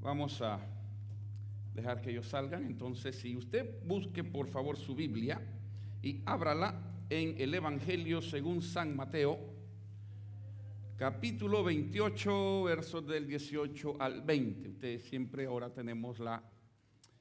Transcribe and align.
Vamos 0.00 0.40
a 0.42 0.60
dejar 1.74 2.00
que 2.00 2.10
ellos 2.10 2.28
salgan. 2.28 2.64
Entonces, 2.64 3.16
si 3.16 3.36
usted 3.36 3.82
busque 3.84 4.24
por 4.24 4.48
favor 4.48 4.76
su 4.76 4.94
Biblia 4.94 5.40
y 6.02 6.22
ábrala 6.24 6.80
en 7.10 7.40
el 7.40 7.54
Evangelio 7.54 8.20
según 8.20 8.62
San 8.62 8.94
Mateo, 8.94 9.38
capítulo 10.96 11.62
28, 11.62 12.64
versos 12.64 13.06
del 13.06 13.26
18 13.26 13.96
al 14.00 14.22
20. 14.22 14.68
Ustedes 14.70 15.04
siempre 15.04 15.46
ahora 15.46 15.72
tenemos 15.72 16.18
las 16.18 16.42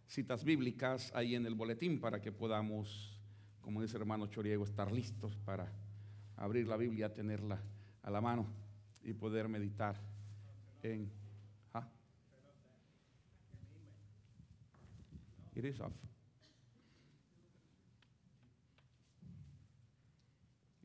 citas 0.08 0.44
bíblicas 0.44 1.12
ahí 1.14 1.36
en 1.36 1.46
el 1.46 1.54
boletín 1.54 2.00
para 2.00 2.20
que 2.20 2.32
podamos, 2.32 3.22
como 3.62 3.82
dice 3.82 3.98
el 3.98 4.02
hermano 4.02 4.28
Choriego, 4.28 4.64
estar 4.64 4.92
listos 4.92 5.38
para 5.46 5.72
abrir 6.38 6.68
la 6.68 6.78
Biblia, 6.78 7.14
tenerla 7.14 7.62
a 8.02 8.10
la 8.10 8.22
mano 8.22 8.48
y 9.04 9.14
poder 9.14 9.48
meditar 9.48 9.96
en... 10.82 11.12
¿ah? 11.74 11.88
It 15.58 15.66
is 15.66 15.80
off. 15.82 15.92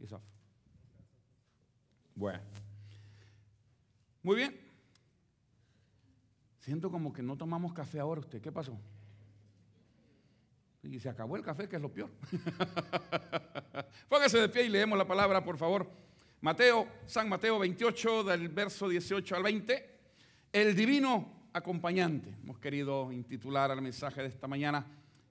It's 0.00 0.12
off. 0.14 0.22
Bueno. 2.14 2.40
Muy 4.22 4.36
bien. 4.36 4.58
Siento 6.60 6.90
como 6.90 7.12
que 7.12 7.22
no 7.22 7.36
tomamos 7.36 7.74
café 7.74 8.00
ahora 8.00 8.22
usted. 8.22 8.40
¿Qué 8.40 8.50
pasó? 8.50 8.80
Y 10.84 10.98
se 10.98 11.10
acabó 11.10 11.36
el 11.36 11.42
café, 11.42 11.68
que 11.68 11.76
es 11.76 11.82
lo 11.82 11.92
peor. 11.92 12.08
Póngase 14.08 14.38
de 14.38 14.48
pie 14.48 14.64
y 14.64 14.68
leemos 14.70 14.96
la 14.96 15.06
palabra, 15.06 15.44
por 15.44 15.58
favor. 15.58 15.86
Mateo, 16.40 16.88
San 17.04 17.28
Mateo 17.28 17.58
28, 17.58 18.24
del 18.24 18.48
verso 18.48 18.88
18 18.88 19.36
al 19.36 19.42
20. 19.42 20.00
El 20.50 20.74
divino 20.74 21.41
acompañante. 21.52 22.34
Hemos 22.42 22.58
querido 22.58 23.12
intitular 23.12 23.70
al 23.70 23.82
mensaje 23.82 24.22
de 24.22 24.28
esta 24.28 24.46
mañana, 24.46 24.86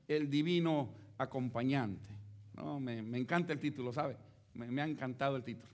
El 0.07 0.29
divino 0.29 0.89
acompañante. 1.17 2.09
No, 2.55 2.79
me, 2.79 2.99
encanta 3.17 3.53
el 3.53 3.59
título, 3.59 3.93
¿sabe? 3.93 4.17
Me, 4.53 4.81
ha 4.81 4.85
encantado 4.85 5.37
el 5.37 5.43
título. 5.43 5.71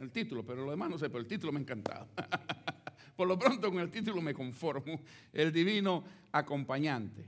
El 0.00 0.10
título, 0.10 0.44
pero 0.44 0.64
lo 0.64 0.70
demás 0.70 0.90
no 0.90 0.98
sé, 0.98 1.08
pero 1.08 1.20
el 1.20 1.26
título 1.26 1.52
me 1.52 1.58
ha 1.60 1.62
encantado. 1.62 2.08
Por 3.16 3.26
lo 3.26 3.38
pronto 3.38 3.70
con 3.70 3.80
el 3.80 3.90
título 3.90 4.20
me 4.20 4.34
conformo. 4.34 5.00
El 5.32 5.52
divino 5.52 6.04
acompañante. 6.32 7.24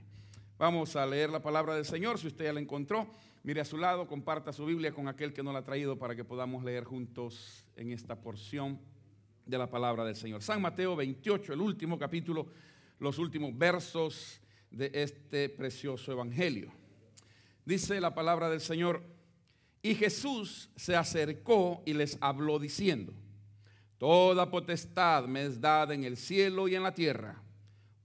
Vamos 0.57 0.95
a 0.95 1.05
leer 1.05 1.29
la 1.29 1.41
palabra 1.41 1.75
del 1.75 1.85
Señor, 1.85 2.19
si 2.19 2.27
usted 2.27 2.45
ya 2.45 2.53
la 2.53 2.59
encontró. 2.59 3.07
Mire 3.43 3.61
a 3.61 3.65
su 3.65 3.77
lado, 3.77 4.07
comparta 4.07 4.53
su 4.53 4.65
Biblia 4.65 4.91
con 4.91 5.07
aquel 5.07 5.33
que 5.33 5.41
no 5.41 5.51
la 5.51 5.59
ha 5.59 5.63
traído 5.63 5.97
para 5.97 6.15
que 6.15 6.23
podamos 6.23 6.63
leer 6.63 6.83
juntos 6.83 7.65
en 7.75 7.91
esta 7.91 8.15
porción 8.15 8.79
de 9.45 9.57
la 9.57 9.69
palabra 9.69 10.03
del 10.03 10.15
Señor. 10.15 10.41
San 10.41 10.61
Mateo 10.61 10.95
28, 10.95 11.53
el 11.53 11.61
último 11.61 11.97
capítulo, 11.97 12.47
los 12.99 13.17
últimos 13.17 13.57
versos 13.57 14.39
de 14.69 14.91
este 14.93 15.49
precioso 15.49 16.11
evangelio. 16.11 16.71
Dice 17.65 17.99
la 17.99 18.13
palabra 18.13 18.49
del 18.49 18.61
Señor, 18.61 19.03
y 19.83 19.95
Jesús 19.95 20.69
se 20.75 20.95
acercó 20.95 21.81
y 21.85 21.93
les 21.93 22.17
habló 22.21 22.59
diciendo, 22.59 23.13
Toda 23.97 24.49
potestad 24.49 25.25
me 25.25 25.45
es 25.45 25.61
dada 25.61 25.93
en 25.93 26.03
el 26.03 26.17
cielo 26.17 26.67
y 26.67 26.75
en 26.75 26.83
la 26.83 26.93
tierra. 26.93 27.39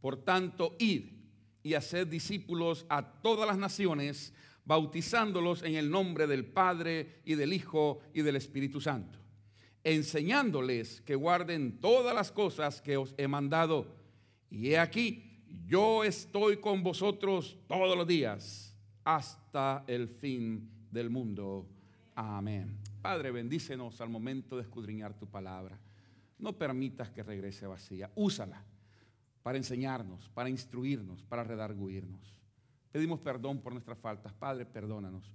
Por 0.01 0.17
tanto, 0.25 0.77
id 0.79 1.17
y 1.62 1.75
haced 1.75 2.07
discípulos 2.07 2.84
a 2.89 3.03
todas 3.23 3.47
las 3.47 3.57
naciones, 3.57 4.34
bautizándolos 4.64 5.62
en 5.62 5.75
el 5.75 5.91
nombre 5.91 6.27
del 6.27 6.45
Padre 6.45 7.23
y 7.25 7.34
del 7.34 7.53
Hijo 7.53 8.01
y 8.12 8.23
del 8.23 8.37
Espíritu 8.37 8.81
Santo, 8.81 9.19
enseñándoles 9.87 11.01
que 11.03 11.15
guarden 11.15 11.79
todas 11.79 12.12
las 12.12 12.33
cosas 12.33 12.83
que 12.83 12.97
os 12.97 13.15
he 13.17 13.29
mandado. 13.29 13.87
Y 14.51 14.70
he 14.70 14.81
aquí, 14.81 15.45
yo 15.65 16.03
estoy 16.03 16.56
con 16.56 16.83
vosotros 16.83 17.56
todos 17.69 17.97
los 17.97 18.05
días 18.05 18.77
hasta 19.05 19.84
el 19.87 20.09
fin 20.09 20.69
del 20.91 21.08
mundo. 21.08 21.69
Amén. 22.17 22.77
Padre, 23.01 23.30
bendícenos 23.30 24.01
al 24.01 24.08
momento 24.08 24.57
de 24.57 24.63
escudriñar 24.63 25.14
tu 25.14 25.29
palabra. 25.29 25.79
No 26.41 26.58
permitas 26.58 27.11
que 27.11 27.23
regrese 27.23 27.68
vacía. 27.68 28.11
Úsala 28.17 28.64
para 29.45 29.57
enseñarnos, 29.57 30.29
para 30.30 30.51
instruirnos, 30.51 31.23
para 31.23 31.45
redarguirnos. 31.45 32.35
Pedimos 32.91 33.20
perdón 33.20 33.61
por 33.61 33.73
nuestras 33.73 33.98
faltas. 33.98 34.33
Padre, 34.33 34.67
perdónanos 34.67 35.33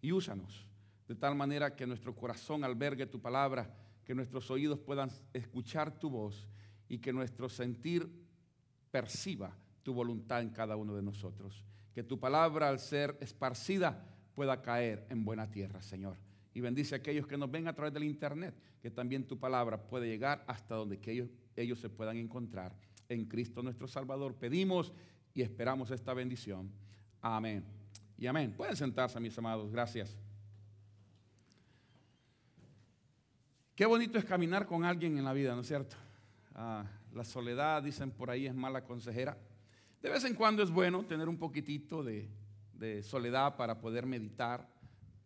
y 0.00 0.12
úsanos 0.12 0.69
de 1.10 1.16
tal 1.16 1.34
manera 1.34 1.74
que 1.74 1.88
nuestro 1.88 2.14
corazón 2.14 2.62
albergue 2.62 3.04
tu 3.04 3.20
palabra, 3.20 3.68
que 4.04 4.14
nuestros 4.14 4.48
oídos 4.48 4.78
puedan 4.78 5.10
escuchar 5.32 5.98
tu 5.98 6.08
voz 6.08 6.46
y 6.88 6.98
que 6.98 7.12
nuestro 7.12 7.48
sentir 7.48 8.08
perciba 8.92 9.52
tu 9.82 9.92
voluntad 9.92 10.40
en 10.40 10.50
cada 10.50 10.76
uno 10.76 10.94
de 10.94 11.02
nosotros. 11.02 11.64
Que 11.92 12.04
tu 12.04 12.20
palabra 12.20 12.68
al 12.68 12.78
ser 12.78 13.18
esparcida 13.20 14.06
pueda 14.36 14.62
caer 14.62 15.04
en 15.10 15.24
buena 15.24 15.50
tierra, 15.50 15.82
Señor. 15.82 16.16
Y 16.54 16.60
bendice 16.60 16.94
a 16.94 16.98
aquellos 16.98 17.26
que 17.26 17.36
nos 17.36 17.50
ven 17.50 17.66
a 17.66 17.74
través 17.74 17.92
del 17.92 18.04
internet, 18.04 18.54
que 18.80 18.92
también 18.92 19.26
tu 19.26 19.36
palabra 19.36 19.82
puede 19.82 20.06
llegar 20.06 20.44
hasta 20.46 20.76
donde 20.76 21.00
ellos, 21.06 21.28
ellos 21.56 21.80
se 21.80 21.90
puedan 21.90 22.18
encontrar. 22.18 22.72
En 23.08 23.24
Cristo 23.24 23.64
nuestro 23.64 23.88
Salvador 23.88 24.36
pedimos 24.36 24.92
y 25.34 25.42
esperamos 25.42 25.90
esta 25.90 26.14
bendición. 26.14 26.70
Amén. 27.20 27.64
Y 28.16 28.28
amén. 28.28 28.54
Pueden 28.56 28.76
sentarse, 28.76 29.18
mis 29.18 29.36
amados. 29.36 29.72
Gracias. 29.72 30.16
Qué 33.80 33.86
bonito 33.86 34.18
es 34.18 34.26
caminar 34.26 34.66
con 34.66 34.84
alguien 34.84 35.16
en 35.16 35.24
la 35.24 35.32
vida, 35.32 35.54
¿no 35.54 35.62
es 35.62 35.66
cierto? 35.66 35.96
Ah, 36.54 36.84
la 37.14 37.24
soledad, 37.24 37.82
dicen 37.82 38.10
por 38.10 38.28
ahí, 38.28 38.46
es 38.46 38.54
mala 38.54 38.84
consejera. 38.84 39.38
De 40.02 40.10
vez 40.10 40.22
en 40.26 40.34
cuando 40.34 40.62
es 40.62 40.70
bueno 40.70 41.02
tener 41.06 41.30
un 41.30 41.38
poquitito 41.38 42.04
de, 42.04 42.28
soledad 43.02 43.56
para 43.56 43.80
poder 43.80 44.04
meditar, 44.04 44.68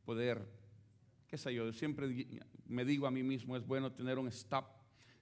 poder, 0.05 0.49
qué 1.27 1.37
sé 1.37 1.53
yo, 1.53 1.73
siempre 1.73 2.29
me 2.69 2.85
digo 2.85 3.09
a 3.09 3.11
mí 3.11 3.25
mismo, 3.25 3.57
es 3.57 3.67
bueno 3.67 3.91
tener 3.91 4.21
un 4.21 4.29
stop 4.29 4.67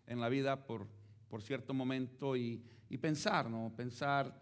en 0.06 0.20
la 0.20 0.28
vida 0.28 0.66
por, 0.66 0.86
por 1.30 1.40
cierto 1.40 1.72
momento 1.72 2.36
y, 2.36 2.62
y 2.90 2.98
pensar, 2.98 3.48
¿no? 3.48 3.72
Pensar 3.74 4.38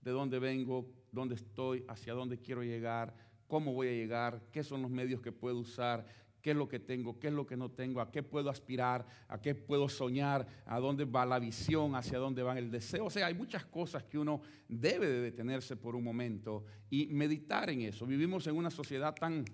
de 0.00 0.12
dónde 0.12 0.38
vengo, 0.38 0.88
dónde 1.10 1.34
estoy, 1.34 1.84
hacia 1.88 2.12
dónde 2.14 2.38
quiero 2.38 2.62
llegar, 2.62 3.12
cómo 3.48 3.72
voy 3.72 3.88
a 3.88 3.92
llegar, 3.92 4.42
qué 4.52 4.62
son 4.62 4.82
los 4.82 4.92
medios 4.92 5.20
que 5.20 5.32
puedo 5.32 5.58
usar, 5.58 6.06
qué 6.42 6.50
es 6.50 6.56
lo 6.56 6.68
que 6.68 6.78
tengo, 6.78 7.18
qué 7.18 7.28
es 7.28 7.32
lo 7.32 7.46
que 7.46 7.56
no 7.56 7.70
tengo, 7.70 8.00
a 8.00 8.10
qué 8.10 8.22
puedo 8.22 8.50
aspirar, 8.50 9.06
a 9.28 9.40
qué 9.40 9.54
puedo 9.54 9.88
soñar, 9.88 10.46
a 10.66 10.78
dónde 10.78 11.04
va 11.04 11.26
la 11.26 11.38
visión, 11.38 11.94
hacia 11.94 12.18
dónde 12.18 12.42
va 12.42 12.58
el 12.58 12.70
deseo. 12.70 13.06
O 13.06 13.10
sea, 13.10 13.26
hay 13.26 13.34
muchas 13.34 13.64
cosas 13.66 14.04
que 14.04 14.18
uno 14.18 14.40
debe 14.68 15.08
de 15.08 15.20
detenerse 15.20 15.76
por 15.76 15.96
un 15.96 16.04
momento 16.04 16.64
y 16.88 17.06
meditar 17.06 17.68
en 17.70 17.82
eso. 17.82 18.06
Vivimos 18.06 18.46
en 18.46 18.56
una 18.56 18.70
sociedad 18.70 19.14
tan 19.14 19.44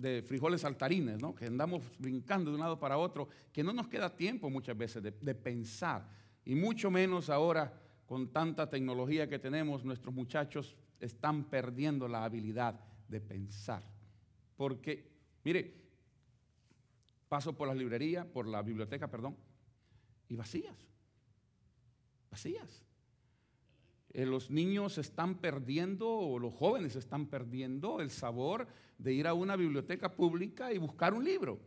de 0.00 0.22
frijoles 0.22 0.62
saltarines, 0.62 1.20
¿no? 1.20 1.34
que 1.34 1.46
andamos 1.46 1.82
brincando 1.98 2.50
de 2.50 2.54
un 2.56 2.60
lado 2.62 2.78
para 2.78 2.96
otro, 2.96 3.28
que 3.52 3.62
no 3.62 3.72
nos 3.72 3.88
queda 3.88 4.16
tiempo 4.16 4.48
muchas 4.48 4.76
veces 4.76 5.02
de, 5.02 5.10
de 5.10 5.34
pensar, 5.34 6.08
y 6.44 6.54
mucho 6.54 6.90
menos 6.90 7.28
ahora 7.28 7.72
con 8.06 8.32
tanta 8.32 8.68
tecnología 8.68 9.28
que 9.28 9.38
tenemos, 9.38 9.84
nuestros 9.84 10.14
muchachos 10.14 10.74
están 10.98 11.44
perdiendo 11.44 12.08
la 12.08 12.24
habilidad 12.24 12.80
de 13.08 13.20
pensar. 13.20 13.82
Porque, 14.60 15.10
mire, 15.42 15.72
paso 17.30 17.56
por 17.56 17.66
la 17.66 17.74
librería, 17.74 18.30
por 18.30 18.46
la 18.46 18.60
biblioteca, 18.60 19.08
perdón, 19.08 19.34
y 20.28 20.36
vacías. 20.36 20.76
Vacías. 22.30 22.84
Eh, 24.10 24.26
los 24.26 24.50
niños 24.50 24.98
están 24.98 25.36
perdiendo, 25.36 26.10
o 26.10 26.38
los 26.38 26.52
jóvenes 26.52 26.94
están 26.94 27.28
perdiendo 27.28 28.02
el 28.02 28.10
sabor 28.10 28.68
de 28.98 29.14
ir 29.14 29.26
a 29.26 29.32
una 29.32 29.56
biblioteca 29.56 30.14
pública 30.14 30.74
y 30.74 30.76
buscar 30.76 31.14
un 31.14 31.24
libro 31.24 31.58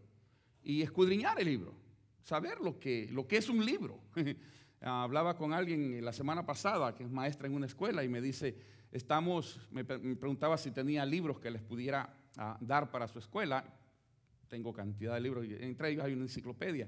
y 0.61 0.83
escudriñar 0.83 1.41
el 1.41 1.47
libro, 1.47 1.73
saber 2.21 2.59
lo 2.59 2.79
que, 2.79 3.09
lo 3.11 3.27
que 3.27 3.37
es 3.37 3.49
un 3.49 3.65
libro. 3.65 4.01
Hablaba 4.81 5.35
con 5.35 5.51
alguien 5.51 6.05
la 6.05 6.13
semana 6.13 6.45
pasada, 6.45 6.93
que 6.93 7.05
es 7.05 7.09
maestra 7.09 7.47
en 7.47 7.55
una 7.55 7.65
escuela, 7.65 8.03
y 8.03 8.07
me 8.07 8.21
dice, 8.21 8.55
estamos, 8.91 9.67
me, 9.71 9.83
preguntaba 9.83 10.59
si 10.59 10.69
tenía 10.69 11.03
libros 11.07 11.39
que 11.39 11.49
les 11.49 11.63
pudiera 11.63 12.19
ah, 12.37 12.57
dar 12.59 12.91
para 12.91 13.07
su 13.07 13.19
escuela. 13.19 13.63
Tengo 14.47 14.73
cantidad 14.73 15.13
de 15.15 15.21
libros, 15.21 15.45
entre 15.45 15.89
ellos 15.89 16.03
hay 16.03 16.13
una 16.13 16.23
enciclopedia. 16.23 16.87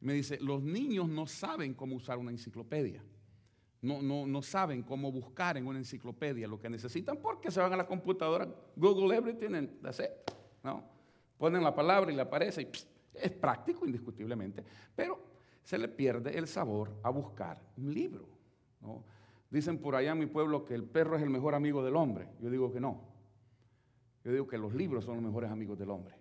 Me 0.00 0.12
dice, 0.12 0.38
los 0.40 0.62
niños 0.62 1.08
no 1.08 1.26
saben 1.26 1.74
cómo 1.74 1.96
usar 1.96 2.18
una 2.18 2.30
enciclopedia. 2.30 3.02
No, 3.82 4.02
no, 4.02 4.26
no, 4.26 4.42
saben 4.42 4.82
cómo 4.82 5.12
buscar 5.12 5.56
en 5.56 5.66
una 5.66 5.78
enciclopedia 5.78 6.48
lo 6.48 6.58
que 6.58 6.68
necesitan 6.68 7.18
porque 7.18 7.50
se 7.50 7.60
van 7.60 7.72
a 7.72 7.76
la 7.76 7.86
computadora, 7.86 8.48
Google 8.74 9.16
everything 9.16 9.54
and 9.54 9.80
that's 9.80 10.00
it. 10.00 10.10
¿no? 10.62 10.82
Ponen 11.38 11.62
la 11.62 11.74
palabra 11.74 12.10
y 12.10 12.16
le 12.16 12.22
aparece 12.22 12.62
y 12.62 12.70
es 13.14 13.30
práctico 13.30 13.86
indiscutiblemente, 13.86 14.64
pero 14.94 15.20
se 15.62 15.78
le 15.78 15.88
pierde 15.88 16.36
el 16.36 16.46
sabor 16.46 16.92
a 17.02 17.10
buscar 17.10 17.60
un 17.76 17.92
libro. 17.92 18.28
Dicen 19.50 19.78
por 19.78 19.94
allá 19.94 20.12
en 20.12 20.18
mi 20.18 20.26
pueblo 20.26 20.64
que 20.64 20.74
el 20.74 20.84
perro 20.84 21.16
es 21.16 21.22
el 21.22 21.30
mejor 21.30 21.54
amigo 21.54 21.84
del 21.84 21.96
hombre. 21.96 22.28
Yo 22.40 22.50
digo 22.50 22.72
que 22.72 22.80
no. 22.80 23.15
Yo 24.26 24.32
digo 24.32 24.46
que 24.48 24.58
los 24.58 24.74
libros 24.74 25.04
son 25.04 25.14
los 25.14 25.24
mejores 25.24 25.52
amigos 25.52 25.78
del 25.78 25.88
hombre. 25.88 26.16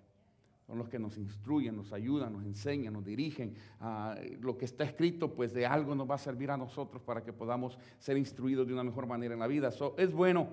son 0.67 0.77
los 0.77 0.87
que 0.89 0.99
nos 0.99 1.17
instruyen, 1.17 1.75
nos 1.75 1.91
ayudan, 1.91 2.33
nos 2.33 2.43
enseñan, 2.43 2.93
nos 2.93 3.03
dirigen. 3.03 3.55
Ah, 3.79 4.15
lo 4.41 4.55
que 4.59 4.65
está 4.65 4.83
escrito, 4.83 5.33
pues 5.33 5.53
de 5.53 5.65
algo 5.65 5.95
nos 5.95 6.07
va 6.07 6.13
a 6.13 6.19
servir 6.19 6.51
a 6.51 6.57
nosotros 6.57 7.01
para 7.01 7.23
que 7.23 7.33
podamos 7.33 7.79
ser 7.97 8.15
instruidos 8.17 8.67
de 8.67 8.73
una 8.73 8.83
mejor 8.83 9.07
manera 9.07 9.33
en 9.33 9.39
la 9.39 9.47
vida. 9.47 9.71
es 9.97 10.11
bueno 10.13 10.49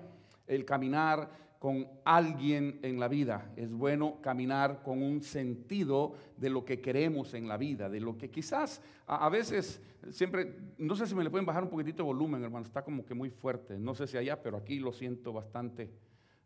el 0.47 0.65
caminar 0.65 1.29
con 1.59 1.87
alguien 2.03 2.79
en 2.81 2.99
la 2.99 3.07
vida, 3.07 3.53
es 3.55 3.71
bueno 3.71 4.19
caminar 4.19 4.81
con 4.83 5.03
un 5.03 5.21
sentido 5.21 6.15
de 6.35 6.49
lo 6.49 6.65
que 6.65 6.81
queremos 6.81 7.35
en 7.35 7.47
la 7.47 7.55
vida, 7.57 7.87
de 7.87 8.01
lo 8.01 8.17
que 8.17 8.29
quizás 8.29 8.81
a, 9.05 9.29
veces 9.29 9.79
siempre, 10.09 10.57
no 10.77 10.95
sé 10.95 11.07
si 11.07 11.15
me 11.15 11.23
le 11.23 11.29
pueden 11.29 11.45
bajar 11.45 11.63
un 11.63 11.69
poquitito 11.69 12.03
de 12.03 12.07
volumen, 12.07 12.43
hermano, 12.43 12.65
está 12.65 12.83
como 12.83 13.05
que 13.05 13.13
muy 13.13 13.29
fuerte, 13.29 13.79
no 13.79 13.95
sé 13.95 14.07
si 14.07 14.17
allá, 14.17 14.41
pero 14.41 14.57
aquí 14.57 14.79
lo 14.79 14.91
siento 14.91 15.31
bastante 15.31 15.89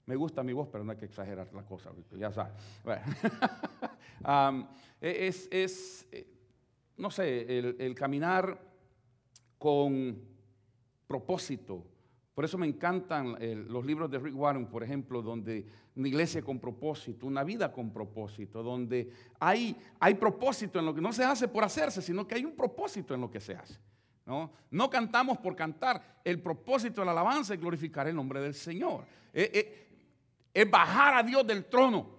me 0.07 0.15
gusta 0.15 0.41
mi 0.41 0.53
voz, 0.53 0.69
pero 0.71 0.83
no 0.83 0.91
hay 0.91 0.97
que 0.97 1.05
exagerar 1.05 1.53
la 1.53 1.63
cosa, 1.63 1.91
ya 2.17 2.31
sabes. 2.31 2.53
E, 4.99 5.27
es, 5.27 5.47
es, 5.51 6.07
eh, 6.11 6.25
no 6.97 7.11
sé, 7.11 7.59
el, 7.59 7.93
caminar 7.93 8.59
con 9.59 10.19
propósito. 11.05 11.85
Por 12.33 12.43
eso 12.43 12.57
me 12.57 12.65
encantan 12.65 13.37
los 13.67 13.85
libros 13.85 14.09
de 14.09 14.17
Rick 14.17 14.35
Warren, 14.35 14.65
por 14.65 14.83
ejemplo, 14.83 15.21
donde 15.21 15.67
una 15.95 16.07
iglesia 16.07 16.41
con 16.41 16.59
propósito, 16.59 17.27
una 17.27 17.43
vida 17.43 17.71
con 17.71 17.93
propósito, 17.93 18.63
donde 18.63 19.11
hay, 19.39 19.75
hay 19.99 20.15
propósito 20.15 20.79
en 20.79 20.85
lo 20.85 20.95
que 20.95 21.01
no 21.01 21.13
se 21.13 21.23
hace 21.23 21.47
por 21.47 21.63
hacerse, 21.63 22.01
sino 22.01 22.27
que 22.27 22.35
hay 22.35 22.45
un 22.45 22.55
propósito 22.55 23.13
en 23.13 23.21
lo 23.21 23.29
que 23.29 23.39
se 23.39 23.53
hace. 23.53 23.79
No, 24.25 24.51
no 24.71 24.89
cantamos 24.89 25.37
por 25.37 25.55
cantar. 25.55 26.19
El 26.23 26.41
propósito 26.41 27.01
de 27.01 27.05
la 27.05 27.11
alabanza 27.11 27.53
es 27.53 27.61
glorificar 27.61 28.07
el 28.07 28.15
nombre 28.15 28.41
del 28.41 28.53
Señor. 28.53 29.05
Eh, 29.33 29.51
eh, 29.53 29.86
es 30.57 30.67
bajar 30.71 31.13
a 31.13 31.21
Dios 31.21 31.45
del 31.45 31.65
trono. 31.65 32.09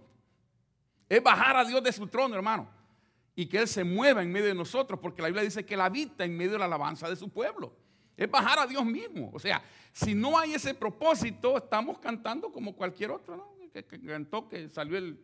Es 1.08 1.20
bajar 1.20 1.56
a 1.56 1.64
Dios 1.64 1.82
de 1.82 1.90
su 1.90 2.06
trono, 2.06 2.37
hermano. 2.37 2.69
Y 3.35 3.46
que 3.46 3.58
Él 3.58 3.67
se 3.67 3.82
mueva 3.82 4.23
en 4.23 4.31
medio 4.31 4.46
de 4.46 4.55
nosotros, 4.55 5.00
porque 5.00 5.20
la 5.23 5.26
Biblia 5.26 5.43
dice 5.43 5.67
que 5.67 5.75
Él 5.75 5.81
habita 5.81 6.25
en 6.25 6.37
medio 6.37 6.52
de 6.52 6.58
la 6.58 6.67
alabanza 6.67 7.11
de 7.11 7.17
su 7.17 7.31
pueblo. 7.31 7.75
Es 8.17 8.31
bajar 8.31 8.61
a 8.61 8.67
Dios 8.69 8.85
mismo. 8.85 9.32
O 9.35 9.40
sea, 9.40 9.61
si 9.90 10.14
no 10.14 10.38
hay 10.38 10.55
ese 10.55 10.73
propósito, 10.73 11.56
estamos 11.56 11.99
cantando 11.99 12.52
como 12.52 12.76
cualquier 12.76 13.11
otro, 13.11 13.37
¿no? 13.37 13.55
Que, 13.73 13.85
cantó 13.85 14.49
que 14.49 14.69
salió 14.69 14.99
el 14.99 15.20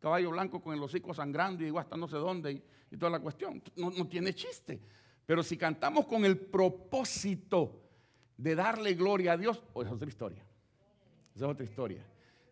caballo 0.00 0.32
blanco 0.32 0.60
con 0.60 0.74
el 0.74 0.82
hocico 0.82 1.14
sangrando 1.14 1.64
y 1.64 1.76
hasta 1.78 1.96
no 1.96 2.08
sé 2.08 2.16
dónde 2.16 2.64
y, 2.90 2.96
toda 2.96 3.10
la 3.10 3.20
cuestión. 3.20 3.62
No, 3.76 3.92
tiene 4.08 4.34
chiste. 4.34 4.80
Pero 5.24 5.44
si 5.44 5.56
cantamos 5.56 6.06
con 6.06 6.24
el 6.24 6.36
propósito 6.36 7.80
de 8.36 8.56
darle 8.56 8.94
gloria 8.94 9.34
a 9.34 9.36
Dios, 9.36 9.62
pues 9.72 9.86
es 9.86 9.92
otra 9.94 10.08
historia. 10.08 10.44
Esa 11.32 11.44
es 11.44 11.50
otra 11.52 11.64
historia. 11.64 12.04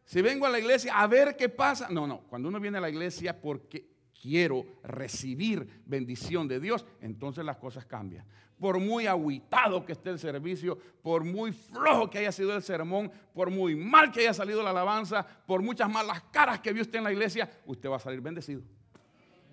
Si 0.05 0.21
vengo 0.21 0.47
a 0.47 0.51
la 0.51 0.59
iglesia 0.59 0.99
a 0.99 1.07
ver 1.07 1.37
qué 1.37 1.49
pasa. 1.49 1.89
No, 1.89 2.07
no. 2.07 2.21
Cuando 2.29 2.49
uno 2.49 2.61
viene 2.61 2.79
a 2.79 2.81
la 2.81 2.91
iglesia 2.91 3.41
porque 3.41 3.87
quiero 4.21 4.65
recibir 4.83 5.83
bendición 5.87 6.49
de 6.49 6.61
Dios, 6.61 6.85
entonces 7.01 7.45
las 7.45 7.57
cosas 7.57 7.85
cambian. 7.85 8.25
Por 8.59 8.79
muy 8.79 9.07
aguitado 9.07 9.85
que 9.85 9.93
esté 9.93 10.11
el 10.11 10.19
servicio, 10.19 10.79
por 11.03 11.25
muy 11.25 11.53
flojo 11.53 12.09
que 12.09 12.19
haya 12.19 12.33
sido 12.33 12.55
el 12.55 12.63
sermón, 12.63 13.11
por 13.35 13.51
muy 13.51 13.75
mal 13.75 14.13
que 14.13 14.21
haya 14.21 14.33
salido 14.33 14.63
la 14.63 14.71
alabanza, 14.71 15.27
por 15.47 15.61
muchas 15.61 15.91
malas 15.91 16.23
caras 16.31 16.61
que 16.61 16.73
vio 16.73 16.83
usted 16.83 16.99
en 16.99 17.05
la 17.05 17.13
iglesia, 17.13 17.51
usted 17.67 17.91
va 17.91 17.97
a 17.97 18.01
salir 18.01 18.21
bendecido. 18.21 18.63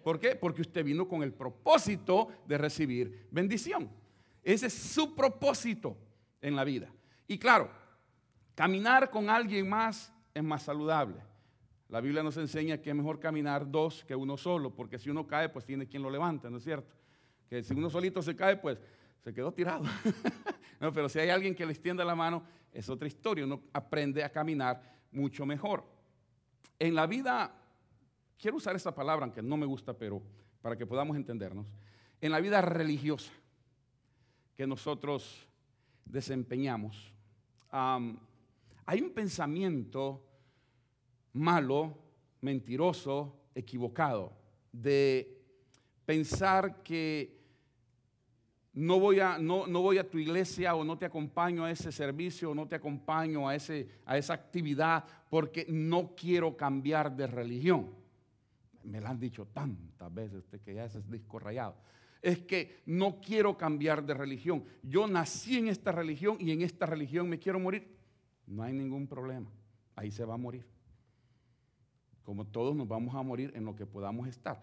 ¿Por 0.04 0.20
qué? 0.20 0.36
Porque 0.36 0.62
usted 0.62 0.84
vino 0.84 1.08
con 1.08 1.24
el 1.24 1.34
propósito 1.34 2.30
de 2.48 2.58
recibir 2.58 3.28
bendición. 3.32 3.90
Ese 4.44 4.68
es 4.68 4.74
su 4.74 5.16
propósito 5.16 5.98
en 6.42 6.56
la 6.56 6.64
vida. 6.64 6.92
Y 7.28 7.38
claro, 7.38 7.70
caminar 8.56 9.10
con 9.10 9.30
alguien 9.30 9.70
más 9.70 10.11
es 10.34 10.44
más 10.44 10.64
saludable. 10.64 11.22
La 11.90 12.00
Biblia 12.00 12.24
nos 12.24 12.38
enseña 12.38 12.78
que 12.78 12.90
es 12.90 12.96
mejor 12.96 13.20
caminar 13.20 13.70
dos 13.70 14.06
que 14.06 14.16
uno 14.16 14.38
solo, 14.38 14.74
porque 14.74 14.98
si 14.98 15.10
uno 15.10 15.28
cae, 15.28 15.50
pues 15.50 15.66
tiene 15.66 15.88
quien 15.88 16.02
lo 16.02 16.10
levanta, 16.10 16.50
¿no 16.50 16.58
es 16.58 16.64
cierto? 16.64 16.94
Que 17.50 17.64
si 17.64 17.74
uno 17.74 17.90
solito 17.90 18.22
se 18.22 18.36
cae, 18.36 18.56
pues 18.56 18.80
se 19.24 19.34
quedó 19.34 19.52
tirado. 19.52 19.84
no, 20.80 20.94
pero 20.94 21.10
si 21.10 21.20
hay 21.20 21.30
alguien 21.30 21.54
que 21.54 21.66
le 21.66 21.74
extienda 21.74 22.06
la 22.06 22.16
mano, 22.16 22.44
es 22.72 22.90
otra 22.90 23.08
historia. 23.08 23.44
Uno 23.44 23.62
aprende 23.74 24.24
a 24.24 24.32
caminar 24.32 24.82
mucho 25.12 25.46
mejor. 25.46 25.84
En 26.80 26.96
la 26.96 27.06
vida, 27.08 27.54
quiero 28.40 28.58
usar 28.58 28.76
esta 28.76 28.96
palabra, 28.96 29.26
aunque 29.26 29.42
no 29.42 29.58
me 29.58 29.66
gusta, 29.66 29.94
pero 29.94 30.22
para 30.62 30.78
que 30.78 30.86
podamos 30.86 31.18
entendernos. 31.18 31.66
En 32.22 32.32
la 32.32 32.40
vida 32.40 32.62
religiosa 32.62 33.32
que 34.56 34.66
nosotros 34.66 35.46
desempeñamos, 36.06 37.14
hay 38.92 39.00
un 39.00 39.12
pensamiento 39.12 40.22
malo, 41.32 41.98
mentiroso, 42.42 43.40
equivocado, 43.56 44.34
de 44.70 45.42
pensar 46.06 46.84
que 46.84 47.40
no 48.74 49.00
voy, 49.00 49.22
a, 49.22 49.38
no, 49.38 49.66
voy 49.66 49.98
a 49.98 50.10
tu 50.10 50.18
iglesia 50.18 50.76
o 50.76 50.84
no 50.84 50.98
te 50.98 51.06
acompaño 51.06 51.64
a 51.64 51.72
ese 51.72 51.90
servicio 51.90 52.52
o 52.52 52.54
no 52.54 52.68
te 52.68 52.76
acompaño 52.76 53.48
a, 53.48 53.56
ese, 53.56 53.88
a 54.06 54.18
esa 54.18 54.34
actividad 54.34 55.06
porque 55.30 55.66
no 55.70 56.14
quiero 56.14 56.58
cambiar 56.58 57.16
de 57.16 57.28
religión. 57.28 57.96
Me 58.84 59.00
lo 59.00 59.08
han 59.08 59.22
dicho 59.22 59.48
tantas 59.54 60.14
veces 60.14 60.44
que 60.66 60.74
ya 60.74 60.84
ese 60.84 61.00
es 61.00 61.10
disco 61.10 61.40
rayado. 61.40 61.78
Es 62.22 62.40
que 62.40 62.82
no 62.88 63.22
quiero 63.22 63.58
cambiar 63.58 64.06
de 64.06 64.16
religión. 64.16 64.66
Yo 64.84 65.08
nací 65.08 65.60
en 65.60 65.70
esta 65.70 65.94
religión 65.94 66.36
y 66.42 66.52
en 66.52 66.62
esta 66.62 66.86
religión 66.86 67.30
me 67.30 67.40
quiero 67.40 67.58
morir. 67.58 68.01
No 68.52 68.64
hay 68.64 68.74
ningún 68.74 69.08
problema. 69.08 69.50
Ahí 69.96 70.12
se 70.12 70.26
va 70.26 70.34
a 70.34 70.38
morir. 70.38 70.66
Como 72.22 72.46
todos 72.46 72.76
nos 72.76 72.86
vamos 72.86 73.16
a 73.16 73.22
morir 73.24 73.54
en 73.56 73.64
lo 73.64 73.78
que 73.78 73.86
podamos 73.86 74.28
estar. 74.28 74.62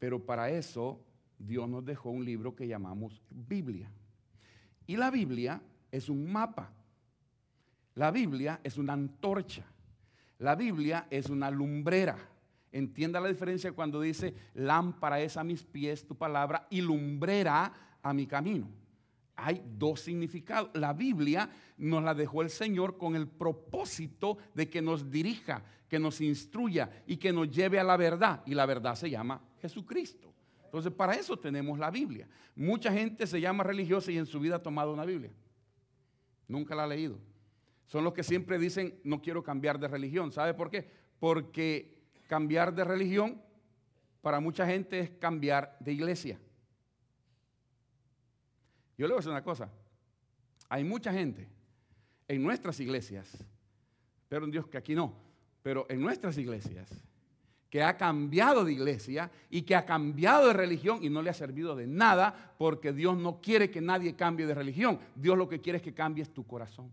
Pero 0.00 0.26
para 0.26 0.50
eso 0.50 1.00
Dios 1.38 1.68
nos 1.68 1.84
dejó 1.84 2.10
un 2.10 2.24
libro 2.24 2.56
que 2.56 2.66
llamamos 2.66 3.22
Biblia. 3.30 3.92
Y 4.88 4.96
la 4.96 5.12
Biblia 5.12 5.62
es 5.92 6.08
un 6.08 6.30
mapa. 6.30 6.72
La 7.94 8.10
Biblia 8.10 8.58
es 8.64 8.76
una 8.76 8.94
antorcha. 8.94 9.64
La 10.38 10.56
Biblia 10.56 11.06
es 11.08 11.30
una 11.30 11.48
lumbrera. 11.48 12.18
Entienda 12.72 13.20
la 13.20 13.28
diferencia 13.28 13.70
cuando 13.70 14.00
dice, 14.00 14.34
lámpara 14.54 15.20
es 15.20 15.36
a 15.36 15.44
mis 15.44 15.62
pies 15.62 16.04
tu 16.04 16.16
palabra 16.16 16.66
y 16.70 16.80
lumbrera 16.80 17.72
a 18.02 18.12
mi 18.12 18.26
camino 18.26 18.68
hay 19.38 19.62
dos 19.78 20.00
significados. 20.00 20.70
La 20.74 20.92
Biblia 20.92 21.48
nos 21.78 22.02
la 22.02 22.12
dejó 22.12 22.42
el 22.42 22.50
Señor 22.50 22.98
con 22.98 23.14
el 23.14 23.28
propósito 23.28 24.38
de 24.52 24.68
que 24.68 24.82
nos 24.82 25.10
dirija, 25.10 25.62
que 25.88 26.00
nos 26.00 26.20
instruya 26.20 26.90
y 27.06 27.16
que 27.16 27.32
nos 27.32 27.48
lleve 27.48 27.78
a 27.78 27.84
la 27.84 27.96
verdad. 27.96 28.42
Y 28.46 28.54
la 28.54 28.66
verdad 28.66 28.96
se 28.96 29.08
llama 29.08 29.40
Jesucristo. 29.62 30.34
Entonces, 30.64 30.92
para 30.92 31.14
eso 31.14 31.38
tenemos 31.38 31.78
la 31.78 31.90
Biblia. 31.90 32.28
Mucha 32.56 32.92
gente 32.92 33.26
se 33.26 33.40
llama 33.40 33.62
religiosa 33.62 34.10
y 34.10 34.18
en 34.18 34.26
su 34.26 34.40
vida 34.40 34.56
ha 34.56 34.62
tomado 34.62 34.92
una 34.92 35.04
Biblia. 35.04 35.30
Nunca 36.48 36.74
la 36.74 36.84
ha 36.84 36.88
leído. 36.88 37.18
Son 37.86 38.02
los 38.04 38.12
que 38.12 38.24
siempre 38.24 38.58
dicen, 38.58 38.98
no 39.04 39.22
quiero 39.22 39.42
cambiar 39.42 39.78
de 39.78 39.88
religión. 39.88 40.32
¿Sabe 40.32 40.52
por 40.52 40.68
qué? 40.68 40.90
Porque 41.20 42.02
cambiar 42.26 42.74
de 42.74 42.84
religión 42.84 43.40
para 44.20 44.40
mucha 44.40 44.66
gente 44.66 44.98
es 44.98 45.10
cambiar 45.10 45.76
de 45.78 45.92
iglesia. 45.92 46.40
Yo 48.98 49.06
le 49.06 49.12
voy 49.12 49.18
a 49.18 49.20
decir 49.20 49.30
una 49.30 49.44
cosa. 49.44 49.70
Hay 50.68 50.84
mucha 50.84 51.12
gente 51.12 51.48
en 52.26 52.42
nuestras 52.42 52.78
iglesias, 52.80 53.44
pero 54.28 54.44
en 54.44 54.50
Dios 54.50 54.66
que 54.66 54.76
aquí 54.76 54.94
no, 54.94 55.14
pero 55.62 55.86
en 55.88 56.00
nuestras 56.00 56.36
iglesias, 56.36 56.90
que 57.70 57.82
ha 57.82 57.96
cambiado 57.96 58.64
de 58.64 58.72
iglesia 58.72 59.30
y 59.50 59.62
que 59.62 59.76
ha 59.76 59.84
cambiado 59.84 60.48
de 60.48 60.54
religión 60.54 61.00
y 61.02 61.10
no 61.10 61.22
le 61.22 61.30
ha 61.30 61.34
servido 61.34 61.76
de 61.76 61.86
nada 61.86 62.54
porque 62.58 62.92
Dios 62.92 63.16
no 63.16 63.40
quiere 63.40 63.70
que 63.70 63.80
nadie 63.80 64.16
cambie 64.16 64.46
de 64.46 64.54
religión. 64.54 64.98
Dios 65.14 65.36
lo 65.36 65.48
que 65.48 65.60
quiere 65.60 65.76
es 65.76 65.82
que 65.82 65.94
cambies 65.94 66.32
tu 66.32 66.46
corazón. 66.46 66.92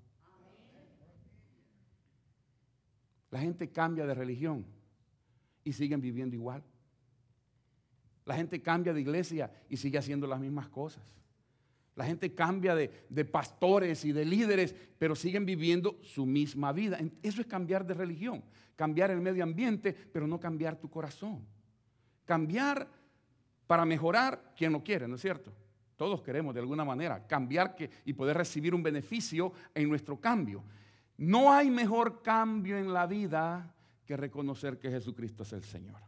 La 3.31 3.39
gente 3.39 3.71
cambia 3.71 4.05
de 4.05 4.13
religión 4.13 4.65
y 5.63 5.74
siguen 5.74 6.01
viviendo 6.01 6.35
igual. 6.35 6.63
La 8.25 8.35
gente 8.35 8.62
cambia 8.62 8.93
de 8.93 9.01
iglesia 9.01 9.51
y 9.69 9.77
sigue 9.77 9.97
haciendo 9.97 10.27
las 10.27 10.39
mismas 10.39 10.67
cosas. 10.67 11.03
La 11.95 12.03
gente 12.03 12.33
cambia 12.33 12.75
de, 12.75 13.25
pastores 13.25 14.03
y 14.03 14.11
de 14.11 14.25
líderes, 14.25 14.75
pero 14.97 15.15
siguen 15.15 15.45
viviendo 15.45 15.97
su 16.03 16.25
misma 16.25 16.73
vida. 16.73 16.99
Eso 17.23 17.39
es 17.39 17.47
cambiar 17.47 17.85
de 17.85 17.93
religión, 17.93 18.43
cambiar 18.75 19.11
el 19.11 19.21
medio 19.21 19.43
ambiente, 19.43 19.93
pero 19.93 20.27
no 20.27 20.37
cambiar 20.37 20.75
tu 20.75 20.89
corazón. 20.89 21.45
Cambiar 22.25 22.87
para 23.65 23.85
mejorar 23.85 24.53
quien 24.57 24.73
lo 24.73 24.83
quiere, 24.83 25.07
¿no 25.07 25.15
es 25.15 25.21
cierto? 25.21 25.53
Todos 25.95 26.21
queremos 26.21 26.53
de 26.53 26.59
alguna 26.59 26.83
manera 26.83 27.25
cambiar 27.25 27.77
y 28.03 28.11
poder 28.11 28.35
recibir 28.35 28.75
un 28.75 28.83
beneficio 28.83 29.53
en 29.73 29.87
nuestro 29.87 30.19
cambio. 30.19 30.65
No 31.17 31.53
hay 31.53 31.69
mejor 31.69 32.21
cambio 32.21 32.77
en 32.77 32.91
la 32.91 33.07
vida 33.07 33.73
que 34.05 34.17
reconocer 34.17 34.77
que 34.77 34.91
Jesucristo 34.91 35.43
es 35.43 35.53
el 35.53 35.63
Señor. 35.63 36.01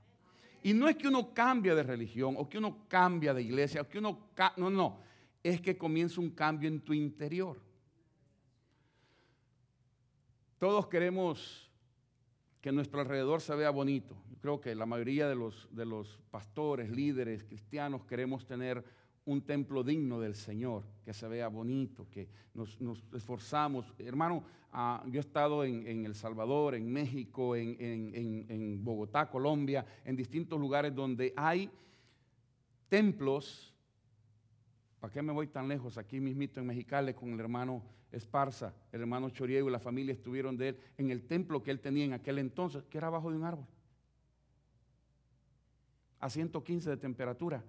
Y 0.64 0.74
no 0.74 0.90
es 0.90 0.98
que 0.98 1.08
uno 1.08 1.34
cambie 1.34 1.74
de 1.74 1.84
religión 1.84 2.36
o 2.38 2.50
que 2.50 2.58
uno 2.58 2.80
cambie 2.90 3.34
de 3.34 3.42
iglesia 3.42 3.84
o 3.84 3.88
que 3.88 4.00
uno... 4.00 4.28
No, 4.58 4.70
no 4.70 5.08
es 5.48 5.62
que 5.62 5.78
comienza 5.78 6.20
un 6.20 6.32
cambio 6.32 6.68
en 6.68 6.82
tu 6.82 6.94
interior. 6.94 7.58
Todos 10.60 10.88
queremos 10.88 11.72
que 12.60 12.74
nuestro 12.74 13.00
alrededor 13.00 13.40
se 13.40 13.56
vea 13.56 13.70
bonito. 13.70 14.18
Yo 14.30 14.38
creo 14.42 14.60
que 14.60 14.76
la 14.76 14.86
mayoría 14.86 15.30
de 15.30 15.36
los, 15.36 16.20
pastores, 16.32 16.90
líderes, 16.90 17.46
cristianos 17.46 18.04
queremos 18.04 18.46
tener 18.46 18.84
un 19.24 19.42
templo 19.42 19.86
digno 19.86 20.20
del 20.20 20.36
Señor, 20.36 20.84
que 21.06 21.14
se 21.14 21.30
vea 21.30 21.48
bonito, 21.48 22.10
que 22.12 22.28
nos, 22.54 22.78
esforzamos. 23.14 23.94
Hermano, 24.00 24.44
ah, 24.74 25.02
yo 25.08 25.18
he 25.18 25.22
estado 25.22 25.64
en, 25.64 26.06
El 26.06 26.16
Salvador, 26.16 26.76
en 26.76 26.92
México, 26.92 27.56
en, 27.56 28.84
Bogotá, 28.84 29.30
Colombia, 29.30 29.86
en 30.04 30.18
distintos 30.18 30.60
lugares 30.60 30.94
donde 30.94 31.34
hay 31.38 31.70
templos. 32.90 33.77
¿Para 35.08 35.14
qué 35.14 35.22
me 35.22 35.32
voy 35.32 35.48
tan 35.48 35.70
lejos? 35.70 35.98
Aquí 35.98 36.20
mismito 36.20 36.60
en 36.60 36.66
Mexicali 36.66 37.14
con 37.14 37.30
el 37.30 37.40
hermano 37.40 37.82
Esparza, 38.12 38.74
el 38.92 39.00
hermano 39.00 39.30
Choriego 39.30 39.70
y 39.70 39.72
la 39.72 39.80
familia 39.80 40.12
estuvieron 40.12 40.58
de 40.58 40.68
él 40.68 40.80
en 40.98 41.12
el 41.12 41.26
templo 41.26 41.64
que 41.64 41.72
él 41.72 41.80
tenía 41.80 42.04
en 42.04 42.12
aquel 42.12 42.40
entonces, 42.40 42.84
que 42.90 42.98
era 42.98 43.08
abajo 43.08 43.32
de 43.32 43.38
un 43.38 43.46
árbol. 43.46 43.66
A 46.20 46.30
115 46.30 46.90
de 46.90 46.98
temperatura 46.98 47.64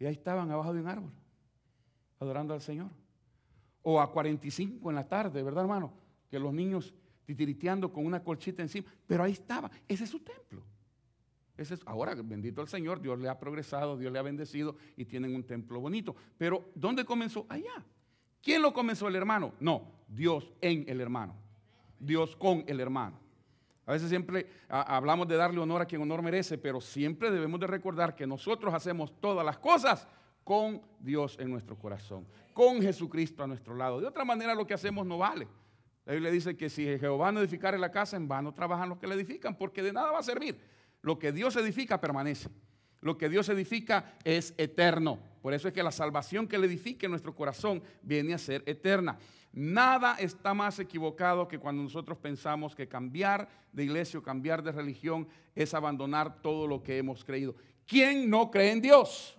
y 0.00 0.06
ahí 0.06 0.14
estaban 0.14 0.50
abajo 0.50 0.72
de 0.72 0.80
un 0.80 0.88
árbol, 0.88 1.12
adorando 2.18 2.54
al 2.54 2.62
Señor. 2.62 2.88
O 3.82 4.00
a 4.00 4.10
45 4.10 4.88
en 4.88 4.96
la 4.96 5.06
tarde, 5.06 5.42
¿verdad, 5.42 5.64
hermano? 5.64 5.92
Que 6.30 6.38
los 6.38 6.54
niños 6.54 6.94
titiriteando 7.26 7.92
con 7.92 8.06
una 8.06 8.24
colchita 8.24 8.62
encima. 8.62 8.90
Pero 9.06 9.22
ahí 9.22 9.32
estaba. 9.32 9.70
Ese 9.86 10.04
es 10.04 10.10
su 10.10 10.20
templo. 10.20 10.62
Ahora, 11.86 12.14
bendito 12.14 12.60
el 12.60 12.68
Señor, 12.68 13.00
Dios 13.00 13.18
le 13.18 13.28
ha 13.28 13.38
progresado, 13.38 13.96
Dios 13.96 14.12
le 14.12 14.18
ha 14.18 14.22
bendecido 14.22 14.76
y 14.96 15.04
tienen 15.04 15.34
un 15.34 15.44
templo 15.44 15.80
bonito. 15.80 16.16
Pero, 16.38 16.70
¿dónde 16.74 17.04
comenzó? 17.04 17.46
Allá. 17.48 17.84
¿Quién 18.42 18.62
lo 18.62 18.72
comenzó? 18.72 19.08
El 19.08 19.16
hermano. 19.16 19.52
No, 19.60 19.92
Dios 20.08 20.52
en 20.60 20.84
el 20.88 21.00
hermano. 21.00 21.36
Dios 21.98 22.34
con 22.36 22.64
el 22.66 22.80
hermano. 22.80 23.18
A 23.86 23.92
veces 23.92 24.08
siempre 24.08 24.46
hablamos 24.68 25.28
de 25.28 25.36
darle 25.36 25.60
honor 25.60 25.82
a 25.82 25.86
quien 25.86 26.02
honor 26.02 26.22
merece, 26.22 26.56
pero 26.56 26.80
siempre 26.80 27.30
debemos 27.30 27.58
de 27.60 27.66
recordar 27.66 28.14
que 28.14 28.26
nosotros 28.26 28.72
hacemos 28.74 29.12
todas 29.20 29.44
las 29.44 29.58
cosas 29.58 30.06
con 30.44 30.82
Dios 31.00 31.36
en 31.38 31.50
nuestro 31.50 31.76
corazón, 31.76 32.26
con 32.52 32.80
Jesucristo 32.80 33.42
a 33.42 33.46
nuestro 33.46 33.74
lado. 33.74 34.00
De 34.00 34.06
otra 34.06 34.24
manera 34.24 34.54
lo 34.54 34.66
que 34.66 34.74
hacemos 34.74 35.06
no 35.06 35.18
vale. 35.18 35.48
La 36.04 36.12
Biblia 36.14 36.32
dice 36.32 36.56
que 36.56 36.68
si 36.68 36.84
Jehová 36.98 37.30
no 37.30 37.40
edificara 37.40 37.78
la 37.78 37.90
casa, 37.90 38.16
en 38.16 38.26
vano 38.26 38.52
trabajan 38.52 38.88
los 38.88 38.98
que 38.98 39.06
la 39.06 39.14
edifican, 39.14 39.56
porque 39.56 39.82
de 39.82 39.92
nada 39.92 40.10
va 40.10 40.18
a 40.18 40.24
servir. 40.24 40.58
Lo 41.02 41.18
que 41.18 41.32
Dios 41.32 41.56
edifica 41.56 42.00
permanece. 42.00 42.48
Lo 43.00 43.18
que 43.18 43.28
Dios 43.28 43.48
edifica 43.48 44.14
es 44.24 44.54
eterno. 44.56 45.18
Por 45.42 45.52
eso 45.52 45.66
es 45.66 45.74
que 45.74 45.82
la 45.82 45.90
salvación 45.90 46.46
que 46.46 46.56
le 46.56 46.68
edifique 46.68 47.06
en 47.06 47.10
nuestro 47.10 47.34
corazón 47.34 47.82
viene 48.00 48.32
a 48.32 48.38
ser 48.38 48.62
eterna. 48.64 49.18
Nada 49.52 50.14
está 50.18 50.54
más 50.54 50.78
equivocado 50.78 51.48
que 51.48 51.58
cuando 51.58 51.82
nosotros 51.82 52.16
pensamos 52.16 52.76
que 52.76 52.88
cambiar 52.88 53.48
de 53.72 53.84
iglesia 53.84 54.20
o 54.20 54.22
cambiar 54.22 54.62
de 54.62 54.70
religión 54.70 55.28
es 55.54 55.74
abandonar 55.74 56.40
todo 56.40 56.68
lo 56.68 56.82
que 56.82 56.96
hemos 56.96 57.24
creído. 57.24 57.56
¿Quién 57.84 58.30
no 58.30 58.50
cree 58.50 58.70
en 58.70 58.80
Dios? 58.80 59.36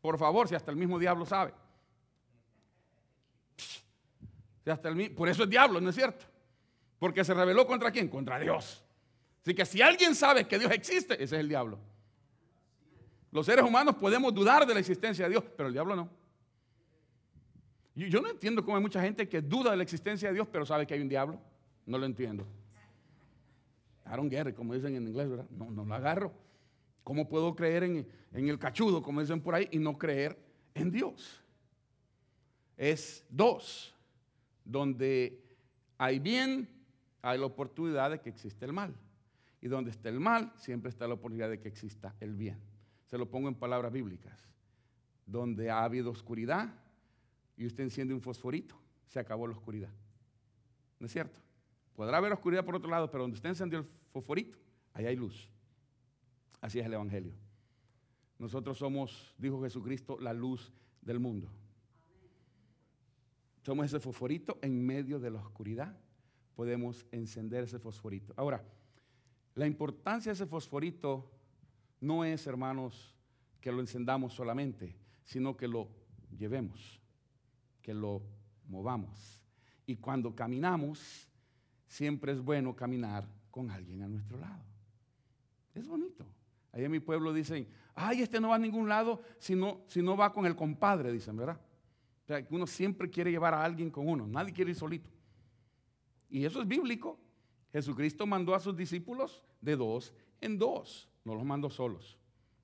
Por 0.00 0.18
favor, 0.18 0.48
si 0.48 0.54
hasta 0.54 0.70
el 0.70 0.78
mismo 0.78 0.98
diablo 0.98 1.26
sabe. 1.26 1.52
Si 4.64 4.70
hasta 4.70 4.88
el, 4.88 5.14
por 5.14 5.28
eso 5.28 5.44
es 5.44 5.50
diablo, 5.50 5.80
¿no 5.80 5.90
es 5.90 5.94
cierto? 5.94 6.24
Porque 6.98 7.24
se 7.24 7.34
rebeló 7.34 7.66
contra 7.66 7.90
quién? 7.90 8.08
Contra 8.08 8.38
Dios. 8.38 8.82
Así 9.42 9.54
que 9.54 9.66
si 9.66 9.82
alguien 9.82 10.14
sabe 10.14 10.46
que 10.46 10.58
Dios 10.58 10.70
existe, 10.70 11.14
ese 11.14 11.24
es 11.24 11.32
el 11.32 11.48
diablo. 11.48 11.78
Los 13.32 13.46
seres 13.46 13.64
humanos 13.64 13.96
podemos 13.96 14.32
dudar 14.32 14.66
de 14.66 14.74
la 14.74 14.80
existencia 14.80 15.24
de 15.24 15.30
Dios, 15.30 15.44
pero 15.56 15.66
el 15.66 15.72
diablo 15.72 15.96
no. 15.96 16.08
Yo 17.94 18.20
no 18.20 18.30
entiendo 18.30 18.64
cómo 18.64 18.76
hay 18.76 18.82
mucha 18.82 19.02
gente 19.02 19.28
que 19.28 19.42
duda 19.42 19.72
de 19.72 19.76
la 19.76 19.82
existencia 19.82 20.28
de 20.28 20.34
Dios, 20.34 20.48
pero 20.50 20.64
sabe 20.64 20.86
que 20.86 20.94
hay 20.94 21.00
un 21.00 21.08
diablo. 21.08 21.40
No 21.86 21.98
lo 21.98 22.06
entiendo. 22.06 22.46
Aaron 24.04 24.28
Gary, 24.28 24.52
como 24.52 24.74
dicen 24.74 24.94
en 24.94 25.08
inglés. 25.08 25.28
No, 25.50 25.70
no 25.70 25.84
lo 25.84 25.94
agarro. 25.94 26.32
¿Cómo 27.02 27.28
puedo 27.28 27.54
creer 27.56 27.82
en, 27.82 28.08
en 28.32 28.48
el 28.48 28.58
cachudo, 28.58 29.02
como 29.02 29.20
dicen 29.20 29.40
por 29.40 29.54
ahí, 29.54 29.68
y 29.72 29.78
no 29.78 29.98
creer 29.98 30.38
en 30.74 30.90
Dios? 30.90 31.42
Es 32.76 33.24
dos, 33.28 33.94
donde 34.64 35.42
hay 35.98 36.18
bien, 36.18 36.68
hay 37.20 37.38
la 37.38 37.46
oportunidad 37.46 38.10
de 38.10 38.20
que 38.20 38.30
existe 38.30 38.64
el 38.64 38.72
mal. 38.72 38.94
Y 39.62 39.68
donde 39.68 39.90
está 39.90 40.08
el 40.08 40.20
mal, 40.20 40.52
siempre 40.56 40.90
está 40.90 41.06
la 41.06 41.14
oportunidad 41.14 41.48
de 41.48 41.60
que 41.60 41.68
exista 41.68 42.14
el 42.20 42.34
bien. 42.34 42.58
Se 43.06 43.16
lo 43.16 43.30
pongo 43.30 43.48
en 43.48 43.54
palabras 43.54 43.92
bíblicas. 43.92 44.46
Donde 45.24 45.70
ha 45.70 45.84
habido 45.84 46.10
oscuridad, 46.10 46.74
y 47.56 47.64
usted 47.64 47.84
enciende 47.84 48.12
un 48.12 48.20
fosforito, 48.20 48.74
se 49.06 49.20
acabó 49.20 49.46
la 49.46 49.54
oscuridad. 49.54 49.90
¿No 50.98 51.06
es 51.06 51.12
cierto? 51.12 51.38
Podrá 51.94 52.18
haber 52.18 52.32
oscuridad 52.32 52.64
por 52.64 52.74
otro 52.74 52.90
lado, 52.90 53.10
pero 53.10 53.22
donde 53.22 53.36
usted 53.36 53.50
encendió 53.50 53.78
el 53.78 53.86
fosforito, 54.12 54.58
ahí 54.94 55.06
hay 55.06 55.16
luz. 55.16 55.48
Así 56.60 56.80
es 56.80 56.86
el 56.86 56.94
Evangelio. 56.94 57.34
Nosotros 58.38 58.78
somos, 58.78 59.34
dijo 59.38 59.62
Jesucristo, 59.62 60.18
la 60.18 60.32
luz 60.32 60.72
del 61.00 61.20
mundo. 61.20 61.48
Somos 63.62 63.86
ese 63.86 64.00
fosforito 64.00 64.58
en 64.60 64.84
medio 64.84 65.20
de 65.20 65.30
la 65.30 65.38
oscuridad. 65.38 65.96
Podemos 66.56 67.06
encender 67.12 67.64
ese 67.64 67.78
fosforito. 67.78 68.34
Ahora, 68.36 68.64
la 69.54 69.66
importancia 69.66 70.30
de 70.30 70.34
ese 70.34 70.46
fosforito 70.46 71.30
no 72.00 72.24
es, 72.24 72.46
hermanos, 72.46 73.14
que 73.60 73.72
lo 73.72 73.80
encendamos 73.80 74.32
solamente, 74.32 74.96
sino 75.24 75.56
que 75.56 75.68
lo 75.68 75.88
llevemos 76.36 77.02
que 77.82 77.92
lo 77.92 78.22
movamos. 78.68 79.42
Y 79.84 79.96
cuando 79.96 80.34
caminamos, 80.34 81.28
siempre 81.86 82.32
es 82.32 82.40
bueno 82.40 82.74
caminar 82.74 83.28
con 83.50 83.70
alguien 83.70 84.02
a 84.02 84.08
nuestro 84.08 84.38
lado. 84.38 84.62
Es 85.74 85.86
bonito. 85.86 86.24
Ahí 86.72 86.84
en 86.84 86.90
mi 86.90 87.00
pueblo 87.00 87.34
dicen, 87.34 87.68
ay, 87.94 88.22
este 88.22 88.40
no 88.40 88.48
va 88.48 88.54
a 88.54 88.58
ningún 88.58 88.88
lado 88.88 89.20
si 89.38 89.54
no, 89.54 89.82
si 89.88 90.00
no 90.00 90.16
va 90.16 90.32
con 90.32 90.46
el 90.46 90.56
compadre, 90.56 91.12
dicen, 91.12 91.36
¿verdad? 91.36 91.60
O 92.22 92.26
sea, 92.26 92.46
uno 92.50 92.66
siempre 92.66 93.10
quiere 93.10 93.30
llevar 93.30 93.52
a 93.52 93.64
alguien 93.64 93.90
con 93.90 94.08
uno, 94.08 94.26
nadie 94.26 94.52
quiere 94.52 94.70
ir 94.70 94.76
solito. 94.76 95.10
Y 96.30 96.44
eso 96.46 96.62
es 96.62 96.68
bíblico. 96.68 97.18
Jesucristo 97.72 98.26
mandó 98.26 98.54
a 98.54 98.60
sus 98.60 98.76
discípulos 98.76 99.42
de 99.60 99.76
dos 99.76 100.12
en 100.40 100.58
dos, 100.58 101.08
no 101.24 101.34
los 101.34 101.44
mandó 101.44 101.70
solos, 101.70 102.18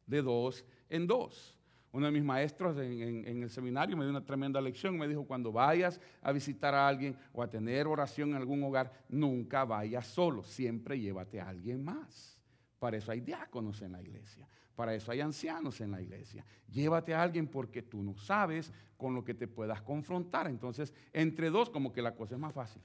de 0.07 0.23
dos 0.23 0.65
en 0.89 1.07
dos. 1.07 1.59
Uno 1.91 2.07
de 2.07 2.13
mis 2.13 2.23
maestros 2.23 2.77
en, 2.77 3.43
el 3.43 3.49
seminario 3.49 3.97
me 3.97 4.05
dio 4.05 4.11
una 4.11 4.25
tremenda 4.25 4.61
lección. 4.61 4.99
Me 4.99 5.09
dijo, 5.09 5.25
cuando 5.25 5.51
vayas 5.51 6.01
a 6.21 6.33
visitar 6.33 6.75
a 6.75 6.87
alguien 6.87 7.17
o 7.33 7.43
a 7.43 7.49
tener 7.49 7.87
oración 7.87 8.31
en 8.31 8.37
algún 8.37 8.63
hogar, 8.63 8.93
nunca 9.09 9.65
vayas 9.65 10.07
solo, 10.07 10.45
siempre 10.45 11.01
llévate 11.01 11.41
a 11.41 11.49
alguien 11.49 11.83
más. 11.83 12.39
Para 12.79 12.99
eso 12.99 13.11
hay 13.11 13.21
diáconos 13.21 13.81
en 13.81 13.93
la 13.93 14.03
iglesia, 14.03 14.47
para 14.77 14.95
eso 14.95 15.11
hay 15.11 15.23
ancianos 15.23 15.81
en 15.81 15.91
la 15.91 16.03
iglesia. 16.03 16.45
Llévate 16.71 17.15
a 17.15 17.23
alguien 17.23 17.49
porque 17.49 17.83
tú 17.83 18.03
no 18.03 18.17
sabes 18.17 18.71
con 18.99 19.15
lo 19.15 19.25
que 19.25 19.35
te 19.35 19.49
puedas 19.49 19.81
confrontar. 19.81 20.47
Entonces, 20.47 20.93
entre 21.13 21.49
dos, 21.49 21.71
como 21.71 21.93
que 21.93 22.03
la 22.03 22.15
cosa 22.15 22.35
es 22.35 22.41
más 22.41 22.53
fácil. 22.53 22.83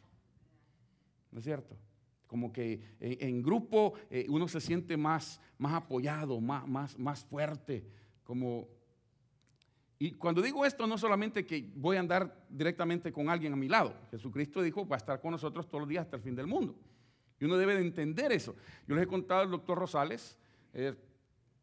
¿No 1.30 1.40
es 1.40 1.44
cierto? 1.44 1.76
Como 2.34 2.52
que 2.52 2.82
eh, 3.00 3.18
en, 3.20 3.44
grupo 3.44 3.94
eh, 4.10 4.26
uno 4.28 4.48
se 4.48 4.60
siente 4.60 4.98
más, 4.98 5.40
más 5.60 5.76
apoyado, 5.76 6.42
más, 6.42 6.68
más, 6.68 6.98
más 6.98 7.24
fuerte, 7.24 7.86
como 8.24 8.68
y 10.00 10.14
cuando 10.14 10.42
digo 10.42 10.66
esto, 10.66 10.88
no 10.88 10.98
solamente 10.98 11.46
que 11.46 11.72
voy 11.76 11.98
a 11.98 12.00
andar 12.00 12.46
directamente 12.50 13.14
con 13.14 13.30
alguien 13.30 13.54
a 13.54 13.56
mi 13.56 13.70
lado. 13.70 13.96
Jesucristo 14.10 14.64
dijo, 14.64 14.88
va 14.88 14.96
a 14.96 14.98
estar 14.98 15.22
con 15.22 15.30
nosotros 15.30 15.68
todos 15.70 15.82
los 15.82 15.90
días 15.90 16.06
hasta 16.06 16.18
el 16.18 16.24
fin 16.24 16.36
del 16.36 16.48
mundo. 16.48 16.76
Y 17.40 17.46
uno 17.46 17.56
debe 17.56 17.76
de 17.76 17.82
entender 17.82 18.32
eso. 18.32 18.56
Yo 18.88 18.96
les 18.96 19.04
he 19.04 19.08
contado 19.08 19.42
al 19.42 19.52
doctor 19.52 19.78
Rosales, 19.78 20.40
eh, 20.74 20.96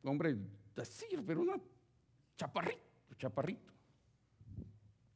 hombre, 0.05 0.37
decir, 0.77 1.25
pero 1.27 1.41
un 1.41 1.61
chaparrito, 2.37 3.15
chaparrito. 3.19 3.75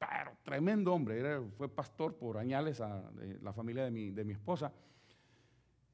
Pero 0.01 0.33
tremendo 0.43 0.93
hombre, 0.93 1.41
fue 1.57 1.69
pastor 1.69 2.17
por 2.17 2.37
añales 2.37 2.81
a 2.81 3.11
la 3.41 3.53
familia 3.53 3.85
de 3.85 3.93
mi, 3.93 4.11
de 4.11 4.25
mi 4.25 4.33
esposa 4.33 4.73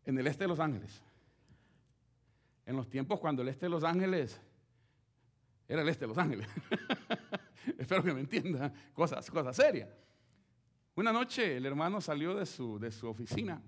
en 0.05 0.19
el 0.19 0.27
este 0.27 0.45
de 0.45 0.49
Los 0.49 0.61
Ángeles. 0.61 1.03
En 2.67 2.77
los 2.77 2.89
tiempos 2.89 3.21
cuando 3.21 3.43
el 3.43 3.49
este 3.49 3.67
de 3.67 3.71
Los 3.71 3.85
Ángeles 3.85 4.41
era 5.69 5.83
el 5.83 5.89
este 5.89 6.05
de 6.05 6.09
Los 6.09 6.19
Ángeles. 6.19 6.49
Espero 7.79 8.03
que 8.03 8.13
me 8.13 8.21
entiendan, 8.21 8.73
cosas, 8.93 9.31
cosas 9.31 9.55
serias. 9.57 9.89
Una 10.97 11.13
noche 11.13 11.57
el 11.57 11.67
hermano 11.67 12.01
salió 12.01 12.35
de 12.35 12.47
su, 12.47 12.79
de 12.79 12.91
su 12.91 13.09
oficina, 13.09 13.63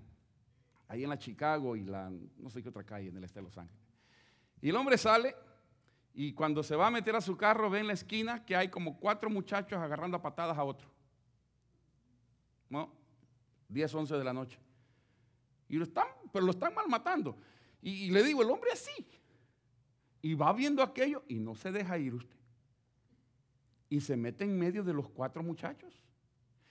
ahí 0.87 1.03
en 1.03 1.09
la 1.09 1.17
Chicago 1.17 1.75
y 1.75 1.83
la, 1.83 2.11
no 2.37 2.49
sé 2.49 2.61
qué 2.61 2.69
otra 2.69 2.83
calle 2.83 3.09
en 3.09 3.17
el 3.17 3.23
este 3.23 3.39
de 3.39 3.43
Los 3.43 3.57
Ángeles. 3.57 3.81
Y 4.61 4.69
el 4.69 4.75
hombre 4.75 4.97
sale 4.97 5.35
y 6.13 6.33
cuando 6.33 6.61
se 6.61 6.75
va 6.75 6.87
a 6.87 6.91
meter 6.91 7.15
a 7.15 7.21
su 7.21 7.35
carro 7.35 7.69
ve 7.69 7.79
en 7.79 7.87
la 7.87 7.93
esquina 7.93 8.45
que 8.45 8.55
hay 8.55 8.69
como 8.69 8.99
cuatro 8.99 9.29
muchachos 9.29 9.79
agarrando 9.79 10.17
a 10.17 10.21
patadas 10.21 10.57
a 10.57 10.63
otro. 10.63 10.87
¿No? 12.69 12.91
10, 13.69 13.95
11 13.95 14.17
de 14.17 14.23
la 14.23 14.33
noche. 14.33 14.59
Y 15.67 15.77
lo 15.77 15.85
están, 15.85 16.07
pero 16.31 16.45
lo 16.45 16.51
están 16.51 16.73
mal 16.73 16.87
matando. 16.87 17.37
Y, 17.81 18.11
le 18.11 18.23
digo, 18.23 18.41
el 18.41 18.49
hombre 18.49 18.71
así, 18.71 18.91
y 20.21 20.35
va 20.35 20.53
viendo 20.53 20.81
aquello 20.81 21.23
y 21.27 21.39
no 21.39 21.55
se 21.55 21.71
deja 21.71 21.97
ir 21.97 22.13
usted. 22.13 22.37
Y 23.89 23.99
se 24.01 24.15
mete 24.15 24.45
en 24.45 24.57
medio 24.57 24.83
de 24.83 24.93
los 24.93 25.09
cuatro 25.09 25.43
muchachos. 25.43 25.93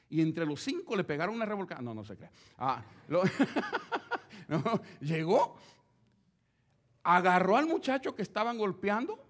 Y 0.08 0.20
entre 0.20 0.46
los 0.46 0.60
cinco 0.60 0.96
le 0.96 1.04
pegaron 1.04 1.34
una 1.34 1.44
revolcada. 1.44 1.82
No, 1.82 1.94
no 1.94 2.04
se 2.04 2.16
crea. 2.16 2.30
Ah, 2.58 2.82
Llegó, 5.00 5.56
agarró 7.02 7.56
al 7.56 7.66
muchacho 7.66 8.14
que 8.14 8.22
estaban 8.22 8.58
golpeando, 8.58 9.24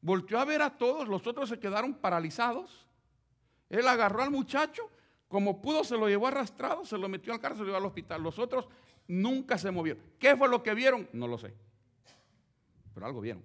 volteó 0.00 0.38
a 0.38 0.44
ver 0.44 0.62
a 0.62 0.76
todos, 0.76 1.08
los 1.08 1.26
otros 1.26 1.48
se 1.48 1.58
quedaron 1.58 1.94
paralizados. 1.94 2.86
Él 3.68 3.88
agarró 3.88 4.22
al 4.22 4.30
muchacho, 4.30 4.90
como 5.34 5.60
pudo 5.60 5.82
se 5.82 5.98
lo 5.98 6.06
llevó 6.06 6.28
arrastrado, 6.28 6.84
se 6.84 6.96
lo 6.96 7.08
metió 7.08 7.32
al 7.32 7.40
carro, 7.40 7.56
se 7.56 7.62
lo 7.62 7.66
llevó 7.66 7.78
al 7.78 7.86
hospital. 7.86 8.22
Los 8.22 8.38
otros 8.38 8.68
nunca 9.08 9.58
se 9.58 9.68
movieron. 9.72 10.00
¿Qué 10.16 10.36
fue 10.36 10.48
lo 10.48 10.62
que 10.62 10.72
vieron? 10.74 11.08
No 11.12 11.26
lo 11.26 11.38
sé. 11.38 11.52
Pero 12.94 13.04
algo 13.04 13.20
vieron. 13.20 13.42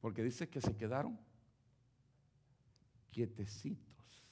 Porque 0.00 0.22
dice 0.22 0.48
que 0.48 0.60
se 0.60 0.76
quedaron 0.76 1.18
quietecitos, 3.10 4.24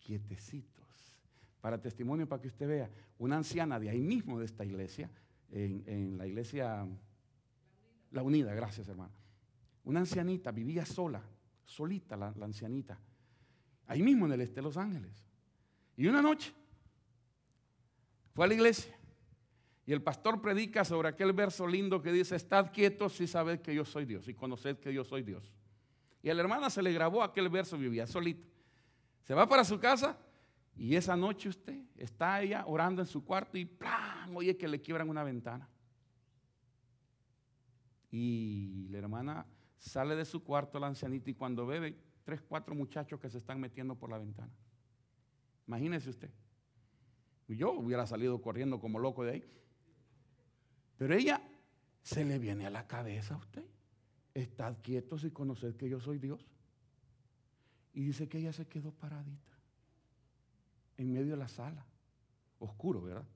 quietecitos. 0.00 1.18
Para 1.60 1.78
testimonio, 1.78 2.26
para 2.26 2.40
que 2.40 2.48
usted 2.48 2.66
vea, 2.66 2.90
una 3.18 3.36
anciana 3.36 3.78
de 3.78 3.90
ahí 3.90 4.00
mismo 4.00 4.38
de 4.38 4.46
esta 4.46 4.64
iglesia, 4.64 5.10
en, 5.50 6.16
la 6.16 6.26
iglesia 6.26 6.88
La 8.12 8.22
Unida, 8.22 8.54
gracias 8.54 8.88
hermano. 8.88 9.12
Una 9.84 10.00
ancianita 10.00 10.52
vivía 10.52 10.86
sola, 10.86 11.22
solita 11.66 12.16
la 12.16 12.28
ancianita, 12.28 12.98
ahí 13.86 14.02
mismo 14.02 14.26
en 14.26 14.32
el 14.32 14.40
este 14.40 14.56
de 14.56 14.62
Los 14.62 14.76
Ángeles. 14.76 15.24
Y 15.96 16.06
una 16.06 16.22
noche 16.22 16.52
fue 18.34 18.44
a 18.44 18.48
la 18.48 18.54
iglesia 18.54 18.96
y 19.84 19.92
el 19.92 20.02
pastor 20.02 20.40
predica 20.40 20.84
sobre 20.84 21.08
aquel 21.08 21.32
verso 21.32 21.66
lindo 21.66 22.00
que 22.00 22.12
dice, 22.12 22.36
estad 22.36 22.72
quietos 22.72 23.14
si 23.14 23.26
sabed 23.26 23.60
que 23.60 23.74
yo 23.74 23.84
soy 23.84 24.04
Dios 24.04 24.28
y 24.28 24.34
conoced 24.34 24.78
que 24.78 24.92
yo 24.92 25.04
soy 25.04 25.22
Dios. 25.22 25.52
Y 26.22 26.30
a 26.30 26.34
la 26.34 26.42
hermana 26.42 26.70
se 26.70 26.82
le 26.82 26.92
grabó 26.92 27.22
aquel 27.22 27.48
verso, 27.48 27.76
vivía 27.76 28.06
solita. 28.06 28.46
Se 29.24 29.34
va 29.34 29.48
para 29.48 29.64
su 29.64 29.78
casa 29.80 30.18
y 30.76 30.94
esa 30.94 31.16
noche 31.16 31.48
usted 31.48 31.82
está 31.96 32.40
ella 32.42 32.64
orando 32.66 33.02
en 33.02 33.08
su 33.08 33.24
cuarto 33.24 33.58
y 33.58 33.64
¡plam! 33.64 34.36
oye 34.36 34.56
que 34.56 34.68
le 34.68 34.80
quiebran 34.80 35.08
una 35.08 35.24
ventana. 35.24 35.68
Y 38.10 38.86
la 38.90 38.98
hermana 38.98 39.46
sale 39.78 40.14
de 40.14 40.24
su 40.24 40.44
cuarto, 40.44 40.78
la 40.78 40.86
ancianita, 40.86 41.30
y 41.30 41.34
cuando 41.34 41.66
ve, 41.66 41.96
tres, 42.24 42.40
cuatro 42.42 42.74
muchachos 42.74 43.20
que 43.20 43.28
se 43.28 43.38
están 43.38 43.60
metiendo 43.60 43.94
por 43.94 44.10
la 44.10 44.18
ventana. 44.18 44.52
Imagínese 45.66 46.10
usted. 46.10 46.30
Yo 47.48 47.72
hubiera 47.72 48.06
salido 48.06 48.40
corriendo 48.40 48.80
como 48.80 48.98
loco 48.98 49.24
de 49.24 49.32
ahí. 49.32 49.44
Pero 50.96 51.14
ella 51.14 51.42
se 52.02 52.24
le 52.24 52.38
viene 52.38 52.66
a 52.66 52.70
la 52.70 52.86
cabeza 52.86 53.34
a 53.34 53.38
usted. 53.38 53.64
Estad 54.34 54.76
quietos 54.82 55.24
y 55.24 55.30
conoced 55.30 55.76
que 55.76 55.88
yo 55.88 56.00
soy 56.00 56.18
Dios. 56.18 56.46
Y 57.92 58.04
dice 58.04 58.28
que 58.28 58.38
ella 58.38 58.52
se 58.52 58.66
quedó 58.66 58.92
paradita 58.92 59.52
en 60.96 61.12
medio 61.12 61.32
de 61.32 61.36
la 61.36 61.48
sala, 61.48 61.84
oscuro, 62.58 63.02
¿verdad? 63.02 63.26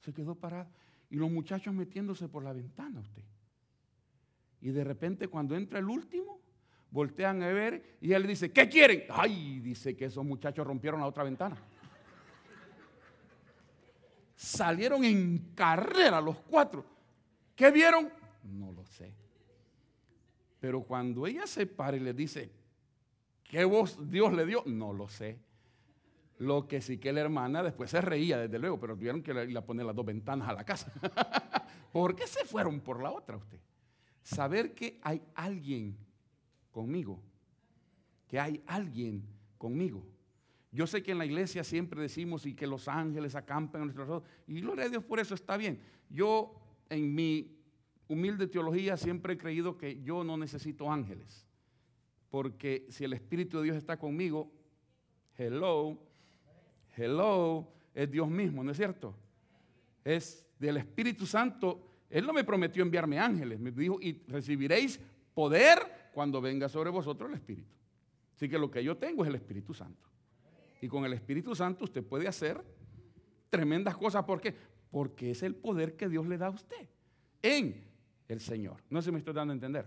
Se 0.00 0.12
quedó 0.12 0.34
parada. 0.34 0.70
Y 1.10 1.16
los 1.16 1.30
muchachos 1.30 1.72
metiéndose 1.72 2.28
por 2.28 2.42
la 2.42 2.52
ventana 2.52 3.00
usted. 3.00 3.22
Y 4.60 4.70
de 4.70 4.82
repente 4.82 5.28
cuando 5.28 5.54
entra 5.54 5.78
el 5.78 5.88
último, 5.88 6.40
voltean 6.96 7.42
a 7.42 7.48
ver 7.48 7.98
y 8.00 8.14
él 8.14 8.26
dice, 8.26 8.50
¿qué 8.50 8.70
quieren? 8.70 9.04
Ay, 9.10 9.60
dice 9.60 9.94
que 9.94 10.06
esos 10.06 10.24
muchachos 10.24 10.66
rompieron 10.66 10.98
la 10.98 11.06
otra 11.06 11.24
ventana. 11.24 11.54
Salieron 14.34 15.04
en 15.04 15.52
carrera 15.54 16.22
los 16.22 16.38
cuatro. 16.38 16.86
¿Qué 17.54 17.70
vieron? 17.70 18.10
No 18.44 18.72
lo 18.72 18.86
sé. 18.86 19.14
Pero 20.58 20.84
cuando 20.84 21.26
ella 21.26 21.46
se 21.46 21.66
para 21.66 21.98
y 21.98 22.00
le 22.00 22.14
dice, 22.14 22.50
¿qué 23.44 23.66
voz 23.66 24.10
Dios 24.10 24.32
le 24.32 24.46
dio? 24.46 24.62
No 24.64 24.94
lo 24.94 25.06
sé. 25.06 25.38
Lo 26.38 26.66
que 26.66 26.80
sí 26.80 26.96
que 26.96 27.12
la 27.12 27.20
hermana 27.20 27.62
después 27.62 27.90
se 27.90 28.00
reía, 28.00 28.38
desde 28.38 28.58
luego, 28.58 28.80
pero 28.80 28.96
tuvieron 28.96 29.22
que 29.22 29.32
ir 29.44 29.56
a 29.56 29.64
poner 29.64 29.84
las 29.84 29.94
dos 29.94 30.06
ventanas 30.06 30.48
a 30.48 30.54
la 30.54 30.64
casa. 30.64 30.90
¿Por 31.92 32.16
qué 32.16 32.26
se 32.26 32.46
fueron 32.46 32.80
por 32.80 33.02
la 33.02 33.10
otra 33.10 33.36
usted? 33.36 33.60
Saber 34.22 34.74
que 34.74 34.98
hay 35.02 35.22
alguien 35.34 36.05
conmigo, 36.76 37.22
que 38.28 38.38
hay 38.38 38.62
alguien 38.66 39.24
conmigo. 39.56 40.06
Yo 40.70 40.86
sé 40.86 41.02
que 41.02 41.12
en 41.12 41.16
la 41.16 41.24
iglesia 41.24 41.64
siempre 41.64 42.02
decimos 42.02 42.44
y 42.44 42.52
que 42.52 42.66
los 42.66 42.86
ángeles 42.86 43.34
acampan 43.34 43.80
nuestros 43.80 44.10
ojos, 44.10 44.28
y 44.46 44.60
gloria 44.60 44.84
a 44.84 44.88
Dios 44.90 45.02
por 45.02 45.18
eso 45.18 45.34
está 45.34 45.56
bien. 45.56 45.80
Yo 46.10 46.54
en 46.90 47.14
mi 47.14 47.56
humilde 48.08 48.46
teología 48.46 48.98
siempre 48.98 49.32
he 49.32 49.38
creído 49.38 49.78
que 49.78 50.02
yo 50.02 50.22
no 50.22 50.36
necesito 50.36 50.92
ángeles, 50.92 51.46
porque 52.28 52.86
si 52.90 53.04
el 53.04 53.14
Espíritu 53.14 53.56
de 53.56 53.64
Dios 53.64 53.76
está 53.78 53.98
conmigo, 53.98 54.52
hello, 55.38 55.98
hello, 56.94 57.72
es 57.94 58.10
Dios 58.10 58.28
mismo, 58.28 58.62
¿no 58.62 58.72
es 58.72 58.76
cierto? 58.76 59.16
Es 60.04 60.46
del 60.58 60.76
Espíritu 60.76 61.24
Santo. 61.24 62.02
Él 62.10 62.26
no 62.26 62.34
me 62.34 62.44
prometió 62.44 62.82
enviarme 62.82 63.18
ángeles, 63.18 63.58
me 63.58 63.70
dijo, 63.70 63.98
y 63.98 64.22
recibiréis 64.28 65.00
poder 65.32 65.95
cuando 66.16 66.40
venga 66.40 66.66
sobre 66.66 66.88
vosotros 66.88 67.28
el 67.28 67.36
Espíritu. 67.36 67.74
Así 68.34 68.48
que 68.48 68.58
lo 68.58 68.70
que 68.70 68.82
yo 68.82 68.96
tengo 68.96 69.22
es 69.22 69.28
el 69.28 69.34
Espíritu 69.34 69.74
Santo. 69.74 70.08
Y 70.80 70.88
con 70.88 71.04
el 71.04 71.12
Espíritu 71.12 71.54
Santo 71.54 71.84
usted 71.84 72.02
puede 72.02 72.26
hacer 72.26 72.58
tremendas 73.50 73.98
cosas. 73.98 74.24
¿Por 74.24 74.40
qué? 74.40 74.54
Porque 74.90 75.32
es 75.32 75.42
el 75.42 75.54
poder 75.54 75.94
que 75.94 76.08
Dios 76.08 76.26
le 76.26 76.38
da 76.38 76.46
a 76.46 76.50
usted 76.50 76.88
en 77.42 77.84
el 78.28 78.40
Señor. 78.40 78.78
No 78.88 79.02
sé 79.02 79.06
si 79.08 79.12
me 79.12 79.18
estoy 79.18 79.34
dando 79.34 79.52
a 79.52 79.56
entender. 79.56 79.86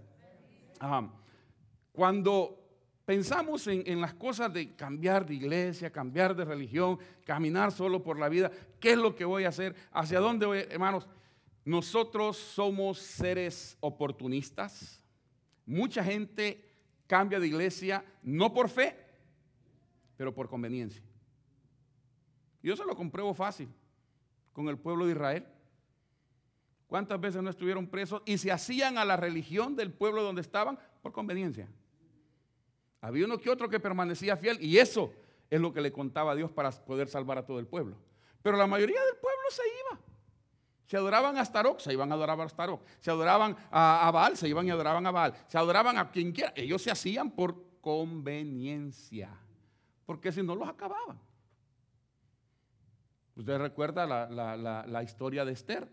Cuando 1.91 2.63
pensamos 3.05 3.65
en, 3.65 3.81
en, 3.87 3.99
las 3.99 4.13
cosas 4.13 4.53
de 4.53 4.75
cambiar 4.75 5.25
de 5.25 5.33
iglesia, 5.33 5.91
cambiar 5.91 6.35
de 6.35 6.45
religión, 6.45 6.99
caminar 7.25 7.71
solo 7.71 8.03
por 8.03 8.19
la 8.19 8.29
vida, 8.29 8.51
¿qué 8.79 8.91
es 8.91 8.99
lo 8.99 9.15
que 9.15 9.25
voy 9.25 9.45
a 9.45 9.49
hacer? 9.49 9.75
¿Hacia 9.91 10.19
dónde 10.19 10.45
voy? 10.45 10.59
Hermanos, 10.69 11.07
nosotros 11.65 12.37
somos 12.37 12.99
seres 12.99 13.75
oportunistas. 13.79 14.99
Mucha 15.69 16.03
gente 16.03 16.65
cambia 17.05 17.39
de 17.39 17.45
iglesia 17.45 18.03
no 18.23 18.51
por 18.51 18.69
fe, 18.69 18.97
pero 20.17 20.33
por 20.33 20.49
conveniencia. 20.49 21.03
Yo 22.63 22.75
se 22.75 22.83
lo 22.83 22.95
compruebo 22.95 23.35
fácil 23.35 23.69
con 24.51 24.67
el 24.67 24.79
pueblo 24.79 25.05
de 25.05 25.11
Israel. 25.11 25.45
¿Cuántas 26.87 27.21
veces 27.21 27.43
no 27.43 27.51
estuvieron 27.51 27.85
presos 27.85 28.23
y 28.25 28.39
se 28.39 28.51
hacían 28.51 28.97
a 28.97 29.05
la 29.05 29.15
religión 29.15 29.75
del 29.75 29.93
pueblo 29.93 30.23
donde 30.23 30.41
estaban 30.41 30.79
por 31.03 31.11
conveniencia? 31.11 31.69
Había 32.99 33.25
uno 33.25 33.37
que 33.37 33.51
otro 33.51 33.69
que 33.69 33.79
permanecía 33.79 34.37
fiel 34.37 34.57
y 34.59 34.79
eso 34.79 35.13
es 35.51 35.61
lo 35.61 35.71
que 35.71 35.81
le 35.81 35.91
contaba 35.91 36.31
a 36.31 36.35
Dios 36.35 36.49
para 36.51 36.71
poder 36.71 37.09
salvar 37.09 37.37
a 37.37 37.45
todo 37.45 37.59
el 37.59 37.67
pueblo. 37.67 37.95
Pero 38.41 38.57
la 38.57 38.65
mayoría 38.65 39.03
del 39.03 39.17
pueblo 39.17 39.43
se 39.51 39.61
iba. 39.67 39.99
Se 40.89 40.97
adoraban 40.97 41.37
a 41.37 41.45
Starok, 41.45 41.79
se 41.79 41.93
iban 41.93 42.11
a 42.11 42.15
adorar 42.15 42.41
a 42.41 42.49
Starok. 42.49 42.81
Se 42.99 43.11
adoraban 43.11 43.55
a, 43.69 44.07
a 44.07 44.11
Baal, 44.11 44.35
se 44.35 44.49
iban 44.49 44.65
y 44.65 44.71
adoraban 44.71 45.05
a 45.05 45.11
Baal. 45.11 45.33
Se 45.47 45.57
adoraban 45.57 45.97
a 45.99 46.09
quien 46.09 46.31
quiera. 46.31 46.51
Ellos 46.55 46.81
se 46.81 46.89
hacían 46.89 47.29
por 47.29 47.55
conveniencia 47.79 49.29
porque 50.09 50.31
si 50.31 50.41
no 50.41 50.55
los 50.55 50.67
acababan. 50.67 51.19
Usted 53.35 53.59
recuerda 53.59 54.07
la, 54.07 55.03
historia 55.03 55.45
de 55.45 55.51
Esther. 55.51 55.87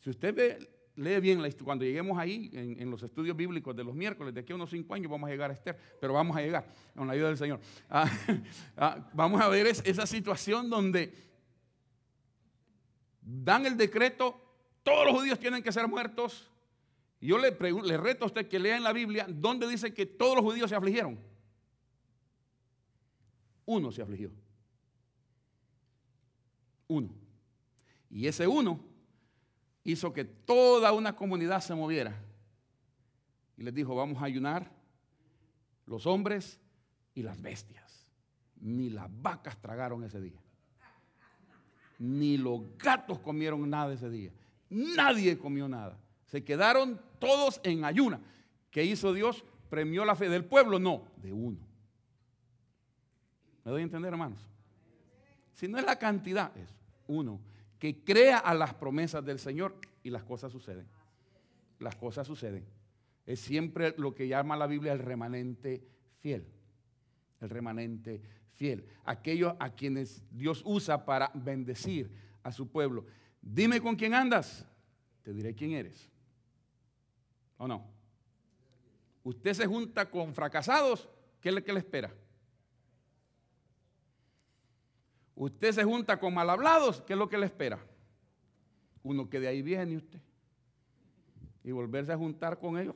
Si 0.00 0.10
usted 0.10 0.66
lee 0.96 1.20
bien, 1.20 1.40
la, 1.40 1.48
cuando 1.62 1.84
lleguemos 1.84 2.18
ahí 2.18 2.50
en, 2.52 2.90
los 2.90 3.04
estudios 3.04 3.36
bíblicos 3.36 3.76
de 3.76 3.84
los 3.84 3.94
miércoles, 3.94 4.34
de 4.34 4.40
aquí 4.40 4.50
a 4.50 4.56
unos 4.56 4.70
cinco 4.70 4.94
años 4.94 5.12
vamos 5.12 5.28
a 5.28 5.30
llegar 5.30 5.48
a 5.48 5.54
Esther, 5.54 5.78
pero 6.00 6.12
vamos 6.12 6.36
a 6.36 6.40
llegar 6.40 6.66
con 6.96 7.06
la 7.06 7.12
ayuda 7.12 7.28
del 7.28 7.38
Señor. 7.38 7.60
Ah, 7.88 8.10
ah, 8.76 9.08
vamos 9.12 9.40
a 9.40 9.48
ver 9.48 9.68
esa 9.68 10.06
situación 10.06 10.68
donde 10.68 11.29
dan 13.44 13.66
el 13.66 13.76
decreto, 13.76 14.40
todos 14.82 15.06
los 15.06 15.14
judíos 15.14 15.38
tienen 15.38 15.62
que 15.62 15.72
ser 15.72 15.86
muertos. 15.88 16.50
Yo 17.20 17.38
le, 17.38 17.50
le 17.50 17.96
reto 17.96 18.24
a 18.24 18.28
usted 18.28 18.48
que 18.48 18.58
lea 18.58 18.76
en 18.76 18.82
la 18.82 18.92
Biblia 18.92 19.26
donde 19.28 19.68
dice 19.68 19.92
que 19.92 20.06
todos 20.06 20.36
los 20.36 20.44
judíos 20.44 20.70
se 20.70 20.76
afligieron 20.76 21.30
uno 23.70 23.92
se 23.92 24.02
afligió. 24.02 24.32
Uno. 26.88 27.14
Y 28.10 28.26
ese 28.26 28.48
uno 28.48 28.80
hizo 29.84 30.12
que 30.12 30.24
toda 30.24 30.92
una 30.92 31.14
comunidad 31.14 31.60
se 31.60 31.74
moviera. 31.74 32.20
Y 33.56 33.62
les 33.62 33.72
dijo, 33.72 33.94
vamos 33.94 34.20
a 34.20 34.24
ayunar 34.24 34.72
los 35.86 36.04
hombres 36.06 36.58
y 37.14 37.22
las 37.22 37.40
bestias. 37.40 38.08
Ni 38.56 38.90
las 38.90 39.08
vacas 39.22 39.56
tragaron 39.60 40.02
ese 40.02 40.20
día. 40.20 40.40
Ni 42.00 42.38
los 42.38 42.62
gatos 42.78 43.18
comieron 43.18 43.68
nada 43.68 43.92
ese 43.92 44.08
día. 44.08 44.32
Nadie 44.70 45.38
comió 45.38 45.68
nada. 45.68 45.98
Se 46.24 46.42
quedaron 46.42 46.98
todos 47.18 47.60
en 47.62 47.84
ayuna. 47.84 48.20
¿Qué 48.70 48.84
hizo 48.84 49.12
Dios? 49.12 49.44
¿Premió 49.68 50.04
la 50.06 50.16
fe 50.16 50.30
del 50.30 50.46
pueblo? 50.46 50.78
No, 50.78 51.04
de 51.18 51.32
uno. 51.32 51.58
¿Me 53.64 53.70
doy 53.70 53.82
a 53.82 53.84
entender, 53.84 54.12
hermanos? 54.12 54.40
Si 55.52 55.68
no 55.68 55.78
es 55.78 55.84
la 55.84 55.98
cantidad, 55.98 56.56
es 56.56 56.74
uno 57.06 57.38
que 57.78 58.02
crea 58.02 58.38
a 58.38 58.54
las 58.54 58.72
promesas 58.72 59.22
del 59.22 59.38
Señor 59.38 59.76
y 60.02 60.08
las 60.08 60.24
cosas 60.24 60.50
suceden. 60.50 60.86
Las 61.80 61.96
cosas 61.96 62.26
suceden. 62.26 62.64
Es 63.26 63.40
siempre 63.40 63.94
lo 63.98 64.14
que 64.14 64.26
llama 64.26 64.56
la 64.56 64.66
Biblia 64.66 64.92
el 64.92 65.00
remanente 65.00 65.86
fiel. 66.20 66.46
El 67.40 67.50
remanente 67.50 68.22
fiel. 68.54 68.86
Aquellos 69.04 69.54
a 69.58 69.70
quienes 69.70 70.22
Dios 70.30 70.62
usa 70.64 71.04
para 71.04 71.30
bendecir 71.34 72.10
a 72.42 72.52
su 72.52 72.70
pueblo. 72.70 73.04
dime 73.42 73.80
con 73.80 73.96
quién 73.96 74.14
andas, 74.14 74.66
te 75.22 75.32
diré 75.32 75.54
quién 75.54 75.72
eres. 75.72 76.10
¿O 77.56 77.68
no? 77.68 77.86
Usted 79.22 79.52
se 79.52 79.66
junta 79.66 80.10
con 80.10 80.34
fracasados, 80.34 81.08
¿qué 81.40 81.50
es 81.50 81.54
lo 81.54 81.62
que 81.62 81.72
le 81.72 81.80
espera? 81.80 82.12
Usted 85.34 85.72
se 85.72 85.84
junta 85.84 86.18
con 86.18 86.34
mal 86.34 86.50
hablados, 86.50 87.00
¿qué 87.02 87.14
es 87.14 87.18
lo 87.18 87.28
que 87.28 87.38
le 87.38 87.46
espera? 87.46 87.78
Uno 89.02 89.28
que 89.28 89.40
de 89.40 89.48
ahí 89.48 89.62
viene 89.62 89.96
usted. 89.96 90.20
Y 91.64 91.72
volverse 91.72 92.12
a 92.12 92.16
juntar 92.16 92.58
con 92.58 92.78
ellos. 92.78 92.94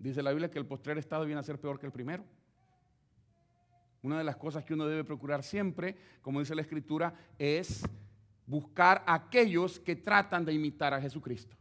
Dice 0.00 0.22
la 0.22 0.30
Biblia 0.30 0.50
que 0.50 0.58
el 0.58 0.66
postrer 0.66 0.96
estado 0.96 1.26
viene 1.26 1.40
a 1.40 1.44
ser 1.44 1.60
peor 1.60 1.78
que 1.78 1.84
el 1.84 1.92
primero. 1.92 2.24
Una 4.02 4.16
de 4.16 4.24
las 4.24 4.36
cosas 4.36 4.64
que 4.64 4.72
uno 4.72 4.86
debe 4.86 5.04
procurar 5.04 5.42
siempre, 5.42 5.94
como 6.22 6.40
dice 6.40 6.54
la 6.54 6.62
Escritura, 6.62 7.14
es 7.38 7.82
buscar 8.46 9.04
a 9.06 9.12
aquellos 9.14 9.78
que 9.78 9.96
tratan 9.96 10.46
de 10.46 10.54
imitar 10.54 10.94
a 10.94 11.00
Jesucristo. 11.02 11.54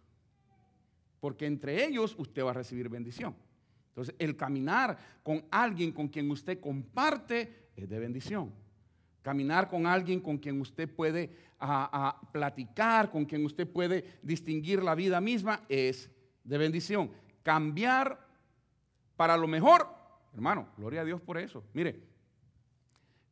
Porque 1.19 1.45
entre 1.45 1.85
ellos 1.85 2.15
usted 2.17 2.45
va 2.45 2.51
a 2.51 2.53
recibir 2.53 2.87
bendición. 2.87 3.35
Entonces, 3.89 4.15
el 4.17 4.37
caminar 4.37 4.97
con 5.21 5.43
alguien 5.51 5.91
con 5.91 6.07
quien 6.07 6.31
usted 6.31 6.61
comparte 6.61 7.71
es 7.75 7.89
de 7.89 7.99
bendición. 7.99 8.53
Caminar 9.21 9.67
con 9.67 9.85
alguien 9.85 10.21
con 10.21 10.37
quien 10.37 10.61
usted 10.61 10.89
puede 10.89 11.35
platicar, 12.31 13.11
con 13.11 13.25
quien 13.25 13.43
usted 13.43 13.69
puede 13.69 14.17
distinguir 14.23 14.81
la 14.81 14.95
vida 14.95 15.19
misma, 15.19 15.65
es 15.67 16.09
de 16.45 16.57
bendición. 16.57 17.11
Cambiar 17.43 18.28
para 19.19 19.35
lo 19.35 19.49
mejor, 19.49 19.85
hermano, 20.33 20.69
gloria 20.77 21.01
a 21.01 21.03
Dios 21.03 21.19
por 21.19 21.37
eso. 21.37 21.61
Mire, 21.73 22.07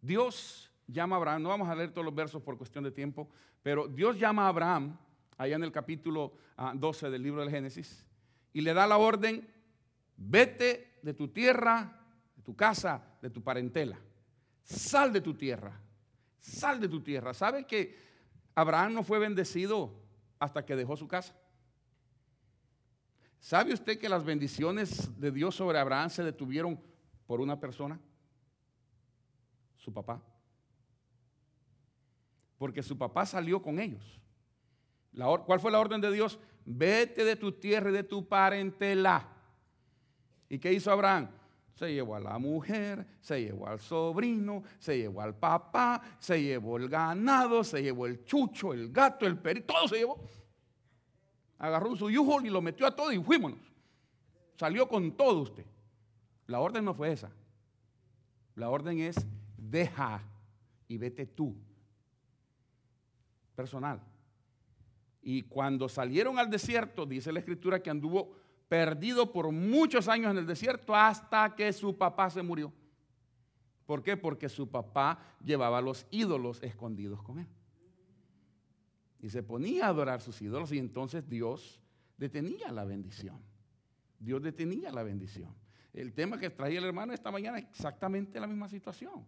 Dios 0.02 0.69
llama 0.86 1.15
a 1.15 1.19
Abraham, 1.19 1.43
no 1.43 1.47
vamos 1.47 1.69
a 1.69 1.76
leer 1.76 1.91
todos 1.91 2.04
los 2.04 2.13
versos 2.13 2.41
por 2.41 2.58
cuestión 2.58 2.84
de 2.84 2.91
tiempo, 2.91 3.30
pero 3.63 3.88
Dios 3.88 4.19
llama 4.19 4.43
a 4.43 4.47
Abraham, 4.50 4.97
allá 5.38 5.56
en 5.56 5.63
el 5.63 5.71
capítulo 5.71 6.34
12 6.73 7.06
ah, 7.06 7.10
del 7.10 7.23
libro 7.23 7.39
del 7.39 7.50
Génesis, 7.50 8.06
y 8.52 8.60
le 8.60 8.73
da 8.73 8.86
la 8.86 8.97
orden, 8.97 9.47
vete 10.17 11.00
de 11.04 11.13
tu 11.13 11.30
tierra, 11.30 12.02
de 12.36 12.43
tu 12.43 12.54
casa, 12.54 13.02
de 13.21 13.30
tu 13.30 13.41
parentela, 13.41 13.97
sal 14.63 15.13
de 15.13 15.21
tu 15.21 15.36
tierra, 15.36 15.80
sal 16.38 16.82
de 16.82 16.89
tu 16.89 17.00
tierra. 17.00 17.34
¿Sabe 17.34 17.65
que 17.65 17.97
Abraham 18.56 18.93
no 18.93 19.04
fue 19.04 19.19
bendecido 19.19 19.93
hasta 20.38 20.65
que 20.65 20.76
dejó 20.76 20.97
su 20.97 21.08
casa? 21.08 21.34
¿Sabe 23.39 23.73
usted 23.73 24.00
que 24.00 24.10
las 24.10 24.23
bendiciones 24.23 25.19
de 25.19 25.32
Dios 25.32 25.56
sobre 25.56 25.80
Abraham 25.80 26.10
se 26.10 26.23
detuvieron 26.23 26.80
por 27.26 27.39
una 27.39 27.60
persona? 27.60 28.00
su 29.88 29.93
papá. 29.93 30.21
Porque 32.58 32.84
su 32.84 32.97
papá 32.97 33.26
salió 33.26 33.62
con 33.62 33.80
ellos. 33.80 34.19
¿Cuál 35.45 35.62
fue 35.62 35.71
la 35.71 35.80
orden 35.80 36.02
de 36.02 36.12
Dios? 36.12 36.38
Vete 36.65 37.23
de 37.23 37.38
tu 37.38 37.54
tierra 37.54 37.89
y 37.89 37.93
de 37.93 38.04
tu 38.04 38.28
parentela. 38.28 39.26
¿Y 40.50 40.60
qué 40.60 40.73
hizo 40.73 40.91
Abraham? 40.91 41.30
Se 41.73 41.93
llevó 41.93 42.15
a 42.15 42.19
la 42.19 42.38
mujer, 42.38 43.08
se 43.21 43.41
llevó 43.41 43.67
al 43.67 43.80
sobrino, 43.80 44.63
se 44.78 44.97
llevó 44.97 45.21
al 45.21 45.36
papá, 45.36 46.02
se 46.19 46.41
llevó 46.41 46.76
el 46.76 46.89
ganado, 46.89 47.63
se 47.63 47.82
llevó 47.82 48.08
el 48.08 48.26
chucho, 48.26 48.73
el 48.73 48.91
gato, 48.91 49.26
el 49.26 49.38
perito, 49.38 49.73
todo 49.73 49.88
se 49.88 50.00
llevó. 50.00 50.19
Agarró 51.60 51.96
su 51.96 52.10
yujo 52.10 52.41
y 52.41 52.50
lo 52.50 52.62
metió 52.62 52.86
a 52.86 52.96
todo 52.96 53.12
y 53.12 53.22
fuímonos. 53.22 53.60
Salió 54.56 54.88
con 54.88 55.12
todo 55.12 55.39
usted. 55.39 55.65
La 56.48 56.60
orden 56.60 56.86
no 56.86 56.93
fue 56.93 57.12
esa. 57.12 57.32
La 58.56 58.70
orden 58.70 59.00
es 59.00 59.15
deja 59.58 60.22
y 60.88 60.98
vete 60.98 61.26
tú. 61.26 61.56
Personal. 63.56 64.02
Y 65.22 65.43
cuando 65.43 65.89
salieron 65.89 66.39
al 66.39 66.50
desierto, 66.50 67.06
dice 67.06 67.32
la 67.32 67.39
escritura 67.39 67.82
que 67.82 67.89
anduvo 67.89 68.36
perdido 68.70 69.32
por 69.32 69.52
muchos 69.52 70.08
años 70.08 70.32
en 70.32 70.38
el 70.38 70.48
desierto 70.48 70.96
hasta 70.96 71.56
que 71.56 71.72
su 71.74 71.98
papá 71.98 72.30
se 72.30 72.41
murió. 72.41 72.72
¿Por 73.86 74.04
qué? 74.04 74.17
Porque 74.17 74.50
su 74.50 74.70
papá 74.70 75.20
llevaba 75.43 75.82
los 75.82 76.06
ídolos 76.12 76.62
escondidos 76.62 77.22
con 77.24 77.39
él. 77.39 77.48
Y 79.28 79.30
se 79.30 79.44
ponía 79.44 79.86
a 79.86 79.90
adorar 79.90 80.22
sus 80.22 80.42
ídolos 80.42 80.72
y 80.72 80.80
entonces 80.80 81.28
Dios 81.28 81.82
detenía 82.18 82.72
la 82.72 82.86
bendición. 82.86 83.40
Dios 84.18 84.42
detenía 84.42 84.90
la 84.92 85.04
bendición. 85.04 85.54
El 85.94 86.13
tema 86.13 86.40
que 86.40 86.50
traía 86.50 86.80
el 86.80 86.86
hermano 86.86 87.13
esta 87.13 87.30
mañana 87.30 87.60
es 87.60 87.66
exactamente 87.66 88.40
la 88.40 88.48
misma 88.48 88.70
situación 88.70 89.26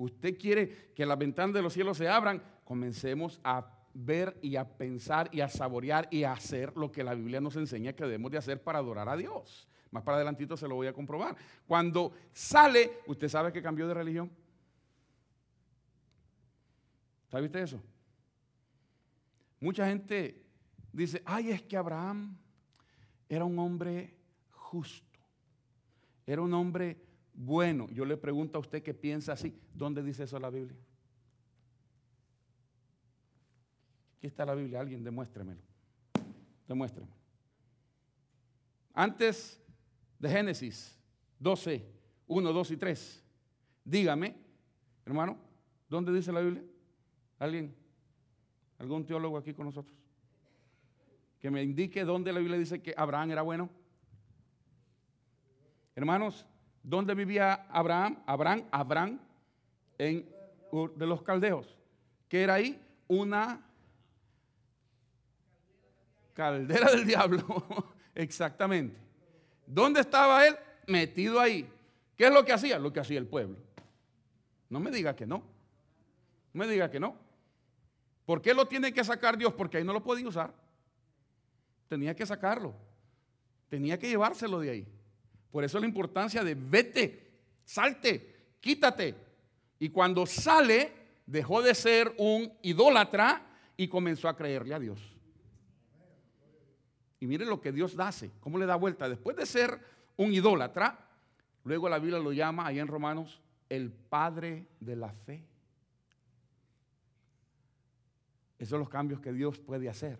usted 0.00 0.38
quiere 0.38 0.92
que 0.94 1.06
las 1.06 1.18
ventanas 1.18 1.54
de 1.54 1.62
los 1.62 1.72
cielos 1.72 1.96
se 1.96 2.08
abran, 2.08 2.42
comencemos 2.64 3.40
a 3.44 3.66
ver 3.92 4.38
y 4.40 4.56
a 4.56 4.64
pensar 4.64 5.28
y 5.32 5.40
a 5.40 5.48
saborear 5.48 6.08
y 6.10 6.24
a 6.24 6.32
hacer 6.32 6.76
lo 6.76 6.90
que 6.90 7.04
la 7.04 7.14
Biblia 7.14 7.40
nos 7.40 7.56
enseña 7.56 7.92
que 7.92 8.04
debemos 8.04 8.30
de 8.30 8.38
hacer 8.38 8.62
para 8.62 8.78
adorar 8.78 9.08
a 9.08 9.16
Dios. 9.16 9.68
Más 9.90 10.02
para 10.02 10.16
adelantito 10.16 10.56
se 10.56 10.68
lo 10.68 10.76
voy 10.76 10.86
a 10.86 10.92
comprobar. 10.92 11.36
Cuando 11.66 12.12
sale, 12.32 13.00
¿usted 13.06 13.28
sabe 13.28 13.52
que 13.52 13.62
cambió 13.62 13.88
de 13.88 13.94
religión? 13.94 14.30
¿Sabe 17.28 17.46
usted 17.46 17.60
eso? 17.60 17.82
Mucha 19.60 19.86
gente 19.86 20.42
dice, 20.92 21.22
ay, 21.24 21.50
es 21.50 21.62
que 21.62 21.76
Abraham 21.76 22.36
era 23.28 23.44
un 23.44 23.58
hombre 23.58 24.16
justo, 24.50 25.20
era 26.26 26.40
un 26.40 26.52
hombre 26.54 27.00
bueno. 27.34 27.86
Yo 27.90 28.04
le 28.04 28.16
pregunto 28.16 28.58
a 28.58 28.60
usted 28.60 28.82
que 28.82 28.94
piensa 28.94 29.34
así, 29.34 29.54
¿dónde 29.74 30.02
dice 30.02 30.24
eso 30.24 30.38
la 30.40 30.50
Biblia? 30.50 30.78
Aquí 34.16 34.26
está 34.26 34.44
la 34.44 34.54
Biblia, 34.54 34.80
alguien 34.80 35.04
demuéstremelo. 35.04 35.62
Demuéstremelo. 36.66 37.14
Antes 38.92 39.60
de 40.18 40.28
Génesis 40.28 40.98
12, 41.38 41.86
1, 42.26 42.52
2 42.52 42.70
y 42.70 42.76
3, 42.76 43.24
dígame, 43.84 44.36
hermano, 45.06 45.38
¿dónde 45.88 46.12
dice 46.12 46.32
la 46.32 46.40
Biblia? 46.40 46.62
¿Alguien? 47.38 47.79
¿Algún 48.80 49.06
teólogo 49.06 49.38
aquí 49.38 49.54
con 49.54 49.66
nosotros? 49.66 49.96
Que 51.38 51.52
me 51.52 51.62
indique 51.62 52.04
dónde 52.04 52.32
la 52.32 52.40
Biblia 52.40 52.58
dice 52.58 52.82
que 52.82 52.92
Abraham 52.96 53.30
era 53.30 53.42
bueno. 53.42 53.70
Hermanos, 55.94 56.44
¿Dónde 56.82 57.14
vivía 57.14 57.66
Abraham? 57.70 58.22
Abraham, 58.26 58.64
Abraham, 58.70 59.20
en 59.98 60.26
de 60.96 61.06
los 61.06 61.22
caldeos. 61.22 61.76
¿Qué 62.28 62.42
era 62.42 62.54
ahí? 62.54 62.80
Una 63.08 63.60
caldera 66.32 66.90
del 66.92 67.06
diablo. 67.06 67.44
Exactamente. 68.14 68.96
¿Dónde 69.66 70.00
estaba 70.00 70.46
él? 70.46 70.56
Metido 70.86 71.40
ahí. 71.40 71.68
¿Qué 72.16 72.26
es 72.26 72.32
lo 72.32 72.44
que 72.44 72.52
hacía? 72.52 72.78
Lo 72.78 72.92
que 72.92 73.00
hacía 73.00 73.18
el 73.18 73.26
pueblo. 73.26 73.56
No 74.68 74.80
me 74.80 74.90
diga 74.90 75.14
que 75.14 75.26
no. 75.26 75.38
No 76.52 76.58
me 76.58 76.66
diga 76.66 76.90
que 76.90 77.00
no. 77.00 77.16
¿Por 78.24 78.40
qué 78.42 78.54
lo 78.54 78.66
tiene 78.66 78.92
que 78.92 79.02
sacar 79.04 79.36
Dios? 79.36 79.52
Porque 79.54 79.78
ahí 79.78 79.84
no 79.84 79.92
lo 79.92 80.02
podía 80.02 80.28
usar. 80.28 80.54
Tenía 81.88 82.14
que 82.14 82.26
sacarlo. 82.26 82.74
Tenía 83.68 83.98
que 83.98 84.08
llevárselo 84.08 84.60
de 84.60 84.70
ahí. 84.70 84.86
Por 85.50 85.64
eso 85.64 85.80
la 85.80 85.86
importancia 85.86 86.44
de 86.44 86.54
vete, 86.54 87.30
salte, 87.64 88.54
quítate. 88.60 89.14
Y 89.78 89.88
cuando 89.88 90.26
sale, 90.26 90.92
dejó 91.26 91.62
de 91.62 91.74
ser 91.74 92.14
un 92.18 92.52
idólatra 92.62 93.46
y 93.76 93.88
comenzó 93.88 94.28
a 94.28 94.36
creerle 94.36 94.74
a 94.74 94.78
Dios. 94.78 95.00
Y 97.18 97.26
mire 97.26 97.44
lo 97.44 97.60
que 97.60 97.72
Dios 97.72 97.98
hace, 97.98 98.30
cómo 98.40 98.58
le 98.58 98.66
da 98.66 98.76
vuelta. 98.76 99.08
Después 99.08 99.36
de 99.36 99.46
ser 99.46 99.78
un 100.16 100.32
idólatra, 100.32 100.98
luego 101.64 101.88
la 101.88 101.98
Biblia 101.98 102.18
lo 102.18 102.32
llama, 102.32 102.66
ahí 102.66 102.78
en 102.78 102.88
Romanos, 102.88 103.40
el 103.68 103.90
Padre 103.90 104.66
de 104.80 104.96
la 104.96 105.12
fe. 105.12 105.44
Esos 108.60 108.68
son 108.68 108.80
los 108.80 108.90
cambios 108.90 109.20
que 109.20 109.32
Dios 109.32 109.58
puede 109.58 109.88
hacer. 109.88 110.18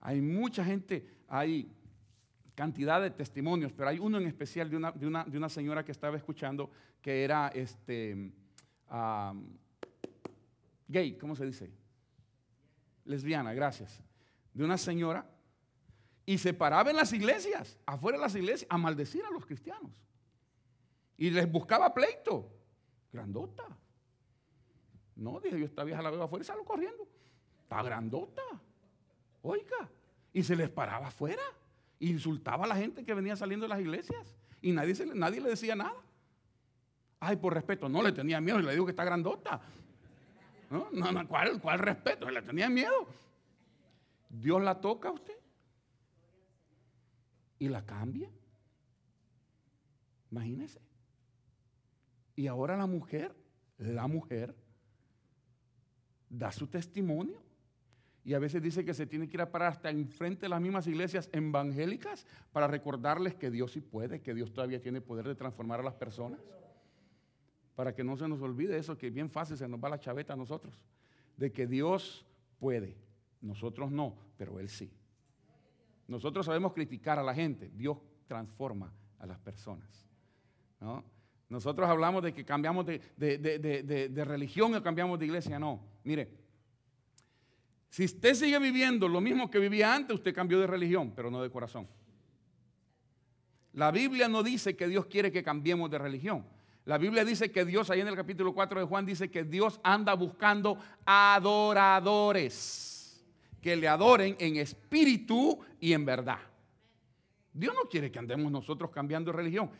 Hay 0.00 0.20
mucha 0.20 0.64
gente, 0.64 1.06
hay 1.28 1.70
cantidad 2.56 3.00
de 3.00 3.12
testimonios, 3.12 3.70
pero 3.70 3.90
hay 3.90 4.00
uno 4.00 4.18
en 4.18 4.26
especial 4.26 4.68
de 4.68 4.76
una, 4.76 4.90
de 4.90 5.06
una, 5.06 5.48
señora 5.48 5.84
que 5.84 5.92
estaba 5.92 6.16
escuchando 6.16 6.68
que 7.00 7.22
era 7.22 7.46
este, 7.54 8.32
gay, 10.88 11.16
¿cómo 11.16 11.36
se 11.36 11.46
dice? 11.46 11.70
Lesbiana, 13.04 13.54
gracias. 13.54 14.02
De 14.52 14.64
una 14.64 14.76
señora 14.76 15.24
y 16.26 16.38
se 16.38 16.52
paraba 16.52 16.90
en 16.90 16.96
las 16.96 17.12
iglesias, 17.12 17.78
afuera 17.86 18.18
de 18.18 18.22
las 18.22 18.34
iglesias, 18.34 18.66
a 18.68 18.76
maldecir 18.76 19.24
a 19.24 19.30
los 19.30 19.46
cristianos. 19.46 19.92
Y 21.16 21.30
les 21.30 21.48
buscaba 21.48 21.94
pleito. 21.94 22.52
Grandota. 23.12 23.64
No, 25.20 25.38
dije 25.38 25.60
yo, 25.60 25.66
esta 25.66 25.84
vieja 25.84 26.02
la 26.02 26.10
veo 26.10 26.24
afuera 26.24 26.42
y 26.42 26.46
salgo 26.46 26.64
corriendo. 26.64 27.06
Está 27.62 27.82
grandota. 27.82 28.42
Oiga. 29.42 29.88
Y 30.32 30.42
se 30.42 30.56
les 30.56 30.68
paraba 30.68 31.06
afuera 31.06 31.42
insultaba 32.00 32.64
a 32.64 32.68
la 32.68 32.76
gente 32.76 33.04
que 33.04 33.14
venía 33.14 33.36
saliendo 33.36 33.64
de 33.64 33.68
las 33.68 33.80
iglesias 33.80 34.34
y 34.60 34.72
nadie, 34.72 34.94
nadie 35.14 35.40
le 35.40 35.50
decía 35.50 35.76
nada. 35.76 35.96
Ay, 37.20 37.36
por 37.36 37.54
respeto, 37.54 37.88
no 37.88 38.02
le 38.02 38.12
tenía 38.12 38.40
miedo 38.40 38.58
y 38.58 38.62
le 38.62 38.72
digo 38.72 38.86
que 38.86 38.92
está 38.92 39.04
grandota. 39.04 39.60
No, 40.70 40.88
no, 40.92 41.12
no 41.12 41.28
¿cuál, 41.28 41.60
¿cuál 41.60 41.78
respeto? 41.78 42.30
Le 42.30 42.40
tenía 42.42 42.70
miedo. 42.70 43.06
Dios 44.30 44.62
la 44.62 44.80
toca 44.80 45.10
a 45.10 45.12
usted 45.12 45.36
y 47.58 47.68
la 47.68 47.84
cambia. 47.84 48.30
Imagínese. 50.30 50.80
Y 52.36 52.46
ahora 52.46 52.76
la 52.76 52.86
mujer, 52.86 53.34
la 53.76 54.06
mujer, 54.06 54.54
da 56.30 56.50
su 56.52 56.68
testimonio. 56.68 57.42
Y 58.24 58.34
a 58.34 58.38
veces 58.38 58.62
dice 58.62 58.84
que 58.84 58.94
se 58.94 59.06
tiene 59.06 59.28
que 59.28 59.36
ir 59.36 59.40
a 59.40 59.50
parar 59.50 59.72
hasta 59.72 59.90
enfrente 59.90 60.42
de 60.42 60.50
las 60.50 60.60
mismas 60.60 60.86
iglesias 60.86 61.28
evangélicas 61.32 62.26
para 62.52 62.66
recordarles 62.66 63.34
que 63.34 63.50
Dios 63.50 63.72
sí 63.72 63.80
puede, 63.80 64.20
que 64.20 64.34
Dios 64.34 64.52
todavía 64.52 64.80
tiene 64.80 65.00
poder 65.00 65.26
de 65.26 65.34
transformar 65.34 65.80
a 65.80 65.82
las 65.82 65.94
personas. 65.94 66.40
Para 67.74 67.94
que 67.94 68.04
no 68.04 68.16
se 68.16 68.28
nos 68.28 68.40
olvide 68.42 68.78
eso, 68.78 68.96
que 68.96 69.10
bien 69.10 69.30
fácil 69.30 69.56
se 69.56 69.66
nos 69.66 69.82
va 69.82 69.88
la 69.88 69.98
chaveta 69.98 70.34
a 70.34 70.36
nosotros. 70.36 70.74
De 71.36 71.50
que 71.50 71.66
Dios 71.66 72.26
puede. 72.58 72.96
Nosotros 73.40 73.90
no, 73.90 74.16
pero 74.36 74.60
Él 74.60 74.68
sí. 74.68 74.92
Nosotros 76.06 76.44
sabemos 76.44 76.74
criticar 76.74 77.18
a 77.18 77.22
la 77.22 77.34
gente. 77.34 77.70
Dios 77.74 77.98
transforma 78.26 78.92
a 79.18 79.26
las 79.26 79.38
personas. 79.38 80.06
Nosotros 81.50 81.88
hablamos 81.88 82.22
de 82.22 82.32
que 82.32 82.44
cambiamos 82.44 82.86
de, 82.86 84.24
religión 84.24 84.72
o 84.74 84.82
cambiamos 84.82 85.18
de 85.18 85.26
iglesia. 85.26 85.58
No, 85.58 85.84
mire, 86.04 86.30
si 87.90 88.04
usted 88.04 88.34
sigue 88.34 88.58
viviendo 88.60 89.08
lo 89.08 89.20
mismo 89.20 89.50
que 89.50 89.58
vivía 89.58 89.92
antes, 89.92 90.14
usted 90.14 90.32
cambió 90.32 90.60
de 90.60 90.68
religión, 90.68 91.12
pero 91.14 91.28
no 91.28 91.42
de 91.42 91.50
corazón. 91.50 91.88
La 93.72 93.90
Biblia 93.90 94.28
no 94.28 94.44
dice 94.44 94.76
que 94.76 94.86
Dios 94.86 95.06
quiere 95.06 95.32
que 95.32 95.42
cambiemos 95.42 95.90
de 95.90 95.98
religión. 95.98 96.46
La 96.84 96.98
Biblia 96.98 97.24
dice 97.24 97.50
que 97.50 97.64
Dios, 97.64 97.90
ahí 97.90 98.00
en 98.00 98.06
el 98.08 98.16
capítulo 98.16 98.54
4 98.54 98.78
de 98.80 98.86
Juan, 98.86 99.04
dice 99.04 99.28
que 99.28 99.42
Dios 99.42 99.80
anda 99.82 100.14
buscando 100.14 100.78
adoradores 101.04 102.46
que 103.60 103.74
le 103.74 103.88
adoren 103.88 104.36
en 104.38 104.56
espíritu 104.56 105.58
y 105.80 105.92
en 105.92 106.04
verdad. 106.04 106.38
Dios 107.52 107.74
no 107.74 107.88
quiere 107.88 108.12
que 108.12 108.20
andemos 108.20 108.52
nosotros 108.52 108.90
cambiando 108.90 109.32
de 109.32 109.36
religión, 109.36 109.70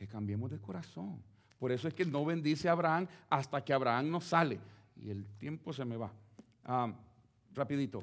que 0.00 0.08
cambiemos 0.08 0.50
de 0.50 0.58
corazón. 0.58 1.22
Por 1.58 1.70
eso 1.70 1.86
es 1.86 1.92
que 1.92 2.06
no 2.06 2.24
bendice 2.24 2.70
a 2.70 2.72
Abraham 2.72 3.06
hasta 3.28 3.62
que 3.62 3.74
Abraham 3.74 4.10
no 4.10 4.18
sale. 4.22 4.58
Y 4.96 5.10
el 5.10 5.26
tiempo 5.36 5.74
se 5.74 5.84
me 5.84 5.94
va. 5.94 6.10
Ah, 6.64 6.90
rapidito. 7.52 8.02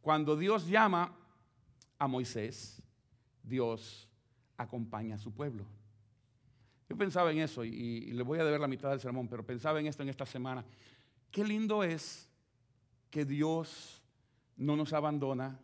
Cuando 0.00 0.36
Dios 0.36 0.66
llama 0.66 1.14
a 2.00 2.08
Moisés, 2.08 2.82
Dios 3.44 4.08
acompaña 4.56 5.14
a 5.14 5.18
su 5.18 5.32
pueblo. 5.32 5.64
Yo 6.88 6.96
pensaba 6.96 7.30
en 7.30 7.38
eso 7.38 7.64
y, 7.64 8.10
le 8.10 8.24
voy 8.24 8.40
a 8.40 8.44
deber 8.44 8.58
la 8.58 8.66
mitad 8.66 8.90
del 8.90 8.98
sermón, 8.98 9.28
pero 9.28 9.46
pensaba 9.46 9.78
en 9.78 9.86
esto 9.86 10.02
en 10.02 10.08
esta 10.08 10.26
semana. 10.26 10.64
Qué 11.30 11.44
lindo 11.44 11.84
es 11.84 12.28
que 13.08 13.24
Dios 13.24 14.02
no 14.56 14.74
nos 14.74 14.92
abandona 14.92 15.60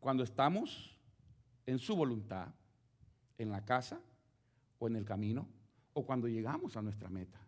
cuando 0.00 0.22
estamos 0.22 0.94
en 1.64 1.78
su 1.78 1.96
voluntad, 1.96 2.48
en 3.38 3.50
la 3.50 3.64
casa 3.64 4.00
o 4.78 4.86
en 4.86 4.96
el 4.96 5.04
camino, 5.04 5.48
o 5.92 6.04
cuando 6.04 6.28
llegamos 6.28 6.76
a 6.76 6.82
nuestra 6.82 7.08
meta. 7.08 7.38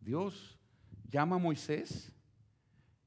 Dios 0.00 0.58
llama 1.08 1.36
a 1.36 1.38
Moisés 1.38 2.14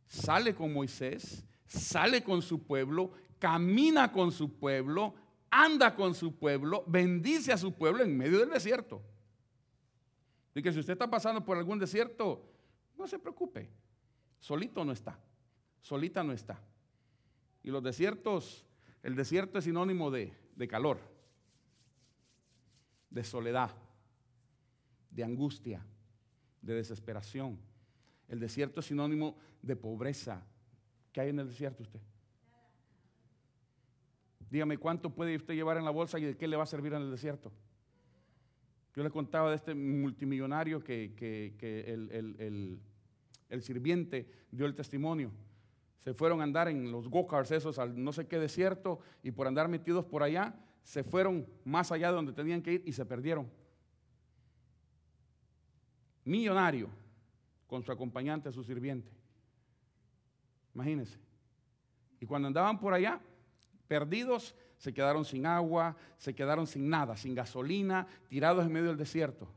sale 0.08 0.56
con 0.56 0.74
Moisés, 0.74 1.46
sale 1.66 2.24
con 2.24 2.42
su 2.42 2.64
pueblo, 2.64 3.12
camina 3.38 4.12
con 4.12 4.32
su 4.32 4.58
pueblo, 4.58 5.14
anda 5.50 5.96
con 5.96 6.16
su 6.16 6.38
pueblo, 6.38 6.84
bendice 6.88 7.52
a 7.52 7.58
su 7.58 7.74
pueblo 7.74 8.04
en 8.04 8.18
medio 8.18 8.40
del 8.40 8.50
desierto. 8.50 9.02
Y 10.56 10.62
que 10.62 10.72
si 10.72 10.80
usted 10.80 10.94
está 10.94 11.10
pasando 11.10 11.46
por 11.46 11.58
algún 11.58 11.78
desierto, 11.78 12.50
no 12.98 13.08
se 13.08 13.20
preocupe, 13.20 13.70
solito 14.40 14.84
no 14.84 14.92
está, 14.92 15.20
solita 15.82 16.24
no 16.24 16.34
está. 16.34 16.60
Y 17.62 17.70
los 17.70 17.84
desiertos, 17.84 18.66
el 19.04 19.16
desierto 19.16 19.60
es 19.60 19.66
sinónimo 19.66 20.10
de, 20.10 20.34
de 20.58 20.68
calor, 20.68 21.00
de 23.10 23.24
soledad, 23.24 23.72
de 25.12 25.24
angustia, 25.24 25.86
de 26.62 26.74
desesperación. 26.74 27.58
El 28.28 28.40
desierto 28.40 28.80
es 28.80 28.88
sinónimo 28.88 29.38
de 29.62 29.76
pobreza. 29.76 30.44
¿Qué 31.14 31.22
hay 31.22 31.30
en 31.30 31.40
el 31.40 31.48
desierto 31.48 31.84
usted? 31.84 32.02
Dígame, 34.50 34.78
¿cuánto 34.78 35.14
puede 35.14 35.36
usted 35.36 35.54
llevar 35.54 35.78
en 35.78 35.86
la 35.86 35.92
bolsa 35.92 36.20
y 36.20 36.24
de 36.24 36.38
qué 36.38 36.48
le 36.48 36.58
va 36.58 36.64
a 36.64 36.68
servir 36.68 36.94
en 36.94 37.04
el 37.04 37.12
desierto? 37.12 37.52
Yo 38.96 39.04
le 39.04 39.12
contaba 39.12 39.52
de 39.52 39.58
este 39.58 39.76
multimillonario 39.76 40.84
que, 40.84 41.54
el, 43.50 43.62
sirviente 43.62 44.28
dio 44.52 44.66
el 44.66 44.74
testimonio. 44.74 45.32
Se 46.04 46.14
fueron 46.14 46.42
a 46.42 46.44
andar 46.44 46.68
en 46.68 46.92
los 46.92 47.08
go-karts 47.10 47.52
esos 47.52 47.80
al 47.80 48.02
no 48.02 48.14
sé 48.14 48.28
qué 48.28 48.40
desierto 48.40 49.00
y 49.24 49.32
por 49.32 49.48
andar 49.48 49.68
metidos 49.68 50.06
por 50.06 50.24
allá, 50.24 50.56
se 50.84 51.04
fueron 51.04 51.46
más 51.66 51.92
allá 51.92 52.10
de 52.10 52.16
donde 52.16 52.32
tenían 52.32 52.62
que 52.62 52.74
ir 52.74 52.84
y 52.86 52.94
se 52.94 53.06
perdieron. 53.06 53.50
Millonario 56.24 56.90
con 57.68 57.84
su 57.84 57.92
acompañante, 57.92 58.52
su 58.52 58.64
sirviente. 58.64 59.12
Imagínense. 60.74 61.20
Y 62.20 62.26
cuando 62.26 62.48
andaban 62.48 62.80
por 62.80 62.94
allá, 62.94 63.20
perdidos, 63.88 64.56
se 64.78 64.94
quedaron 64.94 65.26
sin 65.26 65.46
agua, 65.46 65.96
se 66.18 66.36
quedaron 66.36 66.68
sin 66.68 66.90
nada, 66.90 67.18
sin 67.18 67.36
gasolina, 67.36 68.08
tirados 68.30 68.66
en 68.66 68.72
medio 68.72 68.88
del 68.88 68.98
desierto. 68.98 69.48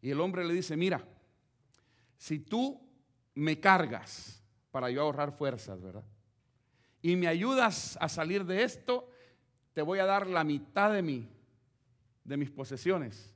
Y 0.00 0.10
el 0.10 0.20
hombre 0.20 0.44
le 0.44 0.54
dice, 0.54 0.76
mira, 0.76 1.04
si 2.16 2.38
tú 2.38 2.80
me 3.34 3.60
cargas 3.60 4.42
para 4.70 4.90
yo 4.90 5.02
ahorrar 5.02 5.32
fuerzas, 5.32 5.80
¿verdad? 5.80 6.04
Y 7.00 7.16
me 7.16 7.28
ayudas 7.28 7.96
a 8.00 8.08
salir 8.08 8.44
de 8.44 8.64
esto, 8.64 9.08
te 9.72 9.82
voy 9.82 9.98
a 9.98 10.04
dar 10.04 10.26
la 10.26 10.44
mitad 10.44 10.92
de 10.92 11.02
mí, 11.02 11.28
de 12.24 12.36
mis 12.36 12.50
posesiones. 12.50 13.34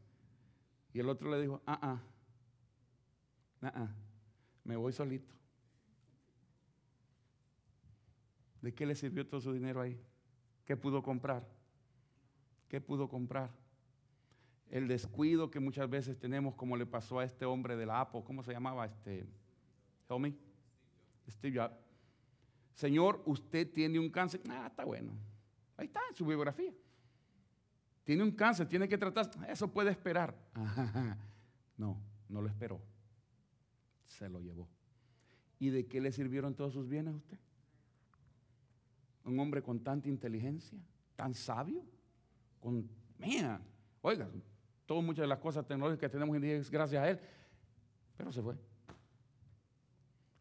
Y 0.93 1.01
el 1.01 1.09
otro 1.09 1.31
le 1.31 1.41
dijo, 1.41 1.63
ah, 1.67 2.01
ah, 3.63 3.89
me 4.65 4.77
voy 4.77 4.93
solito. 4.93 5.33
¿De 8.61 8.75
qué 8.75 8.87
le 8.87 8.95
sirvió 8.95 9.27
todo 9.27 9.41
su 9.41 9.53
dinero 9.53 9.81
ahí? 9.81 10.01
¿Qué 10.65 10.77
pudo 10.77 11.03
comprar? 11.03 11.47
¿Qué 12.69 12.81
pudo 12.81 13.09
comprar? 13.09 13.51
El 14.71 14.89
descuido 14.89 15.51
que 15.51 15.61
muchas 15.61 15.91
veces 15.91 16.19
tenemos, 16.19 16.55
como 16.55 16.77
le 16.77 16.87
pasó 16.87 17.19
a 17.19 17.25
este 17.25 17.45
hombre 17.45 17.77
de 17.77 17.87
la 17.87 18.01
APO, 18.01 18.25
¿cómo 18.25 18.43
se 18.43 18.53
llamaba? 18.53 18.87
Este, 18.87 19.27
help 20.09 20.52
Steve 21.29 21.61
Jobs. 21.61 21.77
Señor, 22.75 23.23
usted 23.27 23.71
tiene 23.73 23.99
un 23.99 24.11
cáncer. 24.11 24.41
Ah, 24.49 24.67
está 24.69 24.85
bueno. 24.85 25.13
Ahí 25.77 25.87
está 25.87 26.01
en 26.09 26.17
su 26.17 26.25
biografía. 26.25 26.73
Tiene 28.05 28.23
un 28.23 28.33
cáncer, 28.33 28.69
tiene 28.69 28.89
que 28.89 28.99
tratar. 28.99 29.31
Eso 29.49 29.71
puede 29.71 29.91
esperar. 29.91 30.35
No, 31.75 32.01
no 32.29 32.43
lo 32.43 32.49
esperó 32.49 32.81
se 34.13 34.29
lo 34.29 34.41
llevó. 34.41 34.69
¿Y 35.59 35.71
de 35.71 35.87
qué 35.87 36.01
le 36.01 36.13
sirvieron 36.13 36.55
todos 36.55 36.73
sus 36.73 36.89
bienes 36.89 37.15
a 37.15 37.17
usted? 37.17 37.39
Un 39.25 39.39
hombre 39.39 39.63
con 39.63 39.81
tanta 39.81 40.09
inteligencia, 40.09 40.79
tan 41.17 41.35
sabio, 41.35 41.85
con, 42.61 42.89
mía, 43.19 43.61
oiga, 44.01 44.29
todas 44.87 45.05
muchas 45.05 45.23
de 45.23 45.29
las 45.29 45.39
cosas 45.39 45.67
tecnológicas 45.67 46.11
que 46.11 46.13
tenemos 46.13 46.35
en 46.37 46.43
día 46.43 46.57
es 46.57 46.71
gracias 46.71 47.03
a 47.03 47.11
él, 47.11 47.21
pero 48.17 48.33
se 48.33 48.43
fue. 48.43 48.57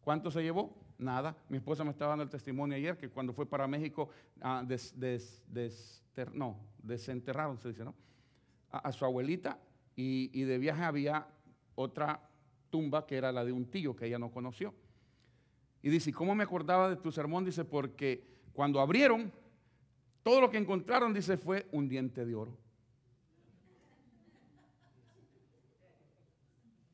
¿Cuánto 0.02 0.30
se 0.30 0.42
llevó? 0.42 0.74
Nada. 0.98 1.36
Mi 1.48 1.58
esposa 1.58 1.84
me 1.84 1.90
estaba 1.90 2.10
dando 2.10 2.24
el 2.24 2.30
testimonio 2.30 2.76
ayer 2.76 2.96
que 2.96 3.08
cuando 3.08 3.32
fue 3.32 3.46
para 3.46 3.66
México, 3.68 4.10
ah, 4.40 4.64
no, 6.34 6.58
desenterraron, 6.82 7.58
se 7.58 7.68
dice, 7.68 7.84
¿no? 7.84 7.94
A, 8.70 8.90
su 8.90 9.04
abuelita 9.04 9.58
y, 9.94 10.30
y 10.32 10.44
de 10.44 10.58
viaje 10.58 10.82
había 10.82 11.26
otra 11.74 12.28
tumba 12.70 13.06
que 13.06 13.16
era 13.16 13.30
la 13.30 13.44
de 13.44 13.52
un 13.52 13.66
tío 13.66 13.94
que 13.94 14.06
ella 14.06 14.18
no 14.18 14.30
conoció. 14.30 14.74
Y 15.82 15.90
dice, 15.90 16.12
¿cómo 16.12 16.34
me 16.34 16.44
acordaba 16.44 16.88
de 16.88 16.96
tu 16.96 17.12
sermón? 17.12 17.44
Dice, 17.44 17.64
porque 17.64 18.24
cuando 18.52 18.80
abrieron, 18.80 19.32
todo 20.22 20.40
lo 20.40 20.50
que 20.50 20.58
encontraron, 20.58 21.12
dice, 21.12 21.36
fue 21.36 21.68
un 21.70 21.88
diente 21.88 22.24
de 22.24 22.34
oro. 22.34 22.56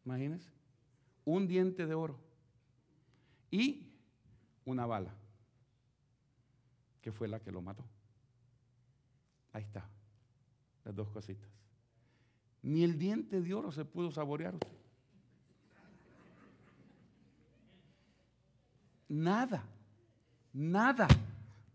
Imagínense, 0.05 0.51
un 1.25 1.47
diente 1.47 1.87
de 1.87 1.95
oro 1.95 2.28
y 3.51 3.87
una 4.65 4.87
bala, 4.87 5.15
que 7.01 7.13
fue 7.13 7.29
la 7.29 7.41
que 7.41 7.53
lo 7.53 7.63
mató. 7.63 7.85
Ahí 9.53 9.63
está, 9.63 9.89
las 10.85 10.95
dos 10.95 11.09
cositas. 11.09 11.49
Ni 12.63 12.83
el 12.85 12.99
diente 12.99 13.41
de 13.41 13.55
oro 13.55 13.73
se 13.73 13.85
pudo 13.85 14.11
saborear. 14.11 14.55
Nada, 19.09 19.65
nada. 20.53 21.09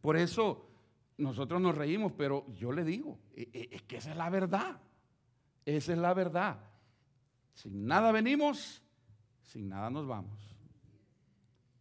Por 0.01 0.17
eso 0.17 0.69
nosotros 1.17 1.59
nos 1.61 1.75
reímos, 1.75 2.11
pero 2.11 2.45
yo 2.53 2.71
le 2.71 2.83
digo, 2.83 3.17
e, 3.35 3.49
e, 3.53 3.75
es 3.75 3.81
que 3.83 3.97
esa 3.97 4.11
es 4.11 4.17
la 4.17 4.29
verdad. 4.29 4.79
Esa 5.65 5.93
es 5.93 5.97
la 5.97 6.13
verdad. 6.13 6.59
Sin 7.53 7.85
nada 7.85 8.11
venimos, 8.11 8.83
sin 9.41 9.69
nada 9.69 9.89
nos 9.89 10.05
vamos. 10.07 10.52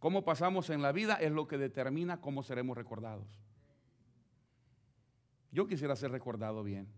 Cómo 0.03 0.25
pasamos 0.25 0.69
en 0.69 0.81
la 0.81 0.91
vida 0.91 1.13
es 1.13 1.31
lo 1.31 1.47
que 1.47 1.57
determina 1.57 2.19
cómo 2.19 2.43
seremos 2.43 2.75
recordados. 2.75 3.25
Yo 5.49 5.65
quisiera 5.65 5.95
ser 5.95 6.11
recordado 6.11 6.61
bien. 6.61 6.89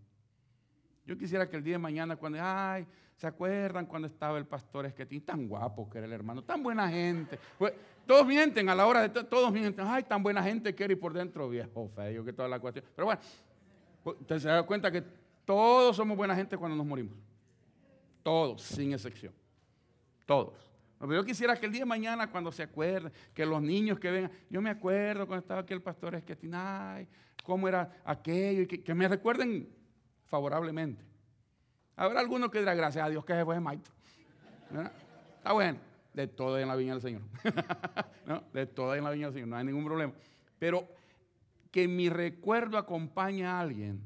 Yo 1.04 1.16
quisiera 1.16 1.48
que 1.48 1.54
el 1.54 1.62
día 1.62 1.74
de 1.74 1.78
mañana, 1.78 2.16
cuando, 2.16 2.40
ay, 2.42 2.84
¿se 3.14 3.28
acuerdan 3.28 3.86
cuando 3.86 4.08
estaba 4.08 4.38
el 4.38 4.44
pastor 4.44 4.86
Esquetín? 4.86 5.24
Tan 5.24 5.46
guapo 5.46 5.88
que 5.88 5.98
era 5.98 6.06
el 6.08 6.12
hermano, 6.14 6.42
tan 6.42 6.64
buena 6.64 6.88
gente. 6.88 7.38
Pues, 7.56 7.74
todos 8.08 8.26
mienten 8.26 8.68
a 8.70 8.74
la 8.74 8.88
hora 8.88 9.06
de, 9.06 9.22
todos 9.22 9.52
mienten, 9.52 9.86
ay, 9.86 10.02
tan 10.02 10.20
buena 10.20 10.42
gente 10.42 10.74
que 10.74 10.82
era 10.82 10.92
y 10.92 10.96
por 10.96 11.12
dentro 11.12 11.48
viejo 11.48 11.88
feo, 11.94 12.24
que 12.24 12.32
toda 12.32 12.48
la 12.48 12.58
cuestión. 12.58 12.84
Pero 12.96 13.06
bueno, 13.06 13.20
pues, 14.02 14.20
usted 14.20 14.38
se 14.40 14.48
da 14.48 14.64
cuenta 14.64 14.90
que 14.90 15.04
todos 15.44 15.94
somos 15.94 16.16
buena 16.16 16.34
gente 16.34 16.56
cuando 16.56 16.76
nos 16.76 16.84
morimos. 16.84 17.16
Todos, 18.24 18.62
sin 18.62 18.94
excepción. 18.94 19.32
Todos. 20.26 20.75
Yo 21.00 21.24
quisiera 21.24 21.56
que 21.56 21.66
el 21.66 21.72
día 21.72 21.82
de 21.82 21.86
mañana, 21.86 22.30
cuando 22.30 22.50
se 22.50 22.62
acuerden, 22.62 23.12
que 23.34 23.44
los 23.44 23.60
niños 23.60 23.98
que 23.98 24.10
vengan, 24.10 24.32
yo 24.48 24.62
me 24.62 24.70
acuerdo 24.70 25.26
cuando 25.26 25.42
estaba 25.42 25.60
aquí 25.60 25.74
el 25.74 25.82
pastor 25.82 26.14
Esquetín, 26.14 26.54
cómo 27.44 27.68
era 27.68 28.00
aquello, 28.04 28.62
y 28.62 28.66
que, 28.66 28.94
me 28.94 29.06
recuerden 29.06 29.68
favorablemente. 30.24 31.04
Habrá 31.96 32.20
algunos 32.20 32.50
que 32.50 32.60
dirán, 32.60 32.76
gracias 32.76 33.04
a 33.04 33.10
Dios 33.10 33.24
que 33.24 33.34
se 33.34 33.44
fue 33.44 33.60
Maito. 33.60 33.90
Está 35.36 35.52
bueno, 35.52 35.78
de 36.14 36.26
todo 36.26 36.58
en 36.58 36.68
la 36.68 36.76
viña 36.76 36.92
del 36.94 37.02
Señor. 37.02 37.22
De 38.52 38.66
todo 38.66 38.94
en 38.96 39.04
la 39.04 39.10
viña 39.10 39.26
del 39.26 39.34
Señor, 39.34 39.48
no 39.48 39.56
hay 39.56 39.64
ningún 39.64 39.84
problema. 39.84 40.12
Pero 40.58 40.88
que 41.70 41.86
mi 41.86 42.08
recuerdo 42.08 42.78
acompañe 42.78 43.46
a 43.46 43.60
alguien 43.60 44.02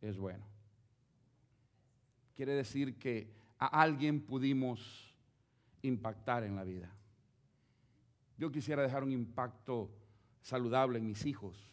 es 0.00 0.16
bueno. 0.16 0.44
Quiere 2.36 2.52
decir 2.52 2.98
que 2.98 3.32
a 3.58 3.66
alguien 3.80 4.20
pudimos 4.20 5.05
impactar 5.86 6.44
en 6.44 6.56
la 6.56 6.64
vida. 6.64 6.92
Yo 8.38 8.50
quisiera 8.50 8.82
dejar 8.82 9.02
un 9.02 9.12
impacto 9.12 9.90
saludable 10.42 10.98
en 10.98 11.06
mis 11.06 11.24
hijos, 11.24 11.72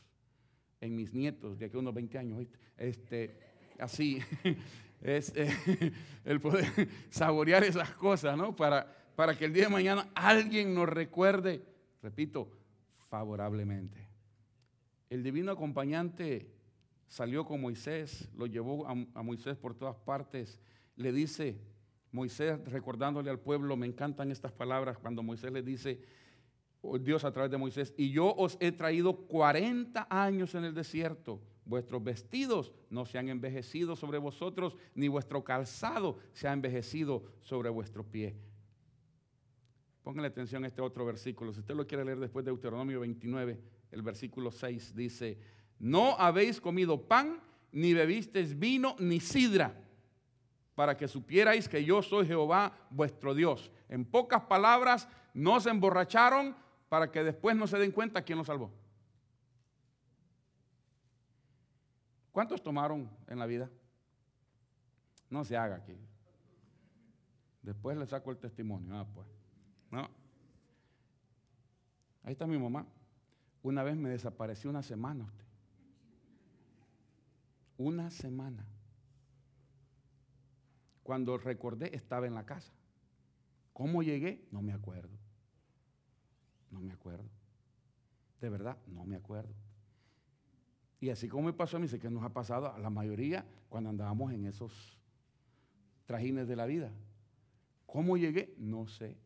en 0.80 0.96
mis 0.96 1.14
nietos, 1.14 1.60
de 1.60 1.66
aquí 1.66 1.76
a 1.76 1.80
unos 1.80 1.94
20 1.94 2.18
años. 2.18 2.48
Este, 2.78 3.40
así, 3.80 4.20
es 5.02 5.34
eh, 5.36 5.92
el 6.26 6.40
poder 6.40 6.66
saborear 7.10 7.64
esas 7.64 7.92
cosas, 7.92 8.38
¿no? 8.38 8.56
Para, 8.56 8.96
para 9.16 9.38
que 9.38 9.46
el 9.46 9.54
día 9.54 9.66
de 9.66 9.70
mañana 9.70 10.10
alguien 10.16 10.74
nos 10.74 10.88
recuerde, 10.88 11.62
repito, 12.02 12.50
favorablemente. 13.10 14.08
El 15.10 15.22
divino 15.22 15.52
acompañante 15.52 16.50
salió 17.08 17.46
con 17.46 17.62
Moisés, 17.62 18.28
lo 18.36 18.48
llevó 18.48 18.88
a, 18.88 19.22
Moisés 19.22 19.56
por 19.56 19.76
todas 19.76 19.96
partes, 19.98 20.60
le 20.96 21.12
dice, 21.12 21.62
Moisés 22.14 22.64
recordándole 22.66 23.30
al 23.30 23.40
pueblo, 23.40 23.76
me 23.76 23.88
encantan 23.88 24.32
estas 24.32 24.52
palabras 24.52 24.98
cuando 25.00 25.24
Moisés 25.24 25.52
le 25.52 25.64
dice, 25.64 26.00
oh, 26.82 27.00
Dios 27.00 27.26
a 27.26 27.34
través 27.34 27.52
de 27.52 27.58
Moisés, 27.58 27.94
y 27.98 28.12
yo 28.12 28.34
os 28.36 28.56
he 28.60 28.72
traído 28.72 29.26
40 29.28 30.08
años 30.10 30.54
en 30.54 30.64
el 30.64 30.76
desierto, 30.76 31.42
vuestros 31.66 32.04
vestidos 32.04 32.72
no 32.92 33.06
se 33.06 33.18
han 33.18 33.30
envejecido 33.30 33.96
sobre 33.96 34.20
vosotros, 34.20 34.78
ni 34.94 35.08
vuestro 35.08 35.44
calzado 35.44 36.20
se 36.34 36.48
ha 36.48 36.54
envejecido 36.54 37.24
sobre 37.42 37.70
vuestro 37.70 38.04
pie. 38.04 38.36
Pónganle 40.04 40.28
atención 40.28 40.64
a 40.66 40.68
este 40.68 40.82
otro 40.82 41.06
versículo, 41.06 41.52
si 41.52 41.62
usted 41.62 41.74
lo 41.74 41.88
quiere 41.88 42.06
leer 42.06 42.20
después 42.20 42.46
de 42.46 42.52
Deuteronomio 42.52 43.00
29, 43.00 43.60
el 43.90 44.02
versículo 44.04 44.52
6 44.52 44.96
dice, 44.96 45.40
no 45.80 46.16
habéis 46.20 46.62
comido 46.62 47.08
pan, 47.08 47.40
ni 47.72 47.96
bebisteis 47.96 48.60
vino, 48.60 48.96
ni 49.00 49.20
sidra, 49.20 49.84
para 50.76 50.98
que 50.98 51.08
supierais 51.08 51.68
que 51.70 51.84
yo 51.84 52.02
soy 52.02 52.26
Jehová 52.26 52.74
vuestro 52.90 53.34
Dios. 53.34 53.72
En 53.90 54.06
pocas 54.06 54.42
palabras, 54.44 55.08
no 55.34 55.60
se 55.60 55.70
emborracharon 55.70 56.56
para 56.90 57.12
que 57.12 57.24
después 57.24 57.56
no 57.56 57.68
se 57.68 57.78
den 57.78 57.92
cuenta 57.92 58.24
quién 58.24 58.38
los 58.38 58.48
salvó. 58.48 58.72
¿Cuántos 62.32 62.64
tomaron 62.64 63.10
en 63.28 63.38
la 63.38 63.46
vida? 63.46 63.70
No 65.30 65.44
se 65.44 65.56
haga 65.56 65.76
aquí. 65.76 65.96
Después 67.62 67.96
le 67.98 68.08
saco 68.08 68.32
el 68.32 68.38
testimonio. 68.38 68.98
Ah, 68.98 69.06
pues. 69.14 69.28
No. 69.92 70.10
Ahí 72.24 72.34
está 72.34 72.48
mi 72.48 72.58
mamá. 72.58 72.86
Una 73.62 73.84
vez 73.84 73.96
me 73.96 74.10
desapareció 74.10 74.70
una 74.70 74.82
semana 74.82 75.24
usted. 75.24 75.46
Una 77.78 78.10
semana. 78.10 78.66
Cuando 81.04 81.38
recordé 81.38 81.96
estaba 81.96 82.26
en 82.26 82.34
la 82.34 82.46
casa. 82.46 82.74
¿Cómo 83.74 84.04
llegué? 84.04 84.48
No 84.52 84.62
me 84.62 84.74
acuerdo. 84.74 85.18
No 86.72 86.80
me 86.80 86.92
acuerdo. 86.92 87.30
De 88.42 88.50
verdad, 88.50 88.78
no 88.88 89.06
me 89.06 89.16
acuerdo. 89.16 89.54
Y 91.00 91.10
así 91.10 91.28
como 91.28 91.44
me 91.44 91.54
pasó 91.54 91.78
a 91.78 91.80
mí, 91.80 91.88
sé 91.88 92.00
que 92.00 92.10
nos 92.10 92.24
ha 92.24 92.30
pasado 92.30 92.74
a 92.74 92.80
la 92.80 92.90
mayoría 92.90 93.46
cuando 93.68 93.90
andábamos 93.90 94.32
en 94.32 94.46
esos 94.46 94.98
trajines 96.06 96.48
de 96.48 96.56
la 96.56 96.66
vida. 96.66 96.92
¿Cómo 97.86 98.16
llegué? 98.16 98.56
No 98.58 98.88
sé. 98.88 99.18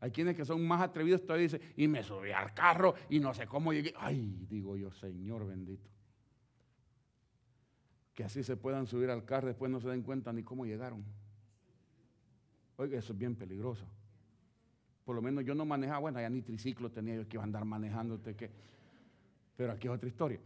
Hay 0.00 0.10
quienes 0.10 0.36
que 0.36 0.44
son 0.44 0.66
más 0.66 0.82
atrevidos 0.82 1.22
todavía 1.22 1.44
dicen, 1.44 1.60
y 1.76 1.88
me 1.88 2.02
subí 2.02 2.32
al 2.32 2.52
carro 2.52 2.94
y 3.08 3.20
no 3.20 3.32
sé 3.32 3.46
cómo 3.46 3.72
llegué. 3.72 3.94
Ay, 3.96 4.46
digo 4.48 4.76
yo, 4.76 4.90
Señor 4.90 5.46
bendito. 5.46 5.88
Que 8.12 8.24
así 8.24 8.42
se 8.42 8.56
puedan 8.56 8.86
subir 8.86 9.10
al 9.10 9.24
carro, 9.24 9.46
después 9.46 9.70
no 9.70 9.80
se 9.80 9.88
den 9.88 10.02
cuenta 10.02 10.32
ni 10.32 10.42
cómo 10.42 10.66
llegaron. 10.66 11.04
Oiga, 12.82 12.98
eso 12.98 13.12
es 13.12 13.18
bien 13.18 13.36
peligroso. 13.36 13.86
Por 15.04 15.14
lo 15.14 15.22
menos 15.22 15.44
yo 15.44 15.54
no 15.54 15.64
manejaba, 15.64 16.00
bueno, 16.00 16.20
ya 16.20 16.28
ni 16.28 16.42
triciclo 16.42 16.90
tenía 16.90 17.14
yo 17.14 17.28
que 17.28 17.36
iba 17.36 17.44
a 17.44 17.46
andar 17.46 17.64
manejando. 17.64 18.20
Que, 18.20 18.50
pero 19.56 19.72
aquí 19.72 19.86
es 19.86 19.94
otra 19.94 20.08
historia. 20.08 20.40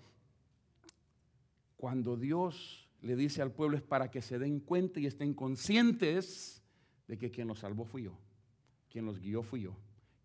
Cuando 1.78 2.14
Dios 2.14 2.86
le 3.00 3.16
dice 3.16 3.40
al 3.40 3.52
pueblo 3.52 3.78
es 3.78 3.82
para 3.82 4.10
que 4.10 4.20
se 4.20 4.38
den 4.38 4.60
cuenta 4.60 5.00
y 5.00 5.06
estén 5.06 5.32
conscientes 5.32 6.62
de 7.08 7.16
que 7.16 7.30
quien 7.30 7.48
los 7.48 7.60
salvó 7.60 7.86
fui 7.86 8.02
yo. 8.02 8.18
Quien 8.90 9.06
los 9.06 9.18
guió 9.18 9.42
fui 9.42 9.62
yo. 9.62 9.74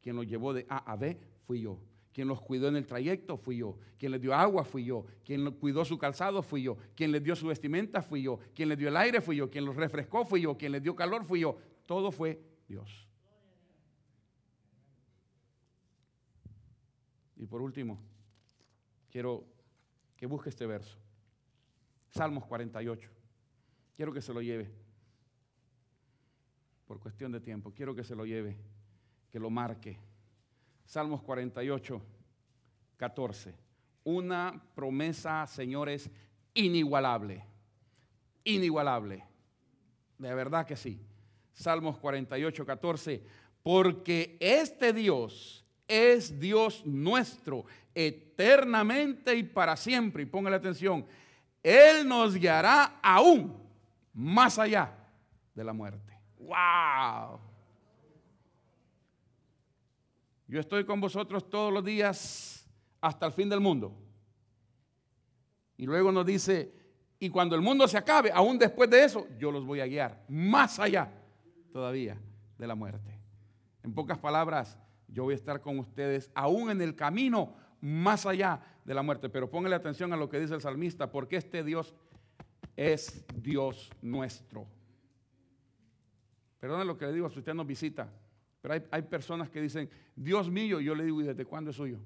Quien 0.01 0.17
los 0.17 0.27
llevó 0.27 0.53
de 0.53 0.65
A 0.67 0.91
a 0.91 0.97
B 0.97 1.17
fui 1.45 1.61
yo. 1.61 1.79
Quien 2.13 2.27
los 2.27 2.41
cuidó 2.41 2.67
en 2.67 2.75
el 2.75 2.85
trayecto 2.85 3.37
fui 3.37 3.57
yo. 3.57 3.77
Quien 3.97 4.11
les 4.11 4.21
dio 4.21 4.33
agua 4.33 4.65
fui 4.65 4.83
yo. 4.83 5.05
Quien 5.23 5.49
cuidó 5.51 5.85
su 5.85 5.97
calzado 5.97 6.43
fui 6.43 6.63
yo. 6.63 6.77
Quien 6.93 7.13
les 7.13 7.23
dio 7.23 7.37
su 7.37 7.47
vestimenta 7.47 8.01
fui 8.01 8.23
yo. 8.23 8.39
Quien 8.53 8.67
les 8.67 8.77
dio 8.77 8.89
el 8.89 8.97
aire 8.97 9.21
fui 9.21 9.37
yo. 9.37 9.49
Quien 9.49 9.63
los 9.63 9.77
refrescó 9.77 10.25
fui 10.25 10.41
yo. 10.41 10.57
Quien 10.57 10.73
les 10.73 10.83
dio 10.83 10.93
calor 10.93 11.23
fui 11.23 11.39
yo. 11.39 11.57
Todo 11.85 12.11
fue 12.11 12.41
Dios. 12.67 13.07
Y 17.37 17.45
por 17.45 17.61
último, 17.61 17.99
quiero 19.09 19.45
que 20.15 20.25
busque 20.25 20.49
este 20.49 20.65
verso. 20.65 20.97
Salmos 22.09 22.45
48. 22.45 23.09
Quiero 23.95 24.13
que 24.13 24.21
se 24.21 24.33
lo 24.33 24.41
lleve 24.41 24.71
por 26.91 26.99
cuestión 26.99 27.31
de 27.31 27.39
tiempo, 27.39 27.71
quiero 27.73 27.95
que 27.95 28.03
se 28.03 28.15
lo 28.15 28.25
lleve, 28.25 28.57
que 29.31 29.39
lo 29.39 29.49
marque. 29.49 29.97
Salmos 30.83 31.21
48, 31.21 32.01
14. 32.97 33.55
Una 34.03 34.61
promesa, 34.75 35.47
señores, 35.47 36.11
inigualable. 36.53 37.45
Inigualable. 38.43 39.23
De 40.17 40.35
verdad 40.35 40.65
que 40.65 40.75
sí. 40.75 40.99
Salmos 41.53 41.97
48, 41.97 42.65
14. 42.65 43.23
Porque 43.63 44.37
este 44.39 44.93
Dios 44.93 45.65
es 45.87 46.39
Dios 46.39 46.85
nuestro, 46.85 47.65
eternamente 47.93 49.35
y 49.35 49.43
para 49.43 49.75
siempre. 49.75 50.23
Y 50.23 50.25
póngale 50.25 50.55
atención. 50.55 51.05
Él 51.61 52.07
nos 52.07 52.35
guiará 52.35 52.99
aún 53.01 53.55
más 54.13 54.57
allá 54.57 54.95
de 55.53 55.63
la 55.63 55.73
muerte. 55.73 56.17
¡Wow! 56.39 57.39
Yo 60.47 60.59
estoy 60.59 60.83
con 60.85 60.99
vosotros 60.99 61.49
todos 61.49 61.71
los 61.71 61.83
días 61.85 62.67
hasta 62.99 63.25
el 63.25 63.31
fin 63.31 63.47
del 63.47 63.59
mundo. 63.59 63.95
Y 65.77 65.85
luego 65.85 66.11
nos 66.11 66.25
dice, 66.25 66.73
y 67.19 67.29
cuando 67.29 67.55
el 67.55 67.61
mundo 67.61 67.87
se 67.87 67.97
acabe, 67.97 68.31
aún 68.33 68.57
después 68.57 68.89
de 68.89 69.03
eso, 69.03 69.27
yo 69.37 69.51
los 69.51 69.65
voy 69.65 69.79
a 69.79 69.85
guiar 69.85 70.23
más 70.27 70.79
allá 70.79 71.11
todavía 71.71 72.17
de 72.57 72.67
la 72.67 72.75
muerte. 72.75 73.19
En 73.83 73.93
pocas 73.93 74.19
palabras, 74.19 74.77
yo 75.07 75.23
voy 75.23 75.33
a 75.33 75.35
estar 75.35 75.61
con 75.61 75.79
ustedes 75.79 76.31
aún 76.35 76.69
en 76.69 76.81
el 76.81 76.95
camino 76.95 77.55
más 77.81 78.25
allá 78.25 78.61
de 78.85 78.93
la 78.93 79.01
muerte. 79.01 79.29
Pero 79.29 79.49
póngale 79.49 79.75
atención 79.75 80.13
a 80.13 80.17
lo 80.17 80.29
que 80.29 80.39
dice 80.39 80.53
el 80.53 80.61
salmista, 80.61 81.09
porque 81.09 81.37
este 81.37 81.63
Dios 81.63 81.95
es 82.75 83.25
Dios 83.35 83.89
nuestro. 84.01 84.67
Perdone 86.59 86.85
lo 86.85 86.97
que 86.97 87.05
le 87.05 87.13
digo 87.13 87.29
si 87.29 87.39
usted 87.39 87.53
nos 87.53 87.65
visita, 87.65 88.07
pero 88.61 88.75
hay, 88.91 89.01
personas 89.01 89.49
que 89.49 89.59
dicen, 89.59 89.89
Dios 90.15 90.49
mío, 90.51 90.79
yo 90.79 90.93
le 90.93 91.03
digo, 91.03 91.21
¿y 91.21 91.25
desde 91.25 91.45
cuándo 91.45 91.71
es 91.71 91.77
suyo? 91.77 91.99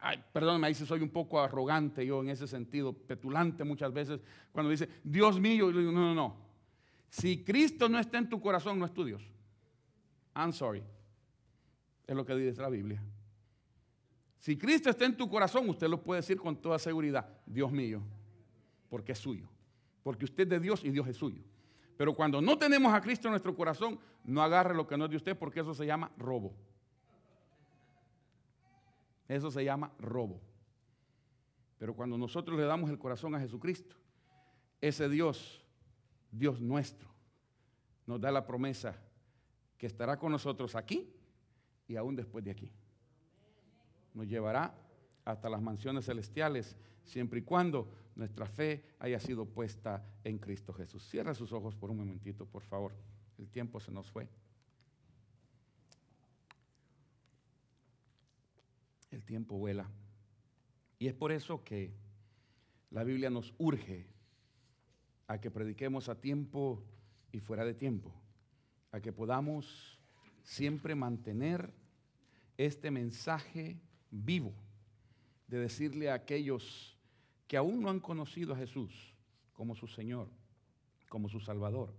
Ay, 0.00 0.22
perdón, 0.32 0.60
me 0.60 0.68
dice, 0.68 0.84
soy 0.84 1.00
un 1.00 1.08
poco 1.08 1.40
arrogante 1.40 2.04
yo 2.04 2.20
en 2.20 2.28
ese 2.28 2.46
sentido, 2.46 2.92
petulante 2.92 3.64
muchas 3.64 3.92
veces, 3.92 4.20
cuando 4.52 4.70
dice, 4.70 4.88
Dios 5.02 5.40
mío, 5.40 5.72
no, 5.72 5.92
no, 5.92 6.14
no. 6.14 6.36
Si 7.08 7.42
Cristo 7.42 7.88
no 7.88 7.98
está 7.98 8.18
en 8.18 8.28
tu 8.28 8.40
corazón, 8.40 8.78
no 8.78 8.84
es 8.84 8.92
tu 8.92 9.04
Dios. 9.04 9.22
I'm 10.34 10.52
sorry. 10.52 10.82
Es 12.06 12.14
lo 12.14 12.24
que 12.24 12.34
dice 12.34 12.60
la 12.60 12.68
Biblia. 12.68 13.02
Si 14.38 14.56
Cristo 14.56 14.90
está 14.90 15.06
en 15.06 15.16
tu 15.16 15.28
corazón, 15.28 15.68
usted 15.68 15.88
lo 15.88 16.02
puede 16.02 16.20
decir 16.20 16.38
con 16.38 16.56
toda 16.56 16.78
seguridad, 16.78 17.28
Dios 17.46 17.72
mío, 17.72 18.02
porque 18.88 19.12
es 19.12 19.18
suyo. 19.18 19.48
Porque 20.02 20.26
usted 20.26 20.44
es 20.44 20.50
de 20.50 20.60
Dios 20.60 20.84
y 20.84 20.90
Dios 20.90 21.06
es 21.08 21.16
suyo. 21.16 21.42
Pero 21.96 22.14
cuando 22.14 22.40
no 22.40 22.56
tenemos 22.56 22.92
a 22.92 23.00
Cristo 23.00 23.28
en 23.28 23.32
nuestro 23.32 23.54
corazón, 23.56 23.98
no 24.24 24.42
agarre 24.42 24.74
lo 24.74 24.86
que 24.86 24.96
no 24.96 25.06
es 25.06 25.10
de 25.10 25.16
usted 25.16 25.36
porque 25.36 25.60
eso 25.60 25.74
se 25.74 25.86
llama 25.86 26.10
robo. 26.16 26.54
Eso 29.28 29.50
se 29.50 29.62
llama 29.62 29.92
robo. 29.98 30.40
Pero 31.78 31.94
cuando 31.94 32.18
nosotros 32.18 32.58
le 32.58 32.64
damos 32.64 32.90
el 32.90 32.98
corazón 32.98 33.34
a 33.34 33.40
Jesucristo, 33.40 33.94
ese 34.80 35.08
Dios, 35.08 35.62
Dios 36.32 36.60
nuestro, 36.60 37.08
nos 38.06 38.20
da 38.20 38.32
la 38.32 38.46
promesa 38.46 38.98
que 39.76 39.86
estará 39.86 40.18
con 40.18 40.32
nosotros 40.32 40.74
aquí 40.74 41.12
y 41.86 41.96
aún 41.96 42.16
después 42.16 42.44
de 42.44 42.50
aquí. 42.50 42.72
Nos 44.14 44.26
llevará 44.26 44.74
hasta 45.24 45.48
las 45.48 45.60
mansiones 45.60 46.06
celestiales, 46.06 46.76
siempre 47.04 47.40
y 47.40 47.42
cuando 47.42 47.88
nuestra 48.16 48.46
fe 48.46 48.84
haya 48.98 49.20
sido 49.20 49.44
puesta 49.44 50.04
en 50.24 50.38
Cristo 50.38 50.72
Jesús. 50.72 51.06
Cierra 51.08 51.34
sus 51.34 51.52
ojos 51.52 51.76
por 51.76 51.90
un 51.90 51.98
momentito, 51.98 52.46
por 52.46 52.64
favor. 52.64 52.92
El 53.38 53.48
tiempo 53.48 53.78
se 53.78 53.92
nos 53.92 54.10
fue. 54.10 54.28
El 59.10 59.24
tiempo 59.24 59.56
vuela. 59.56 59.88
Y 60.98 61.06
es 61.06 61.14
por 61.14 61.32
eso 61.32 61.64
que 61.64 61.94
la 62.90 63.04
Biblia 63.04 63.30
nos 63.30 63.54
urge 63.58 64.06
a 65.26 65.40
que 65.40 65.50
prediquemos 65.50 66.08
a 66.08 66.20
tiempo 66.20 66.82
y 67.32 67.40
fuera 67.40 67.64
de 67.64 67.74
tiempo, 67.74 68.12
a 68.92 69.00
que 69.00 69.12
podamos 69.12 69.98
siempre 70.42 70.94
mantener 70.94 71.72
este 72.56 72.90
mensaje 72.90 73.78
vivo 74.10 74.52
de 75.46 75.58
decirle 75.58 76.10
a 76.10 76.14
aquellos 76.14 76.98
que 77.46 77.56
aún 77.56 77.80
no 77.80 77.90
han 77.90 78.00
conocido 78.00 78.54
a 78.54 78.58
Jesús 78.58 79.14
como 79.52 79.74
su 79.74 79.86
Señor, 79.86 80.28
como 81.08 81.28
su 81.28 81.40
Salvador, 81.40 81.94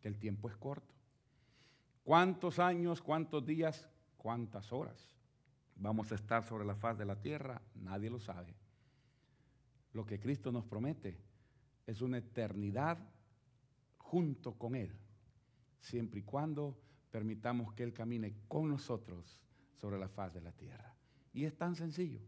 que 0.00 0.08
el 0.08 0.18
tiempo 0.18 0.48
es 0.48 0.56
corto. 0.56 0.94
¿Cuántos 2.04 2.58
años, 2.58 3.00
cuántos 3.00 3.44
días, 3.44 3.88
cuántas 4.18 4.72
horas 4.72 5.13
vamos 5.76 6.12
a 6.12 6.14
estar 6.14 6.44
sobre 6.44 6.64
la 6.64 6.74
faz 6.74 6.98
de 6.98 7.04
la 7.04 7.20
tierra? 7.20 7.60
Nadie 7.74 8.10
lo 8.10 8.18
sabe. 8.18 8.54
Lo 9.92 10.04
que 10.04 10.18
Cristo 10.18 10.50
nos 10.50 10.64
promete 10.64 11.18
es 11.86 12.00
una 12.00 12.18
eternidad 12.18 12.98
junto 13.96 14.54
con 14.58 14.74
Él, 14.74 14.92
siempre 15.80 16.20
y 16.20 16.22
cuando 16.22 16.78
permitamos 17.10 17.72
que 17.74 17.84
Él 17.84 17.92
camine 17.92 18.34
con 18.48 18.68
nosotros 18.68 19.40
sobre 19.76 19.98
la 19.98 20.08
faz 20.08 20.32
de 20.34 20.40
la 20.40 20.52
tierra. 20.52 20.94
Y 21.32 21.44
es 21.44 21.56
tan 21.56 21.74
sencillo. 21.74 22.20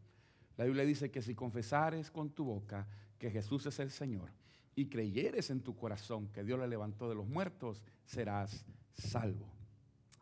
La 0.56 0.64
Biblia 0.64 0.84
dice 0.84 1.10
que 1.10 1.22
si 1.22 1.34
confesares 1.34 2.10
con 2.10 2.30
tu 2.30 2.44
boca 2.44 2.86
que 3.18 3.30
Jesús 3.30 3.66
es 3.66 3.78
el 3.78 3.90
Señor 3.90 4.30
y 4.74 4.88
creyeres 4.88 5.50
en 5.50 5.60
tu 5.60 5.76
corazón 5.76 6.28
que 6.28 6.44
Dios 6.44 6.58
le 6.58 6.68
levantó 6.68 7.08
de 7.08 7.14
los 7.14 7.26
muertos, 7.26 7.82
serás 8.04 8.64
salvo. 8.94 9.55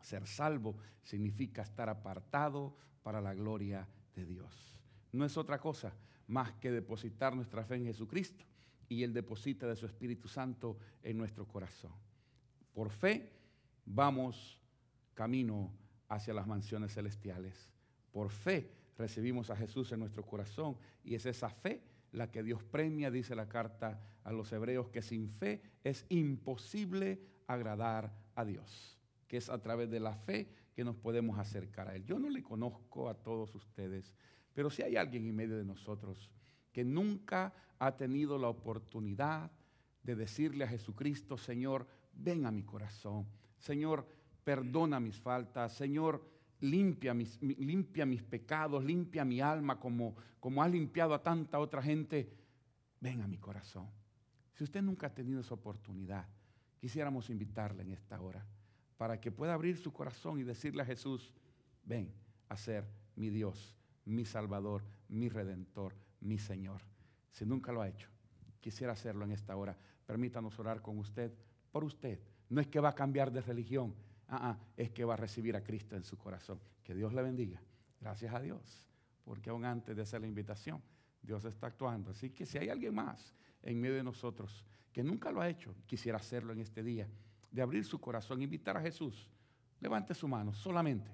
Ser 0.05 0.27
salvo 0.27 0.77
significa 1.01 1.63
estar 1.63 1.89
apartado 1.89 2.77
para 3.01 3.19
la 3.19 3.33
gloria 3.33 3.87
de 4.15 4.23
Dios. 4.23 4.79
No 5.11 5.25
es 5.25 5.35
otra 5.35 5.59
cosa 5.59 5.95
más 6.27 6.53
que 6.53 6.69
depositar 6.69 7.35
nuestra 7.35 7.63
fe 7.63 7.77
en 7.77 7.85
Jesucristo 7.85 8.45
y 8.87 9.01
Él 9.01 9.13
deposita 9.13 9.65
de 9.65 9.75
su 9.75 9.87
Espíritu 9.87 10.27
Santo 10.27 10.77
en 11.01 11.17
nuestro 11.17 11.47
corazón. 11.47 11.91
Por 12.71 12.91
fe 12.91 13.31
vamos 13.83 14.59
camino 15.15 15.73
hacia 16.07 16.35
las 16.35 16.45
mansiones 16.45 16.93
celestiales. 16.93 17.71
Por 18.11 18.29
fe 18.29 18.69
recibimos 18.99 19.49
a 19.49 19.55
Jesús 19.55 19.91
en 19.91 20.01
nuestro 20.01 20.23
corazón 20.23 20.77
y 21.03 21.15
es 21.15 21.25
esa 21.25 21.49
fe 21.49 21.81
la 22.11 22.29
que 22.29 22.43
Dios 22.43 22.63
premia, 22.63 23.09
dice 23.09 23.35
la 23.35 23.49
carta 23.49 23.99
a 24.23 24.31
los 24.31 24.51
hebreos, 24.51 24.89
que 24.89 25.01
sin 25.01 25.29
fe 25.29 25.63
es 25.83 26.05
imposible 26.09 27.19
agradar 27.47 28.13
a 28.35 28.45
Dios, 28.45 28.94
que 29.27 29.37
es 29.37 29.49
a 29.49 29.61
través 29.61 29.89
de 29.89 29.99
la 29.99 30.15
fe 30.15 30.47
que 30.73 30.83
nos 30.83 30.95
podemos 30.95 31.39
acercar 31.39 31.87
a 31.87 31.95
Él. 31.95 32.05
Yo 32.05 32.19
no 32.19 32.29
le 32.29 32.43
conozco 32.43 33.09
a 33.09 33.15
todos 33.15 33.55
ustedes, 33.55 34.13
pero 34.53 34.69
si 34.69 34.81
hay 34.83 34.97
alguien 34.97 35.27
en 35.27 35.35
medio 35.35 35.57
de 35.57 35.63
nosotros 35.63 36.29
que 36.71 36.83
nunca 36.83 37.53
ha 37.79 37.95
tenido 37.95 38.37
la 38.37 38.49
oportunidad 38.49 39.51
de 40.03 40.15
decirle 40.15 40.65
a 40.65 40.67
Jesucristo, 40.67 41.37
Señor, 41.37 41.87
ven 42.13 42.45
a 42.45 42.51
mi 42.51 42.63
corazón, 42.63 43.25
Señor, 43.57 44.07
perdona 44.43 44.99
mis 44.99 45.19
faltas, 45.19 45.73
Señor, 45.73 46.29
limpia 46.59 47.13
mis, 47.13 47.41
limpia 47.41 48.05
mis 48.05 48.21
pecados, 48.21 48.83
limpia 48.83 49.25
mi 49.25 49.41
alma 49.41 49.79
como, 49.79 50.15
como 50.39 50.61
has 50.61 50.71
limpiado 50.71 51.13
a 51.13 51.23
tanta 51.23 51.59
otra 51.59 51.81
gente, 51.81 52.31
ven 52.99 53.21
a 53.21 53.27
mi 53.27 53.37
corazón. 53.37 53.89
Si 54.53 54.63
usted 54.63 54.81
nunca 54.81 55.07
ha 55.07 55.13
tenido 55.13 55.39
esa 55.41 55.53
oportunidad, 55.53 56.27
quisiéramos 56.77 57.29
invitarle 57.29 57.83
en 57.83 57.91
esta 57.91 58.21
hora 58.21 58.45
para 58.97 59.19
que 59.19 59.31
pueda 59.31 59.53
abrir 59.53 59.77
su 59.77 59.91
corazón 59.91 60.39
y 60.39 60.43
decirle 60.43 60.81
a 60.81 60.85
Jesús, 60.85 61.33
ven 61.83 62.11
a 62.49 62.57
ser 62.57 62.85
mi 63.15 63.29
Dios, 63.29 63.77
mi 64.05 64.25
Salvador, 64.25 64.83
mi 65.09 65.29
Redentor, 65.29 65.95
mi 66.21 66.37
Señor. 66.37 66.81
Si 67.29 67.45
nunca 67.45 67.71
lo 67.71 67.81
ha 67.81 67.89
hecho, 67.89 68.09
quisiera 68.61 68.93
hacerlo 68.93 69.25
en 69.25 69.31
esta 69.31 69.55
hora. 69.55 69.77
Permítanos 70.05 70.57
orar 70.59 70.81
con 70.81 70.97
usted, 70.97 71.33
por 71.71 71.83
usted. 71.83 72.19
No 72.49 72.61
es 72.61 72.67
que 72.67 72.79
va 72.79 72.89
a 72.89 72.95
cambiar 72.95 73.31
de 73.31 73.41
religión, 73.41 73.95
Ah, 74.27 74.39
ah, 74.41 74.57
es 74.75 74.91
que 74.91 75.05
va 75.05 75.13
a 75.13 75.17
recibir 75.17 75.55
a 75.55 75.63
Cristo 75.63 75.95
en 75.95 76.03
su 76.03 76.17
corazón. 76.17 76.59
Que 76.83 76.95
Dios 76.95 77.13
le 77.13 77.21
bendiga. 77.21 77.61
Gracias 77.99 78.33
a 78.33 78.39
Dios, 78.39 78.85
porque 79.23 79.49
aún 79.49 79.65
antes 79.65 79.95
de 79.95 80.01
hacer 80.01 80.21
la 80.21 80.27
invitación, 80.27 80.81
Dios 81.21 81.45
está 81.45 81.67
actuando. 81.67 82.11
Así 82.11 82.31
que 82.31 82.45
si 82.45 82.57
hay 82.57 82.69
alguien 82.69 82.93
más 82.93 83.33
en 83.61 83.79
medio 83.79 83.95
de 83.95 84.03
nosotros 84.03 84.65
que 84.91 85.03
nunca 85.03 85.31
lo 85.31 85.41
ha 85.41 85.49
hecho, 85.49 85.75
quisiera 85.85 86.17
hacerlo 86.17 86.53
en 86.53 86.61
este 86.61 86.83
día, 86.83 87.07
de 87.55 87.61
abrir 87.61 87.85
su 87.85 87.99
corazón, 87.99 88.41
invitar 88.41 88.75
a 88.75 88.81
Jesús, 88.81 89.29
levante 89.79 90.13
su 90.13 90.27
mano, 90.27 90.53
solamente. 90.53 91.09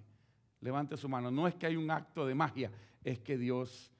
Levante 0.59 0.97
su 0.97 1.07
mano. 1.07 1.31
No 1.31 1.47
es 1.47 1.55
que 1.55 1.67
hay 1.67 1.75
un 1.75 1.89
acto 1.89 2.25
de 2.25 2.35
magia, 2.35 2.71
es 3.03 3.19
que 3.19 3.37
Dios 3.37 3.91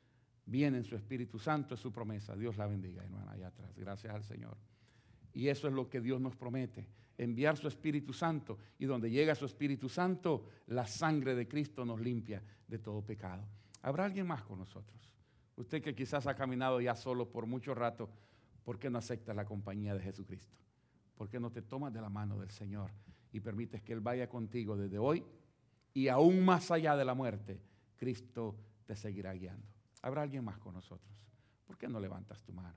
viene 0.45 0.77
en 0.77 0.83
su 0.83 0.95
Espíritu 0.95 1.39
Santo, 1.39 1.75
es 1.75 1.79
su 1.79 1.91
promesa. 1.91 2.35
Dios 2.35 2.57
la 2.57 2.67
bendiga, 2.67 3.03
hermana, 3.03 3.31
allá 3.31 3.47
atrás. 3.47 3.75
Gracias 3.75 4.13
al 4.13 4.23
Señor. 4.23 4.57
Y 5.33 5.47
eso 5.47 5.67
es 5.67 5.73
lo 5.73 5.89
que 5.89 6.01
Dios 6.01 6.19
nos 6.19 6.35
promete 6.35 6.87
enviar 7.17 7.55
su 7.55 7.67
Espíritu 7.67 8.13
Santo 8.13 8.57
y 8.79 8.85
donde 8.85 9.11
llega 9.11 9.35
su 9.35 9.45
Espíritu 9.45 9.87
Santo, 9.87 10.45
la 10.67 10.87
sangre 10.87 11.35
de 11.35 11.47
Cristo 11.47 11.85
nos 11.85 12.01
limpia 12.01 12.41
de 12.67 12.79
todo 12.79 13.03
pecado. 13.03 13.43
¿Habrá 13.83 14.05
alguien 14.05 14.25
más 14.25 14.41
con 14.43 14.57
nosotros? 14.57 15.11
Usted 15.55 15.83
que 15.83 15.93
quizás 15.93 16.25
ha 16.25 16.35
caminado 16.35 16.81
ya 16.81 16.95
solo 16.95 17.29
por 17.29 17.45
mucho 17.45 17.75
rato, 17.75 18.09
¿por 18.63 18.79
qué 18.79 18.89
no 18.89 18.97
acepta 18.97 19.35
la 19.35 19.45
compañía 19.45 19.93
de 19.93 20.01
Jesucristo? 20.01 20.57
¿Por 21.21 21.29
qué 21.29 21.39
no 21.39 21.51
te 21.51 21.61
tomas 21.61 21.93
de 21.93 22.01
la 22.01 22.09
mano 22.09 22.39
del 22.39 22.49
Señor 22.49 22.89
y 23.31 23.39
permites 23.41 23.83
que 23.83 23.93
Él 23.93 23.99
vaya 23.99 24.27
contigo 24.27 24.75
desde 24.75 24.97
hoy 24.97 25.23
y 25.93 26.07
aún 26.07 26.43
más 26.43 26.71
allá 26.71 26.95
de 26.95 27.05
la 27.05 27.13
muerte? 27.13 27.61
Cristo 27.95 28.55
te 28.87 28.95
seguirá 28.95 29.31
guiando. 29.33 29.67
¿Habrá 30.01 30.23
alguien 30.23 30.43
más 30.43 30.57
con 30.57 30.73
nosotros? 30.73 31.15
¿Por 31.67 31.77
qué 31.77 31.87
no 31.87 31.99
levantas 31.99 32.41
tu 32.41 32.51
mano? 32.53 32.73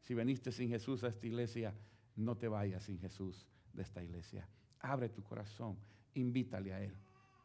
Si 0.00 0.14
veniste 0.14 0.50
sin 0.50 0.68
Jesús 0.68 1.04
a 1.04 1.06
esta 1.06 1.28
iglesia, 1.28 1.72
no 2.16 2.36
te 2.36 2.48
vayas 2.48 2.82
sin 2.82 2.98
Jesús 2.98 3.46
de 3.72 3.84
esta 3.84 4.02
iglesia. 4.02 4.48
Abre 4.80 5.08
tu 5.08 5.22
corazón, 5.22 5.78
invítale 6.14 6.74
a 6.74 6.82
Él, 6.82 6.96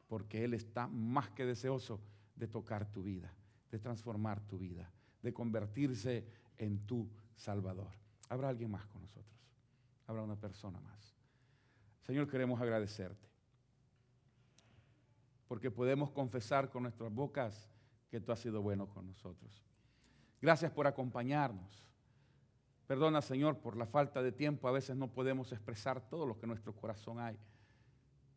porque 0.07 0.43
Él 0.43 0.55
está 0.55 0.87
más 0.87 1.29
que 1.29 1.45
deseoso 1.45 2.01
de 2.35 2.47
tocar 2.47 2.91
tu 2.91 3.03
vida, 3.03 3.31
de 3.69 3.77
transformar 3.77 4.41
tu 4.47 4.57
vida, 4.57 4.91
de 5.21 5.33
convertirse 5.33 6.25
en 6.57 6.79
tu 6.87 7.07
Salvador. 7.35 7.91
Habrá 8.27 8.49
alguien 8.49 8.71
más 8.71 8.87
con 8.87 9.03
nosotros, 9.03 9.40
habrá 10.11 10.23
una 10.23 10.35
persona 10.35 10.79
más. 10.79 11.15
Señor, 12.01 12.27
queremos 12.27 12.61
agradecerte, 12.61 13.27
porque 15.47 15.71
podemos 15.71 16.11
confesar 16.11 16.69
con 16.69 16.83
nuestras 16.83 17.13
bocas 17.13 17.69
que 18.09 18.19
tú 18.19 18.31
has 18.31 18.39
sido 18.39 18.61
bueno 18.61 18.87
con 18.87 19.07
nosotros. 19.07 19.63
Gracias 20.41 20.71
por 20.71 20.87
acompañarnos. 20.87 21.87
Perdona, 22.87 23.21
Señor, 23.21 23.59
por 23.59 23.77
la 23.77 23.85
falta 23.85 24.21
de 24.21 24.31
tiempo. 24.31 24.67
A 24.67 24.71
veces 24.71 24.97
no 24.97 25.07
podemos 25.07 25.51
expresar 25.51 26.01
todo 26.09 26.25
lo 26.25 26.37
que 26.37 26.45
en 26.45 26.49
nuestro 26.49 26.75
corazón 26.75 27.19
hay. 27.19 27.37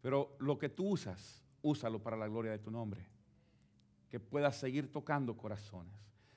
Pero 0.00 0.36
lo 0.38 0.58
que 0.58 0.68
tú 0.68 0.90
usas, 0.90 1.42
úsalo 1.62 2.00
para 2.00 2.16
la 2.16 2.28
gloria 2.28 2.52
de 2.52 2.58
tu 2.58 2.70
nombre. 2.70 3.04
Que 4.10 4.20
puedas 4.20 4.56
seguir 4.56 4.92
tocando 4.92 5.36
corazones. 5.36 5.94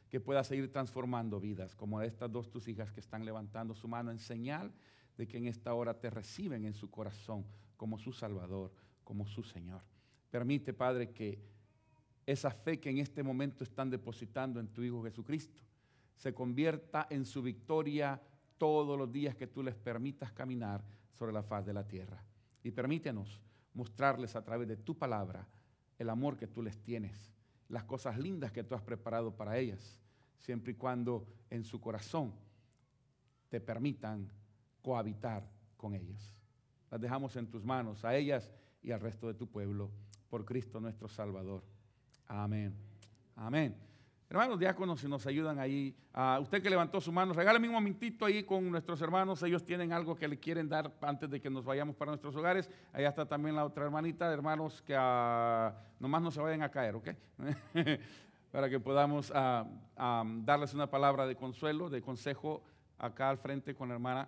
Que 0.10 0.20
puedas 0.20 0.48
seguir 0.48 0.72
transformando 0.72 1.40
vidas, 1.40 1.76
como 1.76 2.02
estas 2.02 2.32
dos 2.32 2.50
tus 2.50 2.68
hijas 2.70 2.92
que 2.92 3.02
están 3.02 3.26
levantando 3.26 3.76
su 3.76 3.88
mano 3.88 4.10
en 4.10 4.20
señal 4.20 4.74
de 5.18 5.28
que 5.28 5.38
en 5.38 5.48
esta 5.48 5.74
hora 5.74 6.00
te 6.00 6.10
reciben 6.10 6.66
en 6.66 6.74
su 6.74 6.90
corazón 6.90 7.46
como 7.76 7.98
su 7.98 8.14
Salvador, 8.14 8.72
como 9.04 9.26
su 9.26 9.44
Señor. 9.44 9.82
Permite, 10.30 10.74
Padre, 10.74 11.12
que 11.12 11.40
esa 12.26 12.52
fe 12.52 12.80
que 12.80 12.90
en 12.90 12.98
este 12.98 13.24
momento 13.24 13.64
están 13.64 13.90
depositando 13.90 14.60
en 14.60 14.68
tu 14.68 14.84
Hijo 14.84 15.04
Jesucristo 15.04 15.64
se 16.18 16.34
convierta 16.34 17.08
en 17.10 17.26
su 17.26 17.42
victoria 17.42 18.20
todos 18.58 18.98
los 18.98 19.12
días 19.12 19.36
que 19.36 19.48
tú 19.48 19.62
les 19.62 19.76
permitas 19.76 20.32
caminar 20.32 20.84
sobre 21.14 21.32
la 21.32 21.44
faz 21.44 21.66
de 21.66 21.74
la 21.74 21.88
tierra. 21.88 22.24
Y 22.64 22.72
permítenos 22.72 23.40
mostrarles 23.74 24.36
a 24.36 24.44
través 24.44 24.68
de 24.68 24.78
tu 24.78 24.98
palabra 24.98 25.48
el 25.98 26.10
amor 26.10 26.38
que 26.38 26.48
tú 26.48 26.64
les 26.64 26.78
tienes, 26.82 27.32
las 27.70 27.84
cosas 27.84 28.18
lindas 28.18 28.52
que 28.52 28.64
tú 28.64 28.76
has 28.76 28.82
preparado 28.82 29.36
para 29.36 29.58
ellas, 29.58 30.02
siempre 30.38 30.72
y 30.72 30.76
cuando 30.76 31.28
en 31.50 31.64
su 31.64 31.80
corazón 31.80 32.34
te 33.50 33.62
permitan 33.62 34.30
cohabitar 34.82 35.44
con 35.76 35.94
ellas. 35.94 36.34
Las 36.90 37.02
dejamos 37.02 37.36
en 37.36 37.48
tus 37.48 37.64
manos, 37.64 38.06
a 38.06 38.16
ellas 38.16 38.54
y 38.82 38.92
al 38.92 39.00
resto 39.00 39.28
de 39.28 39.34
tu 39.34 39.48
pueblo, 39.48 39.92
por 40.30 40.46
Cristo 40.46 40.80
nuestro 40.80 41.08
Salvador. 41.08 41.64
Amén. 42.28 42.76
Amén. 43.36 43.88
Hermanos 44.30 44.60
diáconos, 44.60 45.00
si 45.00 45.08
nos 45.08 45.26
ayudan 45.26 45.58
ahí, 45.58 45.96
a 46.12 46.40
usted 46.42 46.62
que 46.62 46.70
levantó 46.70 47.00
su 47.00 47.14
mano, 47.14 47.32
regálame 47.32 47.70
un 47.70 47.76
momentito 47.76 48.26
ahí 48.26 48.44
con 48.44 48.70
nuestros 48.70 49.02
hermanos, 49.02 49.42
ellos 49.44 49.64
tienen 49.64 49.94
algo 49.94 50.18
que 50.18 50.28
le 50.28 50.38
quieren 50.38 50.68
dar 50.68 50.92
antes 51.00 51.30
de 51.30 51.40
que 51.40 51.50
nos 51.50 51.64
vayamos 51.64 51.96
para 51.96 52.12
nuestros 52.12 52.36
hogares. 52.36 52.70
Allá 52.92 53.08
está 53.08 53.26
también 53.26 53.56
la 53.56 53.64
otra 53.64 53.86
hermanita, 53.86 54.32
hermanos, 54.34 54.82
que 54.82 54.94
uh, 54.94 55.72
nomás 55.98 56.22
no 56.22 56.30
se 56.30 56.42
vayan 56.42 56.62
a 56.62 56.70
caer, 56.70 56.96
¿ok? 56.96 57.08
para 58.52 58.70
que 58.70 58.82
podamos 58.82 59.32
uh, 59.32 59.66
um, 60.02 60.44
darles 60.44 60.74
una 60.74 60.90
palabra 60.90 61.26
de 61.26 61.38
consuelo, 61.38 61.90
de 61.90 62.02
consejo 62.02 62.64
acá 62.98 63.30
al 63.30 63.38
frente 63.38 63.76
con 63.76 63.88
la 63.88 63.94
hermana. 63.94 64.28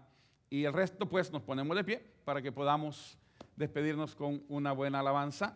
Y 0.49 0.63
el 0.65 0.73
resto, 0.73 1.07
pues, 1.07 1.31
nos 1.31 1.43
ponemos 1.43 1.75
de 1.77 1.83
pie 1.83 1.99
para 2.25 2.41
que 2.41 2.51
podamos 2.51 3.17
despedirnos 3.55 4.15
con 4.15 4.43
una 4.49 4.71
buena 4.71 4.99
alabanza. 4.99 5.55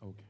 Okay. 0.00 0.24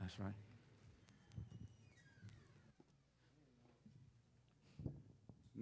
That's 0.00 0.18
right. 0.18 0.47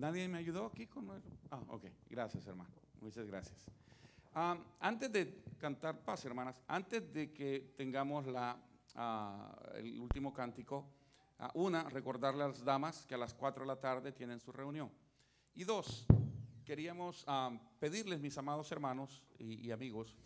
¿Nadie 0.07 0.28
me 0.28 0.38
ayudó 0.38 0.66
aquí 0.66 0.86
con 0.86 1.11
Ah, 1.50 1.61
ok. 1.66 1.86
Gracias, 2.09 2.46
hermano. 2.46 2.70
Muchas 3.00 3.26
gracias. 3.26 3.66
Antes 4.78 5.11
de 5.11 5.42
cantar 5.59 5.98
paz, 6.04 6.24
hermanas, 6.24 6.62
antes 6.68 7.12
de 7.12 7.32
que 7.32 7.74
tengamos 7.76 8.24
la, 8.28 8.57
uh, 8.94 9.76
el 9.76 9.98
último 9.98 10.32
cántico, 10.32 10.86
uh, 11.40 11.61
una, 11.61 11.88
recordarle 11.90 12.44
a 12.44 12.46
las 12.46 12.62
damas 12.62 13.04
que 13.04 13.16
a 13.16 13.18
las 13.18 13.34
4 13.34 13.64
de 13.64 13.66
la 13.66 13.80
tarde 13.80 14.12
tienen 14.12 14.38
su 14.38 14.52
reunión. 14.52 14.92
Y 15.57 15.64
dos, 15.64 16.07
queríamos 16.64 17.26
pedirles, 17.80 18.20
mis 18.20 18.38
amados 18.38 18.70
hermanos 18.70 19.24
y, 19.40 19.54
y 19.54 19.72
amigos, 19.72 20.16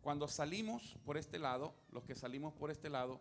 cuando 0.00 0.28
salimos 0.28 0.96
por 1.04 1.16
este 1.16 1.40
lado, 1.40 1.74
los 1.90 2.04
que 2.04 2.14
salimos 2.14 2.54
por 2.54 2.70
este 2.70 2.88
lado, 2.88 3.18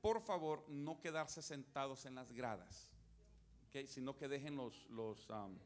por 0.00 0.22
favor, 0.22 0.64
no 0.70 0.98
quedarse 0.98 1.42
sentados 1.42 2.06
en 2.06 2.14
las 2.14 2.32
gradas, 2.32 2.90
okay, 3.70 3.86
sino 3.86 4.16
que 4.16 4.28
dejen 4.28 4.56
los, 4.56 4.88
los, 4.90 5.30
um, 5.30 5.56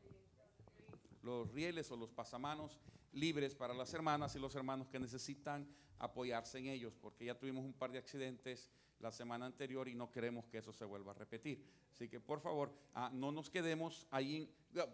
los 1.23 1.51
rieles 1.53 1.91
o 1.91 1.97
los 1.97 2.11
pasamanos 2.11 2.79
libres 3.13 3.55
para 3.55 3.73
las 3.73 3.93
hermanas 3.95 4.37
y 4.37 4.39
los 4.39 4.55
hermanos 4.55 4.89
que 4.89 4.99
necesitan 4.99 5.67
apoyarse 5.99 6.59
en 6.59 6.67
ellos, 6.67 6.95
porque 7.01 7.25
ya 7.25 7.39
tuvimos 7.39 7.65
un 7.65 7.73
par 7.73 7.91
de 7.91 7.99
accidentes 7.99 8.71
la 9.01 9.11
semana 9.11 9.47
anterior 9.47 9.89
y 9.89 9.95
no 9.95 10.11
queremos 10.11 10.47
que 10.47 10.59
eso 10.59 10.73
se 10.73 10.85
vuelva 10.85 11.13
a 11.13 11.15
repetir. 11.15 11.65
Así 11.93 12.09
que 12.09 12.21
por 12.21 12.41
favor, 12.41 12.73
ah, 12.95 13.11
no 13.13 13.33
nos 13.33 13.49
quedemos 13.49 14.07
ahí, 14.11 14.53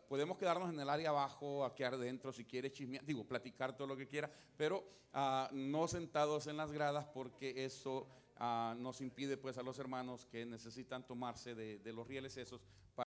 podemos 0.08 0.38
quedarnos 0.38 0.70
en 0.70 0.78
el 0.78 0.88
área 0.88 1.11
abajo, 1.11 1.64
aquí 1.64 1.82
adentro 1.82 2.32
si 2.32 2.44
quiere 2.44 2.70
chismear, 2.70 3.04
digo, 3.04 3.24
platicar 3.24 3.76
todo 3.76 3.88
lo 3.88 3.96
que 3.96 4.06
quiera, 4.06 4.30
pero 4.56 4.84
ah, 5.12 5.48
no 5.52 5.88
sentados 5.88 6.46
en 6.46 6.56
las 6.56 6.70
gradas 6.70 7.06
porque 7.12 7.64
eso 7.64 8.06
ah, 8.36 8.74
nos 8.78 9.00
impide 9.00 9.36
pues 9.36 9.58
a 9.58 9.62
los 9.62 9.78
hermanos 9.78 10.26
que 10.26 10.46
necesitan 10.46 11.06
tomarse 11.06 11.54
de, 11.54 11.78
de 11.78 11.92
los 11.92 12.06
rieles 12.06 12.36
esos 12.36 12.61